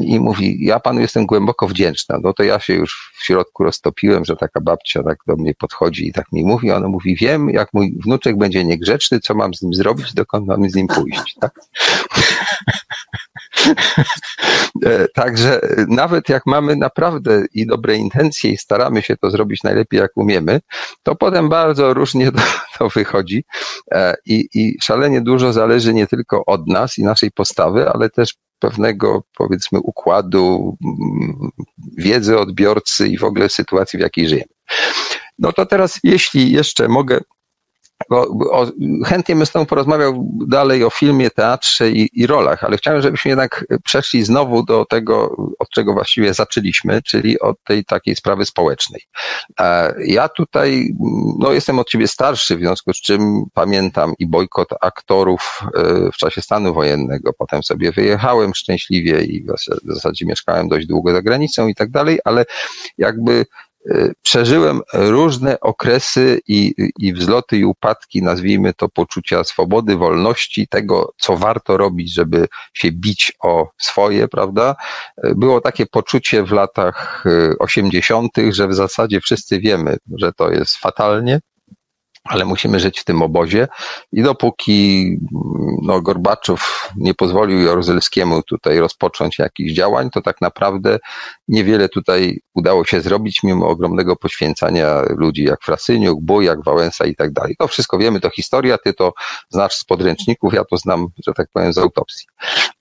[0.00, 2.18] i mówi, ja panu jestem głęboko wdzięczna.
[2.22, 6.06] No to ja się już w środku roztopiłem, że taka babcia tak do mnie podchodzi
[6.06, 6.70] i tak mi mówi.
[6.70, 10.70] Ona mówi, wiem, jak mój wnuczek będzie niegrzeczny, co mam z nim zrobić, dokąd mam
[10.70, 11.36] z nim pójść.
[11.40, 11.60] Tak?
[14.86, 20.00] E, także nawet jak mamy naprawdę i dobre intencje i staramy się to zrobić najlepiej
[20.00, 20.60] jak umiemy,
[21.02, 22.42] to potem bardzo różnie to,
[22.78, 23.44] to wychodzi
[23.92, 28.34] e, I, i szalenie dużo zależy nie tylko od nas i naszej postawy, ale też
[28.58, 31.50] pewnego, powiedzmy, układu mm,
[31.98, 34.52] wiedzy odbiorcy i w ogóle sytuacji, w jakiej żyjemy.
[35.38, 37.20] No to teraz, jeśli jeszcze mogę
[38.08, 38.66] bo, o,
[39.06, 43.28] chętnie bym z Tobą porozmawiał dalej o filmie, teatrze i, i, rolach, ale chciałem, żebyśmy
[43.28, 49.02] jednak przeszli znowu do tego, od czego właściwie zaczęliśmy, czyli od tej takiej sprawy społecznej.
[49.98, 50.94] Ja tutaj,
[51.38, 56.16] no jestem od Ciebie starszy, w związku z czym pamiętam i bojkot aktorów e, w
[56.16, 59.44] czasie stanu wojennego, potem sobie wyjechałem szczęśliwie i
[59.84, 62.44] w zasadzie mieszkałem dość długo za granicą i tak dalej, ale
[62.98, 63.46] jakby
[64.22, 71.36] przeżyłem różne okresy i, i wzloty i upadki, nazwijmy to poczucia swobody, wolności, tego, co
[71.36, 74.76] warto robić, żeby się bić o swoje, prawda?
[75.24, 77.24] Y, było takie poczucie w latach
[77.58, 81.40] 80., y, że w zasadzie wszyscy wiemy, że to jest fatalnie,
[82.24, 83.68] ale musimy żyć w tym obozie
[84.12, 85.06] i dopóki
[85.82, 90.98] no, Gorbaczow nie pozwolił Jaruzelskiemu tutaj rozpocząć jakichś działań, to tak naprawdę
[91.48, 97.32] niewiele tutaj udało się zrobić, mimo ogromnego poświęcania ludzi jak Frasyniuk, Bujak, Wałęsa i tak
[97.32, 97.56] dalej.
[97.58, 99.12] To wszystko wiemy, to historia, ty to
[99.48, 102.26] znasz z podręczników, ja to znam, że tak powiem, z autopsji.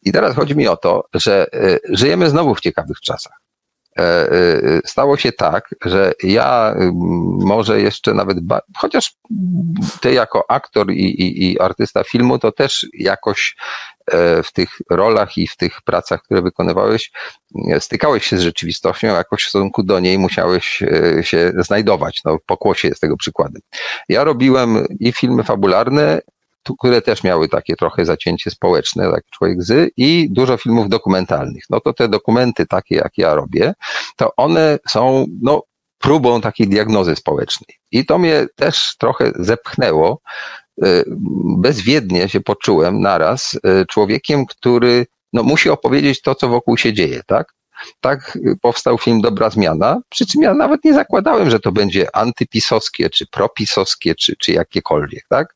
[0.03, 3.48] I teraz chodzi mi o to, że y, żyjemy znowu w ciekawych czasach.
[3.99, 6.75] E, e, stało się tak, że ja
[7.39, 8.37] może jeszcze nawet,
[8.77, 9.15] chociaż
[10.01, 13.55] ty jako aktor i, i, i artysta filmu, to też jakoś
[14.11, 17.11] e, w tych rolach i w tych pracach, które wykonywałeś,
[17.79, 20.83] stykałeś się z rzeczywistością, jakoś w stosunku do niej musiałeś
[21.21, 22.21] się znajdować.
[22.25, 23.61] No, pokłosie jest tego przykładem.
[24.09, 26.21] Ja robiłem i filmy fabularne,
[26.79, 31.63] które też miały takie trochę zacięcie społeczne, tak człowiek z, i dużo filmów dokumentalnych.
[31.69, 33.73] No to te dokumenty takie, jak ja robię,
[34.15, 35.63] to one są, no,
[35.99, 37.75] próbą takiej diagnozy społecznej.
[37.91, 40.21] I to mnie też trochę zepchnęło.
[40.85, 41.03] Y,
[41.57, 47.21] bezwiednie się poczułem naraz y, człowiekiem, który no, musi opowiedzieć to, co wokół się dzieje,
[47.27, 47.53] tak?
[48.01, 53.09] Tak powstał film Dobra Zmiana, przy czym ja nawet nie zakładałem, że to będzie antypisowskie,
[53.09, 55.55] czy propisowskie, czy, czy jakiekolwiek, tak?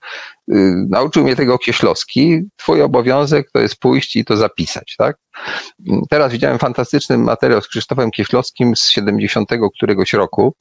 [0.52, 5.18] Y, nauczył mnie tego Kieślowski, twój obowiązek to jest pójść i to zapisać, tak?
[6.10, 10.56] Teraz widziałem fantastyczny materiał z Krzysztofem Kieślowskim z 70 któregoś roku,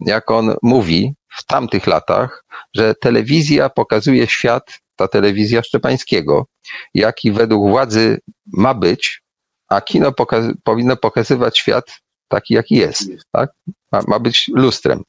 [0.00, 6.46] jak on mówi w tamtych latach, że telewizja pokazuje świat, ta telewizja Szczepańskiego,
[6.94, 9.23] jaki według władzy ma być,
[9.68, 12.00] a kino pokaz powinno pokazywać świat
[12.34, 13.10] taki, jaki jest.
[13.32, 13.50] Tak?
[13.92, 15.02] Ma, ma, być lustrem.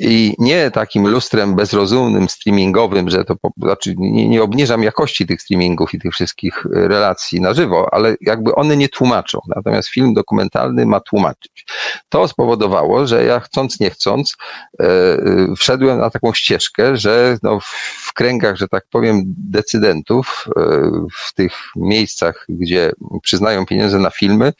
[0.00, 5.94] I nie takim lustrem bezrozumnym, streamingowym, że to, znaczy nie, nie obniżam jakości tych streamingów
[5.94, 9.40] i tych wszystkich e, relacji na żywo, ale jakby one nie tłumaczą.
[9.56, 11.66] Natomiast film dokumentalny ma tłumaczyć.
[12.08, 14.36] To spowodowało, że ja chcąc, nie chcąc,
[14.80, 15.18] e, e
[15.56, 17.60] wszedłem na taką ścieżkę, że no,
[18.06, 20.48] w kręgach, że tak powiem, decydentów,
[21.26, 22.92] w tych miejscach, gdzie
[23.22, 24.52] przyznają pieniądze na filmy,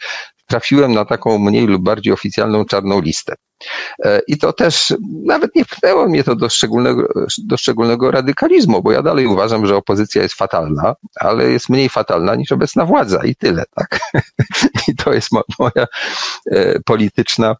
[0.47, 3.35] trafiłem na taką mniej lub bardziej oficjalną czarną listę.
[4.05, 4.95] E, I to też
[5.25, 7.09] nawet nie wpłynęło mnie to do szczególnego,
[7.39, 12.35] do szczególnego radykalizmu, bo ja dalej uważam, że opozycja jest fatalna, ale jest mniej fatalna
[12.35, 14.01] niż obecna władza i tyle, tak?
[14.89, 15.87] I to jest moja
[16.51, 17.57] e, polityczna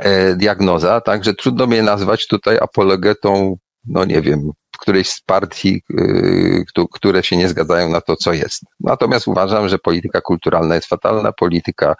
[0.00, 3.56] e, diagnoza, także trudno mnie nazwać tutaj apologetą,
[3.86, 8.62] no nie wiem, którejś z partii, y, które się nie zgadzają na to, co jest.
[8.80, 11.96] Natomiast uważam, że polityka kulturalna jest fatalna, polityka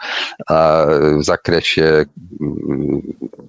[1.18, 2.06] w zakresie y,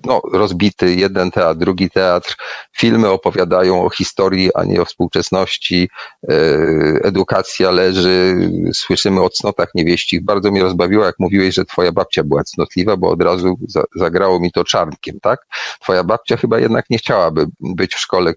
[0.06, 2.35] no, rozbity jeden teatr, drugi teatr,
[2.77, 5.89] filmy opowiadają o historii, a nie o współczesności,
[6.31, 8.35] y, edukacja leży,
[8.73, 10.23] słyszymy o cnotach niewieścich.
[10.23, 13.60] Bardzo mnie rozbawiło, jak mówiłeś, że twoja babcia była cnotliwa, bo od razu
[13.95, 15.45] zagrało mi to czarnkiem, tak?
[15.81, 18.34] Twoja babcia chyba jednak nie chciałaby być w szkole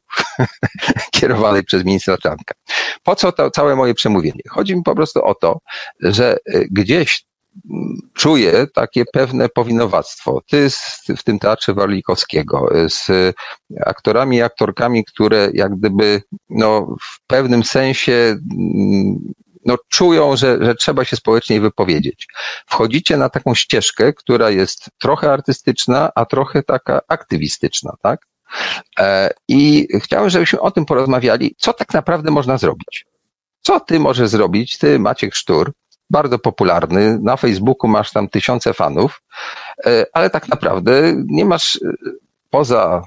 [1.14, 2.54] kierowanej przez ministra Czarnka.
[3.02, 4.42] Po co to całe moje przemówienie?
[4.50, 5.58] Chodzi mi po prostu o to,
[6.00, 7.24] że y, gdzieś
[7.70, 10.42] mm, czuję takie pewne powinowactwo.
[10.50, 10.68] Ty
[11.16, 13.10] w tym teatrze Warlikowskiego, y, z
[13.86, 19.32] aktorami i aktorkami, które jak gdyby no, w pewnym sensie mm,
[19.64, 22.26] no, czują, że, że trzeba się społecznie wypowiedzieć.
[22.66, 28.31] Wchodzicie na taką ścieżkę, która jest trochę artystyczna, a trochę taka aktywistyczna, tak?
[28.98, 33.06] E, I chciałem, żebyśmy o tym porozmawiali, co tak naprawdę można zrobić.
[33.60, 35.72] Co ty możesz zrobić, ty Maciek Sztur,
[36.10, 39.22] bardzo popularny, na Facebooku masz tam tysiące fanów,
[39.86, 41.88] e, ale tak naprawdę nie masz e,
[42.50, 43.02] poza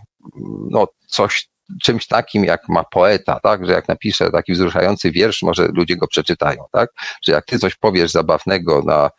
[0.70, 1.50] no, coś
[1.82, 3.66] czymś takim, jak ma poeta, tak?
[3.66, 6.90] Że jak napisze taki wzruszający wiersz, może ludzie go przeczytają, tak?
[7.24, 9.10] Że jak ty coś powiesz zabawnego na,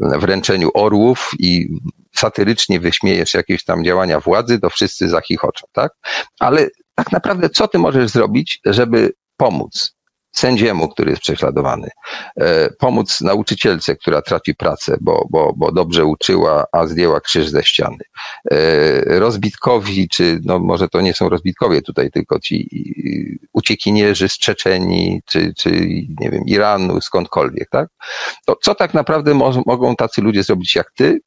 [0.00, 1.68] na wręczeniu orłów i
[2.16, 5.92] satyrycznie wyśmiejesz jakieś tam działania władzy, to wszyscy zachichoczą, tak?
[6.40, 9.93] Ale tak naprawdę co ty możesz zrobić, żeby pomóc
[10.38, 11.88] sędziemu, który jest prześladowany,
[12.36, 17.62] e, pomóc nauczycielce, która traci pracę, bo, bo, bo dobrze uczyła, a zdjęła krzyż ze
[17.62, 18.04] ściany,
[18.50, 22.68] e, rozbitkowi, czy no może to nie są rozbitkowie tutaj, tylko ci
[23.52, 25.70] uciekinierzy z Czeczeni, czy, czy
[26.20, 27.88] nie wiem, Iranu, skądkolwiek, tak?
[28.46, 31.20] To co tak naprawdę mo mogą tacy ludzie zrobić jak ty?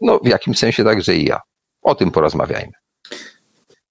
[0.00, 1.40] No w jakimś sensie także i ja.
[1.82, 2.72] O tym porozmawiajmy.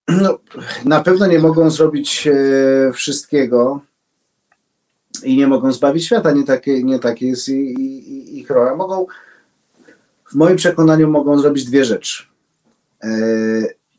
[0.08, 0.40] No,
[0.86, 3.82] na pewno nie mogą zrobić e, wszystkiego,
[5.24, 6.32] i nie mogą zbawić świata.
[6.32, 8.76] Nie takie, nie takie jest ich rola.
[8.76, 9.06] Mogą,
[10.32, 12.24] w moim przekonaniu, mogą zrobić dwie rzeczy.
[13.04, 13.10] E,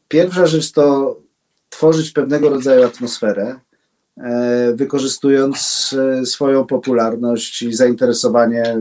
[0.08, 1.16] pierwsza rzecz to
[1.68, 3.60] tworzyć pewnego rodzaju atmosferę,
[4.16, 8.78] e, wykorzystując e, swoją popularność i zainteresowanie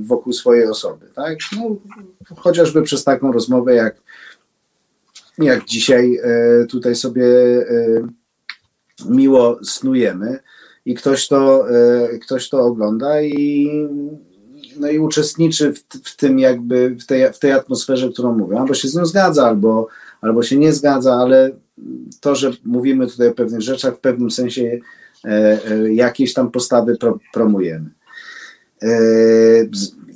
[0.00, 1.06] wokół swojej osoby.
[1.14, 1.38] Tak?
[1.56, 1.76] No,
[2.36, 3.96] chociażby przez taką rozmowę, jak,
[5.38, 6.20] jak dzisiaj
[6.68, 7.24] tutaj sobie
[9.08, 10.38] miło snujemy
[10.96, 13.68] ktoś to, e, ktoś to ogląda i,
[14.80, 18.74] no i uczestniczy w, w tym jakby, w tej, w tej atmosferze, którą mówią, albo
[18.74, 19.86] się z nią zgadza, albo,
[20.20, 21.50] albo się nie zgadza, ale
[22.20, 24.78] to, że mówimy tutaj o pewnych rzeczach, w pewnym sensie
[25.24, 25.28] e,
[25.70, 27.90] e, jakieś tam postawy pro, promujemy.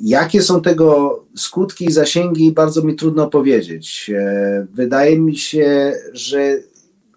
[0.00, 4.10] Jakie są tego skutki i zasięgi, bardzo mi trudno powiedzieć.
[4.72, 6.56] Wydaje mi się, że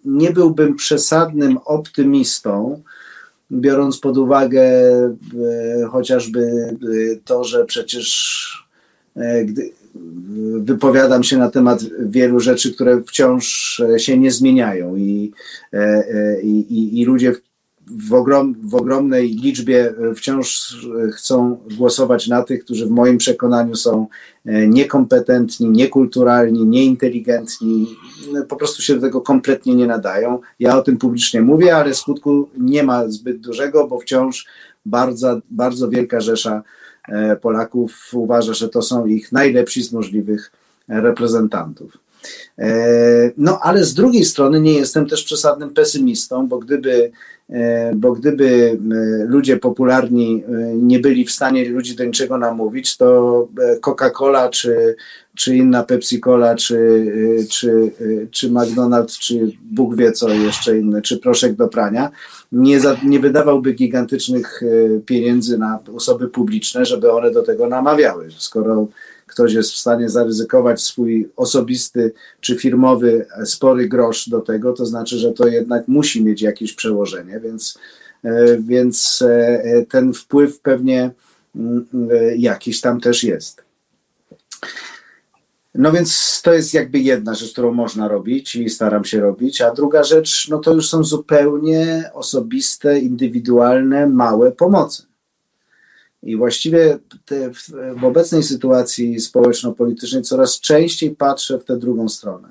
[0.06, 2.82] nie byłbym przesadnym optymistą,
[3.52, 6.76] biorąc pod uwagę e, chociażby e,
[7.26, 8.70] to, że przecież
[9.16, 9.72] e, gdy
[10.60, 15.32] wypowiadam się na temat wielu rzeczy, które wciąż się nie zmieniają i,
[16.44, 17.34] i, i ludzie
[17.92, 20.78] w, ogrom, w ogromnej liczbie wciąż
[21.14, 24.08] chcą głosować na tych, którzy w moim przekonaniu są
[24.46, 27.88] e, niekompetentni, niekulturalni, nieinteligentni,
[28.34, 30.40] no, po prostu się do tego kompletnie nie nadają.
[30.60, 34.48] Ja o tym publicznie mówię, ale skutku nie ma zbyt dużego, bo wciąż
[34.86, 36.64] bardzo, bardzo wielka rzesza
[37.08, 40.52] e, Polaków uważa, że to są ich najlepsi z możliwych
[40.88, 42.09] reprezentantów.
[42.58, 47.12] E, no, ale z drugiej strony nie jestem też przesadnym pesymistą, bo gdyby
[47.50, 50.44] E, bo gdyby e, ludzie popularni
[50.76, 53.48] nie byli w stanie ludzi do niczego namówić, to
[53.82, 54.96] Coca-Cola czy,
[55.36, 57.06] czy inna Pepsi-Cola, czy,
[57.50, 57.92] czy,
[58.32, 62.12] czy McDonald's, czy Bóg wie co jeszcze inne, czy proszek do prania,
[62.52, 64.62] nie, za, nie wydawałby gigantycznych
[65.06, 68.30] pieniędzy na osoby publiczne, żeby one do tego namawiały.
[68.38, 68.88] Skoro
[69.30, 75.18] ktoś jest w stanie zaryzykować swój osobisty czy firmowy spory grosz do tego, to znaczy,
[75.18, 77.80] że to jednak musi mieć jakieś przełożenie, więc,
[78.24, 81.12] e, więc e, ten wpływ pewnie
[81.56, 83.70] mm, e, jakiś tam też jest.
[85.76, 89.74] No więc to jest jakby jedna rzecz, którą można robić i staram się robić, a
[89.74, 95.09] druga rzecz, no to już są zupełnie osobiste, indywidualne, małe pomocy.
[96.24, 102.50] I właściwie te, w, obecnej sytuacji społeczno-politycznej coraz częściej patrzę w tę drugą stronę.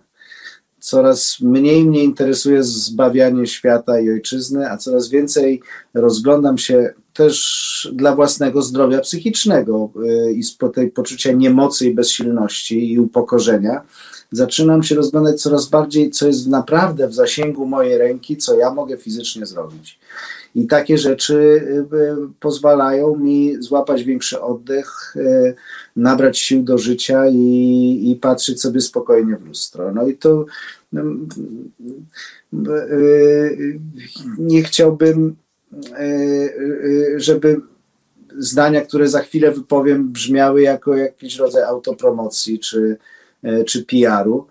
[0.81, 5.63] Coraz mniej mnie interesuje zbawianie świata i ojczyzny, a coraz więcej
[5.95, 9.91] rozglądam się też dla własnego zdrowia psychicznego
[10.29, 13.83] y, i z tej poczucia niemocy i bezsilności i upokorzenia.
[14.33, 18.97] Zaczynam się rozglądać coraz bardziej, co jest naprawdę w zasięgu mojej ręki, co ja mogę
[18.97, 19.99] fizycznie zrobić.
[20.59, 25.55] I takie rzeczy y, y, pozwalają mi złapać większy oddech, y,
[25.97, 29.93] nabrać sił do życia i, i patrzeć sobie spokojnie w lustro.
[29.93, 30.47] No i to
[34.39, 35.37] nie chciałbym,
[37.17, 37.61] żeby
[38.39, 42.97] zdania, które za chwilę wypowiem, brzmiały jako jakiś rodzaj autopromocji czy,
[43.67, 44.47] czy PR-u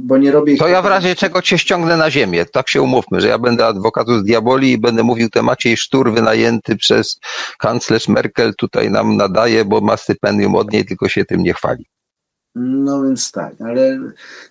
[0.00, 0.56] bo nie robię.
[0.56, 2.44] To ja w razie czego cię ściągnę na ziemię.
[2.44, 6.12] Tak się umówmy, że ja będę adwokatus z diaboli i będę mówił te Maciej Sztur
[6.12, 7.20] wynajęty przez
[7.58, 11.86] kanclerz Merkel tutaj nam nadaje, bo ma stypendium od niej, tylko się tym nie chwali.
[12.54, 13.98] No więc tak, ale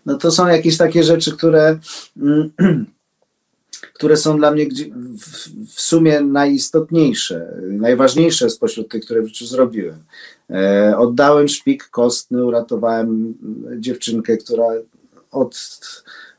[0.05, 1.79] no to są jakieś takie rzeczy, które
[3.93, 4.65] które są dla mnie
[5.67, 10.03] w sumie najistotniejsze, najważniejsze spośród tych, które w życiu zrobiłem.
[10.49, 13.33] E, oddałem szpik kostny, uratowałem
[13.77, 14.65] dziewczynkę, która
[15.31, 15.79] od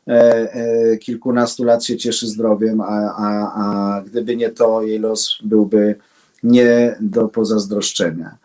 [0.09, 5.39] e, e, kilkunastu lat się cieszy zdrowiem, a, a, a gdyby nie to, jej los
[5.45, 5.95] byłby
[6.43, 8.37] nie do pozazdroszczenia.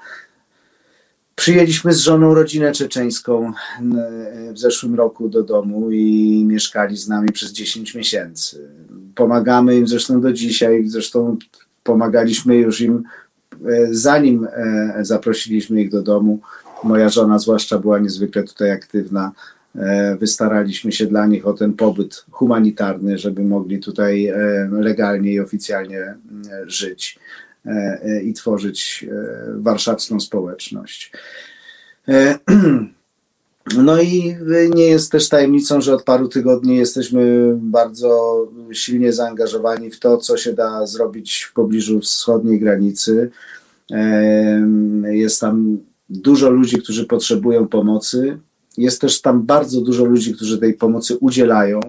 [1.38, 3.54] Przyjęliśmy z żoną rodzinę czeczeńską
[4.54, 8.70] w zeszłym roku do domu i mieszkali z nami przez 10 miesięcy.
[9.16, 11.38] Pomagamy im zresztą do dzisiaj, zresztą
[11.84, 13.04] pomagaliśmy już im
[13.66, 16.40] e, zanim e, zaprosiliśmy ich do domu.
[16.84, 19.32] Moja żona zwłaszcza była niezwykle tutaj aktywna.
[19.76, 24.34] E, wystaraliśmy się dla nich o ten pobyt humanitarny, żeby mogli tutaj
[24.72, 26.16] legalnie i oficjalnie
[26.66, 27.20] żyć.
[27.68, 31.12] E, e, i tworzyć e, warszawską społeczność.
[33.78, 34.36] No i
[34.76, 38.42] nie jest też tajemnicą, że od paru tygodni jesteśmy bardzo
[38.72, 43.32] silnie zaangażowani w to, co się da zrobić w pobliżu wschodniej granicy.
[45.04, 45.78] Jest tam
[46.10, 48.38] dużo ludzi, którzy potrzebują pomocy.
[48.78, 51.80] Jest też tam bardzo dużo ludzi, którzy tej pomocy udzielają.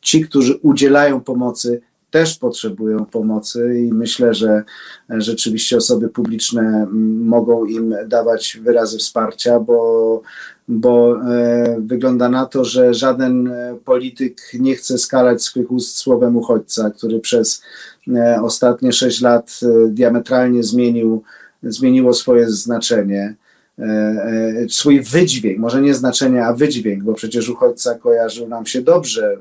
[0.00, 1.80] Ci, którzy udzielają pomocy,
[2.16, 4.62] też potrzebują pomocy i myślę, że
[5.08, 6.86] rzeczywiście osoby publiczne
[7.24, 10.22] mogą im dawać wyrazy wsparcia, bo,
[10.68, 13.50] bo e, wygląda na to, że żaden
[13.84, 17.62] polityk nie chce skalać swych ust słowem uchodźca, który przez
[18.08, 21.22] e, ostatnie sześć lat e, diametralnie zmienił,
[21.62, 23.34] zmieniło swoje znaczenie.
[23.78, 28.82] E, e, swój wydźwięk, może nie znaczenie, a wydźwięk, bo przecież uchodźca kojarzył nam się
[28.82, 29.38] dobrze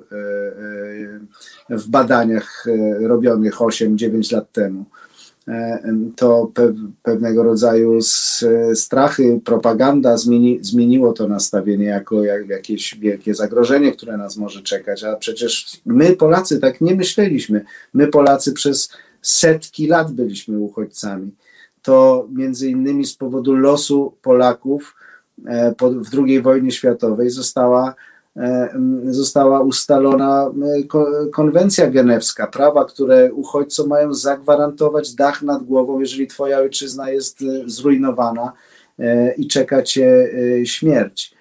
[1.69, 2.65] e, w badaniach
[2.99, 4.85] robionych 8-9 lat temu.
[6.15, 6.51] To
[7.03, 7.99] pewnego rodzaju
[8.73, 15.03] strachy, propaganda zmieni, zmieniło to nastawienie jako jak, jakieś wielkie zagrożenie, które nas może czekać.
[15.03, 17.65] A przecież my, Polacy, tak nie myśleliśmy.
[17.93, 18.89] My, Polacy, przez
[19.21, 21.31] setki lat byliśmy uchodźcami
[21.85, 24.95] to między innymi z powodu losu Polaków
[25.47, 27.95] e, w II wojnie światowej została,
[28.37, 28.69] e,
[29.05, 36.59] została ustalona e, konwencja genewska, prawa, które uchodźcom mają zagwarantować dach nad głową, jeżeli twoja
[36.59, 38.53] ojczyzna jest zrujnowana
[39.37, 40.29] i czeka cię
[40.63, 41.35] śmierć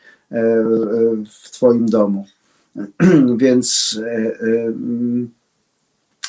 [1.43, 2.25] w twoim domu.
[3.37, 3.99] Więc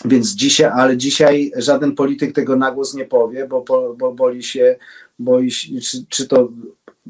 [0.08, 3.64] więc dzisiaj, ale dzisiaj żaden polityk tego na głos nie powie, bo,
[3.98, 4.76] bo boli się,
[5.20, 6.50] boi się, czy, czy to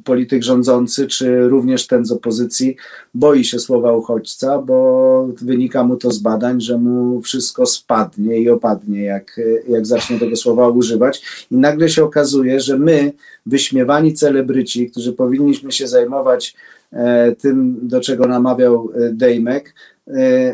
[0.03, 2.75] polityk rządzący, czy również ten z opozycji
[3.13, 8.49] boi się słowa uchodźca, bo wynika mu to z badań, że mu wszystko spadnie i
[8.49, 9.39] opadnie, jak,
[9.69, 11.45] jak zacznie tego słowa używać.
[11.51, 13.13] I nagle się okazuje, że my,
[13.45, 16.55] wyśmiewani celebryci, którzy powinniśmy się zajmować
[16.91, 19.73] e, tym, do czego namawiał e, Dejmek,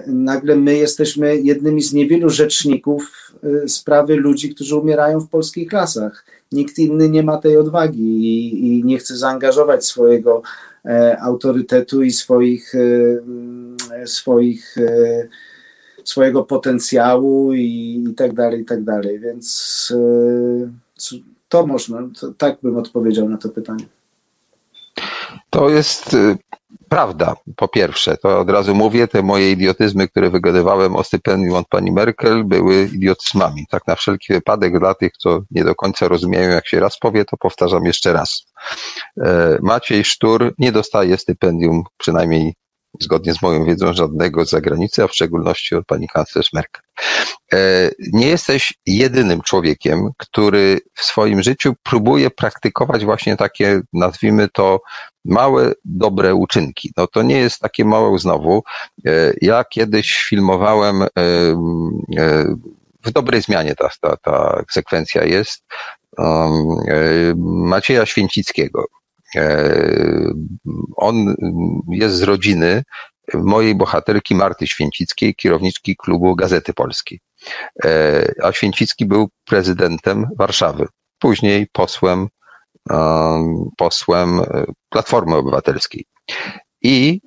[0.08, 6.26] nagle my jesteśmy jednymi z niewielu rzeczników e, sprawy ludzi, którzy umierają w polskich lasach.
[6.52, 10.42] Nikt inny nie ma tej odwagi i, i nie chce zaangażować swojego
[10.86, 15.28] e, autorytetu i swoich, e, swoich e,
[16.04, 19.20] swojego potencjału i, i tak dalej, i tak dalej.
[19.20, 21.18] Więc e,
[21.50, 23.86] to można, to, tak bym odpowiedział na to pytanie.
[25.52, 26.16] To jest
[26.90, 31.68] prawda, po pierwsze, to od razu mówię, te moje idiotyzmy, które wygadywałem o stypendium od
[31.68, 33.66] pani Merkel, były idiotyzmami.
[33.70, 37.26] Tak na wszelki wypadek dla tych, co nie do końca rozumieją, jak się raz powie,
[37.26, 38.46] to powtarzam jeszcze raz.
[39.22, 42.54] E, Maciej Sztur nie dostaje stypendium, przynajmniej
[43.00, 46.82] zgodnie z moją wiedzą, żadnego z zagranicy, a w szczególności od pani kanclerz Merkel.
[47.54, 54.80] E, nie jesteś jedynym człowiekiem, który w swoim życiu próbuje praktykować właśnie takie, nazwijmy to,
[55.26, 56.94] małe, dobre uczynki.
[56.98, 58.64] No to nie jest takie małe znowu.
[59.06, 61.08] E, ja kiedyś filmowałem e,
[63.04, 65.64] w dobrej zmianie ta, ta, ta sekwencja jest.
[66.18, 66.54] Um,
[67.68, 68.86] Macieja Święcickiego,
[70.96, 71.36] on
[71.92, 72.84] jest z rodziny
[73.34, 77.20] mojej bohaterki Marty Święcickiej, kierowniczki klubu Gazety Polskiej.
[77.86, 80.88] E, a Święcicki był prezydentem Warszawy,
[81.20, 82.28] później posłem,
[83.78, 86.06] posłem e, Platformy Obywatelskiej.
[86.82, 87.22] I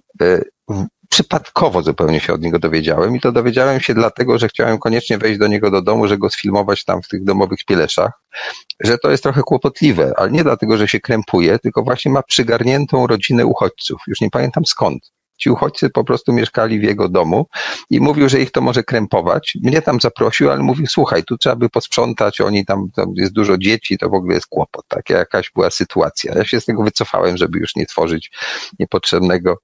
[1.14, 5.38] przypadkowo zupełnie się od niego dowiedziałem i to dowiedziałem się dlatego, że chciałem koniecznie wejść
[5.38, 8.12] do niego do domu, że go sfilmować tam w tych domowych pieleszach,
[8.80, 13.06] że to jest trochę kłopotliwe, ale nie dlatego, że się krępuje, tylko właśnie ma przygarniętą
[13.06, 14.00] rodzinę uchodźców.
[14.06, 15.12] Już nie pamiętam skąd.
[15.38, 17.46] Ci uchodźcy po prostu mieszkali w jego domu
[17.90, 19.58] i mówił, że ich to może krępować.
[19.62, 23.58] Mnie tam zaprosił, ale mówił, słuchaj, tu trzeba by posprzątać, oni tam, tam jest dużo
[23.58, 24.84] dzieci, to w ogóle jest kłopot.
[24.88, 26.34] Taka jakaś była sytuacja.
[26.34, 28.30] Ja się z tego wycofałem, żeby już nie tworzyć
[28.78, 29.56] niepotrzebnego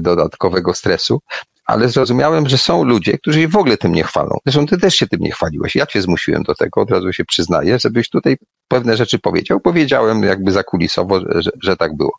[0.00, 1.20] dodatkowego stresu.
[1.66, 4.38] Ale zrozumiałem, że są ludzie, którzy w ogóle tym nie chwalą.
[4.46, 5.76] Zresztą ty też się tym nie chwaliłeś.
[5.76, 8.36] Ja cię zmusiłem do tego, od razu się przyznaję, żebyś tutaj
[8.68, 9.60] pewne rzeczy powiedział.
[9.60, 12.12] Powiedziałem jakby zakulisowo, że, że tak było.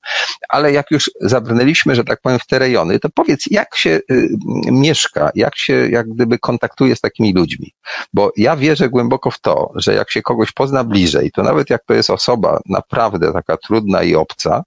[0.50, 4.30] Ale jak już zabrnęliśmy, że tak powiem, w te rejony, to powiedz, jak się y,
[4.72, 7.74] mieszka, jak się jak gdyby kontaktuje z takimi ludźmi.
[8.14, 11.86] Bo ja wierzę głęboko w to, że jak się kogoś pozna bliżej, to nawet jak
[11.86, 14.64] to jest osoba naprawdę taka trudna i obca,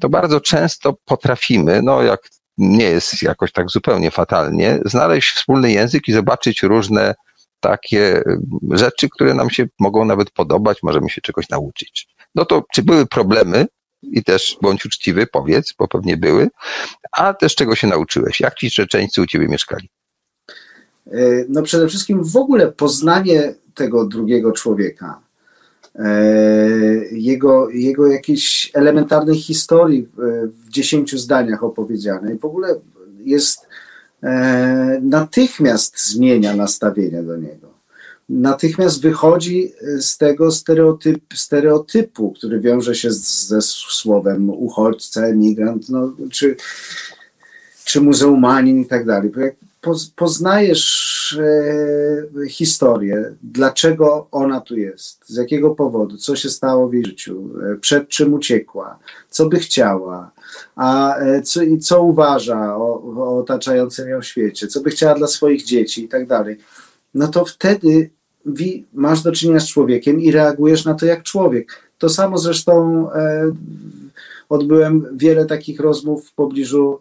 [0.00, 2.20] to bardzo często potrafimy, no jak
[2.60, 7.14] nie jest jakoś tak zupełnie fatalnie, znaleźć wspólny język i zobaczyć różne
[7.60, 8.22] takie
[8.70, 12.08] rzeczy, które nam się mogą nawet podobać, możemy się czegoś nauczyć.
[12.34, 13.66] No to czy były problemy?
[14.02, 16.48] I też bądź uczciwy, powiedz, bo pewnie były,
[17.12, 18.40] a też czego się nauczyłeś?
[18.40, 19.88] Jak ci Czeczeńcy u ciebie mieszkali?
[21.06, 21.10] E,
[21.48, 25.20] no przede wszystkim w ogóle poznanie tego drugiego człowieka,
[27.12, 30.08] jego, jego jakiejś elementarnej historii
[30.66, 32.74] w dziesięciu zdaniach opowiedzianej, w ogóle
[33.24, 33.66] jest
[34.22, 37.70] e, natychmiast zmienia nastawienie do niego.
[38.28, 46.12] Natychmiast wychodzi z tego stereotyp, stereotypu, który wiąże się z, ze słowem uchodźca, emigrant, no,
[46.30, 46.56] czy,
[47.84, 49.30] czy muzułmanin i tak dalej
[50.16, 51.38] poznajesz
[52.42, 57.50] e, historię, dlaczego ona tu jest, z jakiego powodu, co się stało w jej życiu,
[57.72, 58.98] e, przed czym uciekła,
[59.30, 60.30] co by chciała,
[60.76, 65.64] a e, co, co uważa o, o otaczającym ją świecie, co by chciała dla swoich
[65.64, 66.58] dzieci i tak dalej,
[67.14, 68.10] no to wtedy
[68.92, 71.82] masz do czynienia z człowiekiem i reagujesz na to jak człowiek.
[71.98, 73.06] To samo zresztą
[74.48, 77.00] odbyłem wiele takich rozmów w pobliżu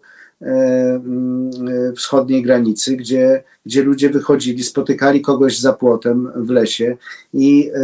[1.95, 6.97] wschodniej granicy, gdzie, gdzie ludzie wychodzili, spotykali kogoś za płotem w lesie
[7.33, 7.79] i e,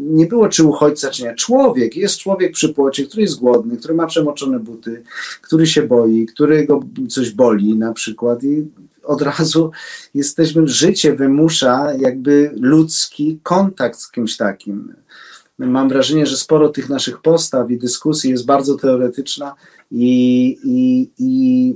[0.00, 1.34] nie było czy uchodźca, czy nie.
[1.34, 5.02] Człowiek, jest człowiek przy płocie, który jest głodny, który ma przemoczone buty,
[5.42, 8.66] który się boi, którego coś boli na przykład i
[9.04, 9.70] od razu
[10.14, 14.94] jesteśmy, życie wymusza jakby ludzki kontakt z kimś takim.
[15.58, 19.54] Mam wrażenie, że sporo tych naszych postaw i dyskusji jest bardzo teoretyczna
[19.90, 21.74] i, i, i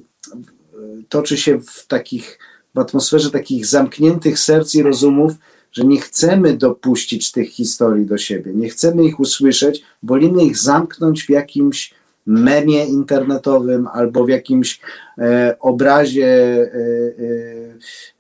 [1.09, 2.39] toczy się w takich,
[2.75, 5.33] w atmosferze takich zamkniętych serc i rozumów,
[5.73, 11.23] że nie chcemy dopuścić tych historii do siebie, nie chcemy ich usłyszeć, wolimy ich zamknąć
[11.25, 11.95] w jakimś
[12.27, 14.81] memie internetowym albo w jakimś
[15.19, 16.71] e, obrazie e,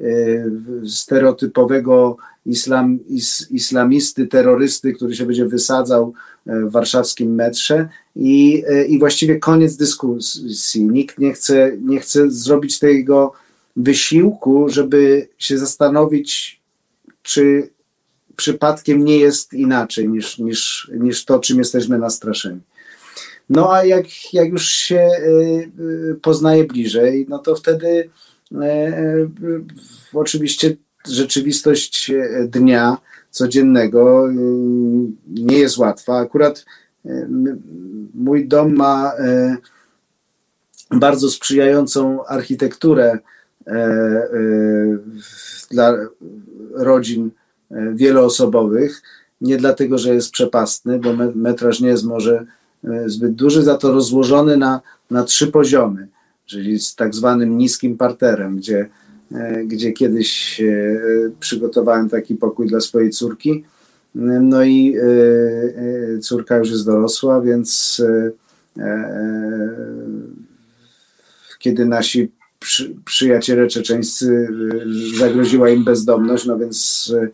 [0.01, 2.16] e, e stereotypowego
[2.47, 6.12] islam, is, islamisty, terrorysty, który się będzie wysadzał
[6.47, 10.86] e, w warszawskim metrze i, e, i właściwie koniec dyskusji.
[10.86, 13.32] Nikt nie chce, nie chce zrobić tego
[13.77, 16.60] wysiłku, żeby się zastanowić,
[17.23, 17.70] czy
[18.36, 22.60] przypadkiem nie jest inaczej niż, niż, niż to, czym jesteśmy nastraszeni.
[23.51, 28.10] No a jak, jak już się y, poznaje bliżej, no to wtedy
[30.12, 30.77] oczywiście
[31.09, 32.12] rzeczywistość
[32.49, 32.97] dnia
[33.31, 34.28] codziennego
[35.28, 36.19] nie jest łatwa.
[36.19, 36.65] Akurat
[38.15, 39.12] mój dom ma
[40.91, 43.19] bardzo sprzyjającą architekturę
[45.70, 45.95] dla
[46.74, 47.31] rodzin
[47.95, 49.03] wieloosobowych.
[49.41, 52.47] Nie dlatego, że jest przepastny, bo metraż nie jest może
[52.87, 54.81] E, zbyt duży, za to rozłożony na,
[55.11, 56.09] na trzy poziomy,
[56.47, 58.89] czyli z tak zwanym niskim parterem, gdzie, e,
[59.65, 61.01] gdzie kiedyś e,
[61.40, 63.65] przygotowałem taki pokój dla swojej córki.
[64.15, 64.97] No i
[66.23, 68.03] córka już jest dorosła, więc
[71.59, 72.32] kiedy nasi
[73.05, 74.48] przyjaciele czeczeńscy
[75.19, 77.28] zagroziła im bezdomność, no więc E,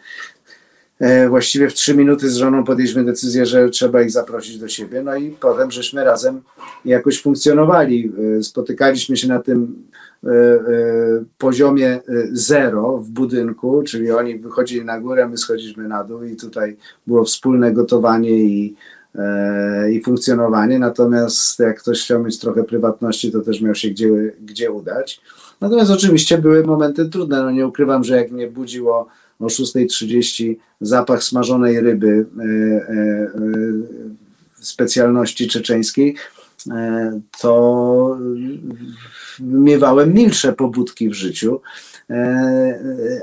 [1.29, 5.03] właściwie w trzy minuty z żoną podjęliśmy decyzję, że trzeba ich zaprosić do siebie.
[5.03, 6.41] No i potem żeśmy razem
[6.85, 8.13] jakoś funkcjonowali.
[8.39, 9.85] E, spotykaliśmy się na tym
[10.25, 10.29] e,
[11.39, 12.01] poziomie
[12.33, 16.77] zero w budynku, czyli oni wychodzili na górę, my schodziliśmy na dół i tutaj
[17.07, 18.75] było wspólne gotowanie i,
[19.93, 20.79] i funkcjonowanie.
[20.79, 24.09] Natomiast jak ktoś chciał mieć trochę prywatności, to też miał się gdzie,
[24.41, 25.21] gdzie udać.
[25.61, 27.43] Natomiast oczywiście były momenty trudne.
[27.43, 29.09] No nie ukrywam, że jak mnie budziło
[29.43, 33.29] o 6.30 zapach smażonej ryby e, e, e,
[34.61, 36.17] specjalności czeczeńskiej,
[37.41, 38.19] to
[39.41, 41.61] miewałem milsze pobudki w życiu,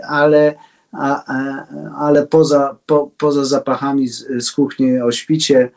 [0.09, 0.55] ale,
[1.97, 5.69] ale poza, po, poza zapachami z, z kuchni o świcie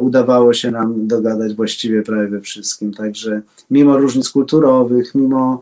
[0.00, 2.94] udawało się nam dogadać właściwie prawie we wszystkim.
[2.94, 5.60] Także mimo różnic kulturowych, mimo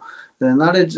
[0.57, 0.89] no ale y,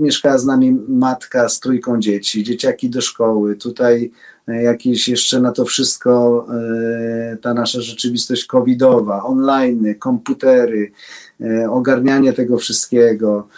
[0.00, 4.10] mieszkała z nami matka z trójką dzieci, dzieciaki do szkoły, tutaj
[4.48, 6.46] e, jakieś jeszcze na to wszystko
[7.40, 10.92] ta nasza rzeczywistość covidowa, online, komputery,
[11.70, 13.48] ogarnianie tego wszystkiego.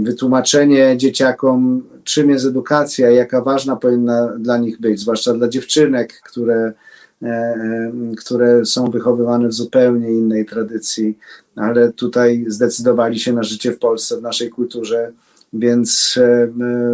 [0.00, 6.72] wytłumaczenie dzieciakom, czym jest edukacja, jaka ważna powinna dla nich być, zwłaszcza dla dziewczynek, które,
[8.18, 11.18] które są wychowywane w zupełnie innej tradycji,
[11.56, 15.12] ale tutaj zdecydowali się na życie w Polsce, w naszej kulturze,
[15.52, 16.18] więc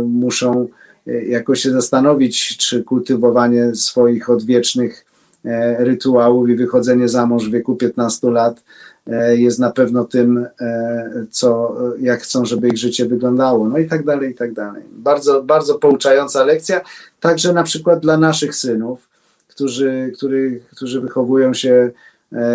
[0.05, 0.69] muszą
[1.07, 5.05] jakoś się zastanowić, czy kultywowanie swoich odwiecznych
[5.45, 8.63] e, rytuałów i wychodzenie za mąż w wieku 15 lat
[9.07, 13.89] e, jest na pewno tym, e, co, jak chcą, żeby ich życie wyglądało, no i
[13.89, 14.83] tak dalej, i tak dalej.
[14.93, 16.81] Bardzo, bardzo pouczająca lekcja,
[17.21, 19.14] także na przykład dla naszych synów,
[19.55, 21.91] którzy, który, którzy wychowują się,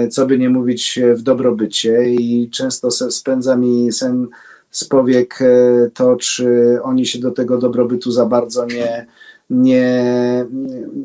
[0.10, 4.28] co by nie mówić, w dobrobycie i często spędza mi sen
[4.72, 9.06] z powiek e, to, czy oni się do tego dobrobytu za bardzo nie,
[9.50, 10.46] nie,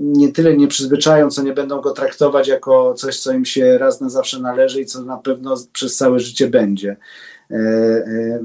[0.00, 4.00] nie tyle nie przyzwyczają, co nie będą go traktować jako coś, co im się raz
[4.00, 6.96] na zawsze należy i co na pewno przez całe życie będzie.
[7.50, 8.40] E, e,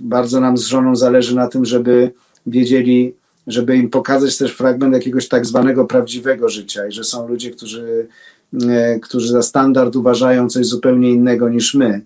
[0.00, 2.10] bardzo nam z żoną zależy na tym, żeby
[2.46, 3.14] wiedzieli,
[3.46, 8.08] żeby im pokazać też fragment jakiegoś tak zwanego prawdziwego życia i że są ludzie, którzy,
[9.02, 12.00] którzy za standard uważają coś zupełnie innego niż my.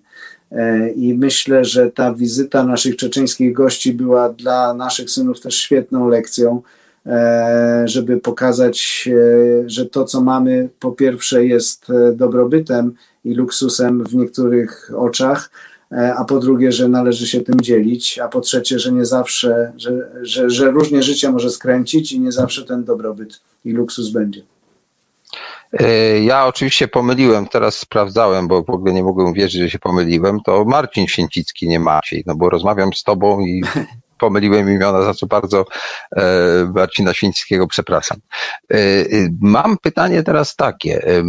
[0.51, 6.07] E, I myślę, że ta wizyta naszych czeczeńskich gości była dla naszych synów też świetną
[6.07, 6.61] lekcją,
[7.05, 12.93] e, żeby pokazać, e, że to, co mamy, po pierwsze jest dobrobytem
[13.25, 15.49] i luksusem w niektórych oczach,
[15.91, 20.11] a po drugie, że należy się tym dzielić, a po trzecie, że nie zawsze, że,
[20.21, 24.41] że, że różnie życie może skręcić i nie zawsze ten dobrobyt i luksus będzie.
[25.73, 30.39] E, ja oczywiście pomyliłem, teraz sprawdzałem, bo w ogóle nie mogłem wierzyć, że się pomyliłem.
[30.45, 33.63] To Marcin Święcicki, nie Maciej, no bo rozmawiam z tobą i
[34.21, 35.65] pomyliłem imiona, za co bardzo
[36.15, 36.23] e,
[36.75, 38.17] Marcina Świńskiego przepraszam.
[38.73, 38.77] E,
[39.41, 41.23] mam pytanie teraz takie.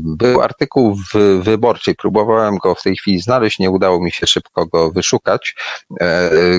[0.00, 4.66] Był artykuł w Wyborczej, próbowałem go w tej chwili znaleźć, nie udało mi się szybko
[4.66, 5.54] go wyszukać,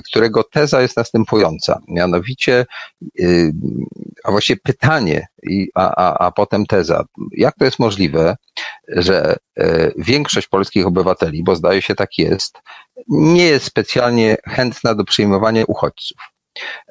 [0.05, 1.79] którego teza jest następująca.
[1.87, 2.65] Mianowicie,
[4.23, 5.27] a właściwie pytanie,
[5.75, 7.03] a, a, a potem teza.
[7.31, 8.35] Jak to jest możliwe,
[8.87, 9.35] że
[9.97, 12.57] większość polskich obywateli, bo zdaje się tak jest,
[13.07, 16.17] nie jest specjalnie chętna do przyjmowania uchodźców.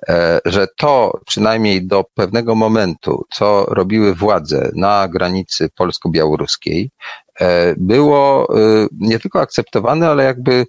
[0.09, 6.90] E, że to przynajmniej do pewnego momentu, co robiły władze na granicy polsko-białoruskiej,
[7.40, 10.66] e, było e, nie tylko akceptowane, ale jakby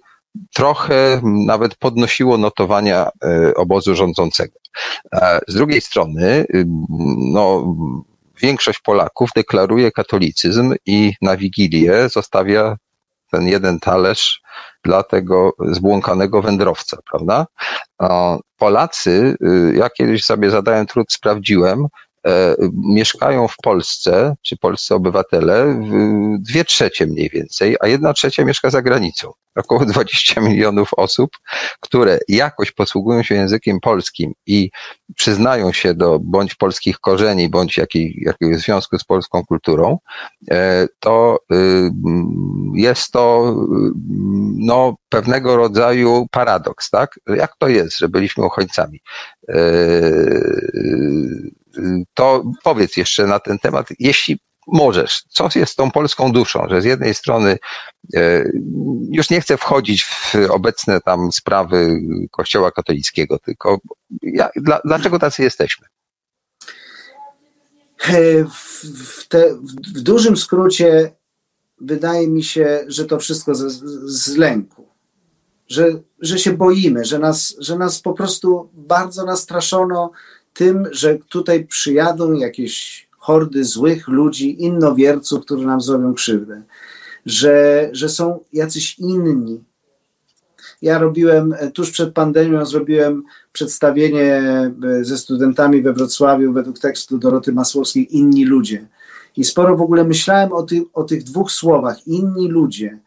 [0.54, 3.08] trochę nawet podnosiło notowania
[3.56, 4.58] obozu rządzącego.
[5.48, 6.44] Z drugiej strony,
[7.32, 7.74] no,
[8.42, 12.76] większość Polaków deklaruje katolicyzm i na Wigilię zostawia
[13.30, 14.42] ten jeden talerz
[14.84, 17.46] dla tego zbłąkanego wędrowca, prawda?
[18.56, 21.86] Polacy, y, ja kiedyś sobie zadałem trud, sprawdziłem,
[22.72, 25.82] mieszkają w Polsce, czy polscy obywatele,
[26.38, 29.32] dwie trzecie mniej więcej, a jedna trzecia mieszka za granicą.
[29.56, 31.30] Około 20 milionów osób,
[31.80, 34.70] które jakoś posługują się językiem polskim i
[35.16, 39.98] przyznają się do bądź polskich korzeni, bądź jakiej, jakiegoś związku z polską kulturą,
[40.50, 41.90] e, to y,
[42.74, 43.92] jest to y,
[44.56, 47.20] no, pewnego rodzaju paradoks, tak?
[47.26, 49.00] Jak to jest, że byliśmy uchodźcami?
[52.14, 56.84] To powiedz jeszcze na ten temat, jeśli możesz, co jest tą polską duszą, że z
[56.84, 57.58] jednej strony
[58.14, 58.44] e,
[59.10, 62.00] już nie chcę wchodzić w obecne tam sprawy
[62.30, 63.78] Kościoła katolickiego, tylko
[64.22, 65.86] ja, dla, dlaczego tacy jesteśmy?
[68.08, 68.44] E,
[68.94, 69.54] w, te,
[69.94, 71.12] w, dużym skrócie
[71.80, 74.88] wydaje mi się, że to wszystko z, z lęku.
[75.68, 75.88] Że,
[76.20, 80.10] że się boimy, że nas, że nas po prostu bardzo nastraszono
[80.54, 86.62] tym, że tutaj przyjadą jakieś hordy złych ludzi, innowierców, którzy nam zrobią krzywdę,
[87.26, 89.64] że, że są jacyś inni.
[90.82, 93.22] Ja robiłem, tuż przed pandemią zrobiłem
[93.52, 98.86] przedstawienie e, ze studentami we Wrocławiu według tekstu Doroty Masłowskiej Inni ludzie.
[99.36, 102.98] I sporo w ogóle myślałem o, ty, o tych dwóch słowach, inni ludzie.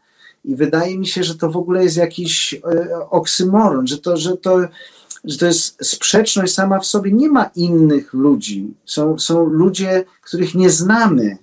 [0.44, 2.60] I wydaje mi się, że to w ogóle jest jakiś e,
[3.10, 4.60] oksymoron, że to, że to
[5.24, 7.12] że to jest sprzeczność sama w sobie.
[7.12, 8.74] Nie ma innych ludzi.
[8.84, 11.38] Są, są ludzie, których nie znamy,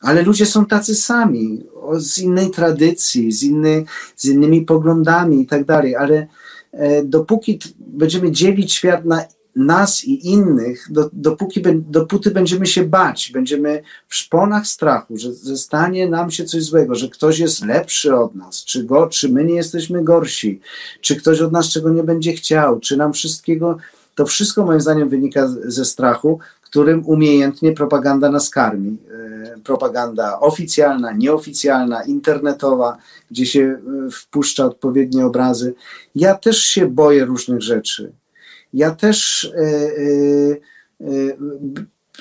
[0.00, 1.64] ale ludzie są tacy sami,
[1.96, 3.84] z innej tradycji, z, inny,
[4.16, 6.26] z innymi poglądami i tak dalej, ale
[6.72, 9.24] e, dopóki będziemy dzielić świat na
[9.56, 15.56] nas i innych, do, dopóki, dopóty będziemy się bać, będziemy w szponach strachu, że, że
[15.56, 19.44] stanie nam się coś złego, że ktoś jest lepszy od nas, czy, go, czy my
[19.44, 20.60] nie jesteśmy gorsi,
[21.00, 23.78] czy ktoś od nas czego nie będzie chciał, czy nam wszystkiego,
[24.14, 28.98] to wszystko moim zdaniem wynika ze strachu, którym umiejętnie propaganda nas karmi.
[29.64, 32.96] Propaganda oficjalna, nieoficjalna, internetowa,
[33.30, 33.78] gdzie się
[34.12, 35.74] wpuszcza odpowiednie obrazy.
[36.14, 38.12] Ja też się boję różnych rzeczy.
[38.74, 39.50] Ja też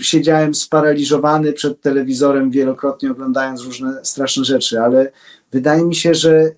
[0.01, 5.11] siedziałem sparaliżowany przed telewizorem wielokrotnie oglądając różne straszne rzeczy, ale
[5.51, 6.51] wydaje mi się, że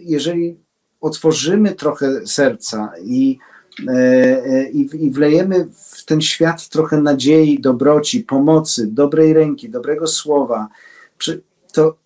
[0.00, 0.56] jeżeli
[1.00, 3.38] otworzymy trochę serca i,
[3.88, 10.68] e, e, i, wlejemy w ten świat trochę nadziei, dobroci, pomocy, dobrej ręki, dobrego słowa,
[11.72, 12.03] to e,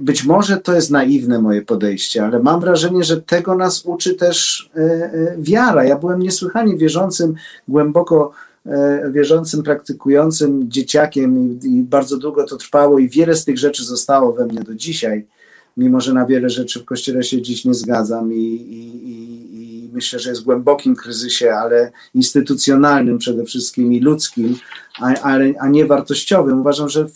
[0.00, 4.70] być może to jest naiwne moje podejście, ale mam wrażenie, że tego nas uczy też
[5.38, 5.84] wiara.
[5.84, 7.34] Ja byłem niesłychanie wierzącym,
[7.68, 8.32] głęboko
[9.10, 14.46] wierzącym, praktykującym dzieciakiem i, bardzo długo to trwało i wiele z tych rzeczy zostało we
[14.46, 15.26] mnie do dzisiaj
[15.78, 20.18] mimo że na wiele rzeczy w Kościele się dziś nie zgadzam i, i, i myślę,
[20.18, 24.56] że jest w głębokim kryzysie, ale instytucjonalnym przede wszystkim i ludzkim,
[25.00, 26.60] a, ale, a nie wartościowym.
[26.60, 27.06] Uważam, że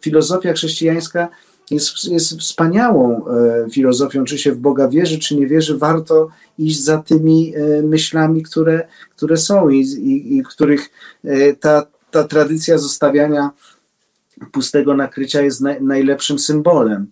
[0.00, 1.28] filozofia chrześcijańska
[1.70, 6.28] jest, jest wspaniałą e, filozofią, czy się w Boga wierzy, czy nie wierzy, warto
[6.58, 10.90] iść za tymi e, myślami, które, które są i, i, i których
[11.24, 13.50] e, ta, ta tradycja zostawiania
[14.52, 17.06] pustego nakrycia jest najlepszym symbolem.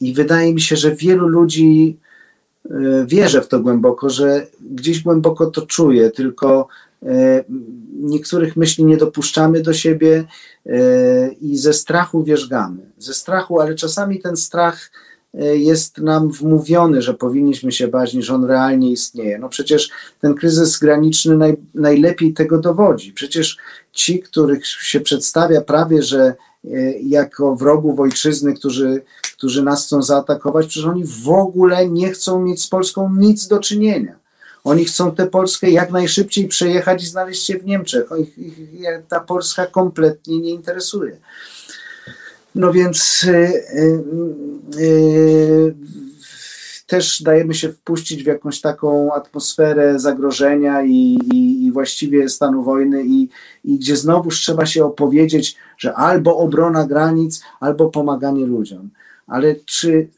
[0.00, 1.98] I wydaje mi się, że wielu ludzi
[3.06, 6.68] wierzę w to głęboko, że gdzieś głęboko to czuje, tylko
[7.92, 10.24] niektórych myśli nie dopuszczamy do siebie
[10.66, 12.90] e, i ze strachu wierzgamy.
[12.98, 14.90] Ze strachu, ale czasami ten strach
[15.54, 19.38] jest nam wmówiony, że powinniśmy się bać, niż on realnie istnieje.
[19.38, 23.12] No przecież ten kryzys graniczny naj, najlepiej tego dowodzi.
[23.12, 23.56] Przecież
[23.92, 26.34] ci, których się przedstawia prawie, że
[26.64, 29.02] E, jako wrogów ojczyzny, którzy,
[29.36, 33.58] którzy nas chcą zaatakować, przecież oni w ogóle nie chcą mieć z Polską nic do
[33.58, 34.21] czynienia.
[34.64, 38.04] Oni chcą tę Polskę jak najszybciej przejechać i znaleźć się w Niemczech.
[38.18, 38.54] Ich, ich,
[39.08, 41.16] ta Polska kompletnie nie interesuje.
[42.54, 44.04] No więc yy,
[44.76, 45.74] yy,
[46.86, 53.04] też dajemy się wpuścić w jakąś taką atmosferę zagrożenia i, i, i właściwie stanu wojny,
[53.04, 53.28] i,
[53.64, 58.90] i gdzie znowuż trzeba się opowiedzieć, że albo obrona granic, albo pomaganie ludziom.
[59.26, 60.08] Ale czy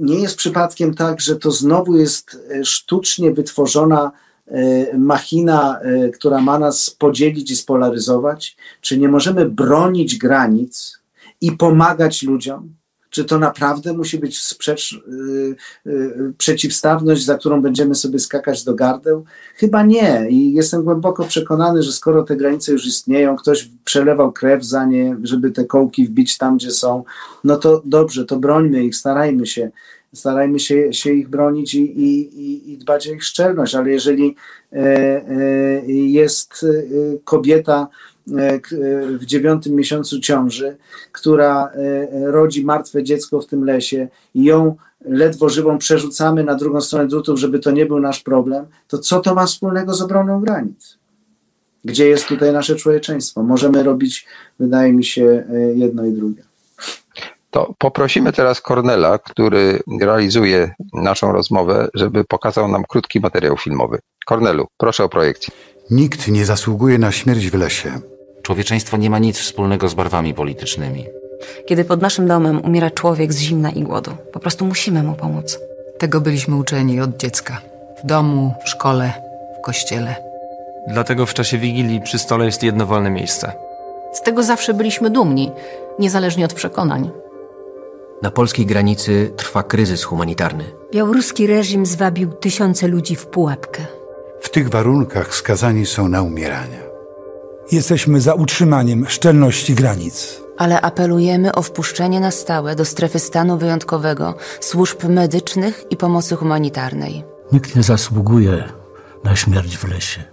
[0.00, 4.12] nie jest przypadkiem tak, że to znowu jest e, sztucznie wytworzona
[4.46, 8.56] e, machina, e, która ma nas podzielić i spolaryzować?
[8.80, 10.98] Czy nie możemy bronić granic
[11.40, 12.79] i pomagać ludziom?
[13.10, 18.74] Czy to naprawdę musi być sprzecz, yy, yy, przeciwstawność, za którą będziemy sobie skakać do
[18.74, 19.24] gardeł?
[19.54, 20.26] Chyba nie.
[20.30, 25.16] I jestem głęboko przekonany, że skoro te granice już istnieją, ktoś przelewał krew za nie,
[25.22, 27.04] żeby te kołki wbić tam, gdzie są,
[27.44, 29.70] no to dobrze, to brońmy ich, starajmy się.
[30.14, 34.36] Starajmy się, się ich bronić i, i, i dbać o ich szczelność, ale jeżeli
[34.72, 37.88] e, e, jest e, kobieta,
[39.18, 40.76] w dziewiątym miesiącu ciąży,
[41.12, 46.80] która e, rodzi martwe dziecko w tym lesie i ją ledwo żywą przerzucamy na drugą
[46.80, 50.40] stronę drutów, żeby to nie był nasz problem, to co to ma wspólnego z obroną
[50.40, 50.98] granic?
[51.84, 53.42] Gdzie jest tutaj nasze człowieczeństwo?
[53.42, 54.26] Możemy robić,
[54.58, 55.44] wydaje mi się,
[55.74, 56.42] jedno i drugie.
[57.50, 63.98] To poprosimy teraz Kornela, który realizuje naszą rozmowę, żeby pokazał nam krótki materiał filmowy.
[64.26, 65.54] Kornelu, proszę o projekcję.
[65.90, 68.00] Nikt nie zasługuje na śmierć w lesie.
[68.42, 71.06] Człowieczeństwo nie ma nic wspólnego z barwami politycznymi.
[71.66, 75.58] Kiedy pod naszym domem umiera człowiek z zimna i głodu, po prostu musimy mu pomóc.
[75.98, 77.60] Tego byliśmy uczeni od dziecka.
[78.02, 79.12] W domu, w szkole,
[79.58, 80.16] w kościele.
[80.88, 83.52] Dlatego w czasie Wigilii przy stole jest jedno wolne miejsce.
[84.12, 85.50] Z tego zawsze byliśmy dumni,
[85.98, 87.10] niezależnie od przekonań.
[88.22, 90.64] Na polskiej granicy trwa kryzys humanitarny.
[90.92, 93.99] Białoruski reżim zwabił tysiące ludzi w pułapkę.
[94.40, 96.82] W tych warunkach skazani są na umieranie.
[97.72, 100.40] Jesteśmy za utrzymaniem szczelności granic.
[100.58, 107.24] Ale apelujemy o wpuszczenie na stałe do strefy stanu wyjątkowego służb medycznych i pomocy humanitarnej.
[107.52, 108.72] Nikt nie zasługuje
[109.24, 110.24] na śmierć w lesie.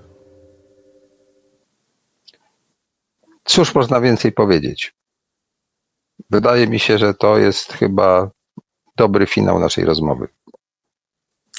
[3.44, 4.96] Cóż można więcej powiedzieć?
[6.30, 8.32] Wydaje mi się, że to jest chyba
[8.96, 10.28] dobry finał naszej rozmowy.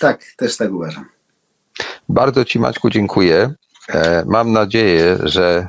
[0.01, 1.18] Tak, też tak uważam.
[2.09, 3.55] Bardzo Ci, Maćku, dziękuję.
[3.89, 5.68] E, mam nadzieję, że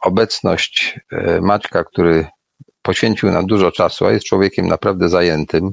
[0.00, 2.26] obecność e, Maćka, który
[2.82, 5.70] poświęcił nam dużo czasu, a jest człowiekiem naprawdę zajętym,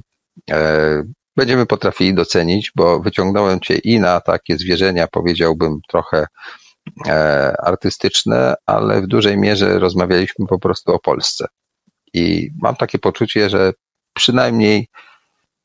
[0.52, 1.04] e,
[1.36, 6.26] będziemy potrafili docenić, bo wyciągnąłem Cię i na takie zwierzenia, powiedziałbym, trochę
[7.64, 11.46] artystyczne, ale w dużej mierze rozmawialiśmy po prostu o Polsce.
[12.14, 13.74] I mam takie poczucie, że
[14.14, 14.88] przynajmniej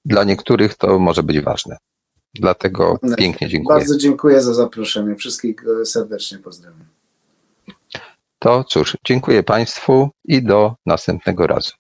[0.05, 1.77] dla niektórych to może być ważne.
[2.41, 3.79] Dlatego pięknie dziękuję.
[3.79, 5.17] Bardzo dziękuję za zaproszenie.
[5.17, 6.85] Wszystkich serdecznie pozdrawiam.
[8.39, 11.73] To cóż, dziękuję Państwu i do następnego razu.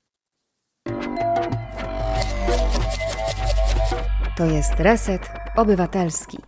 [4.36, 5.22] To jest Reset
[5.56, 6.38] Obywatelski.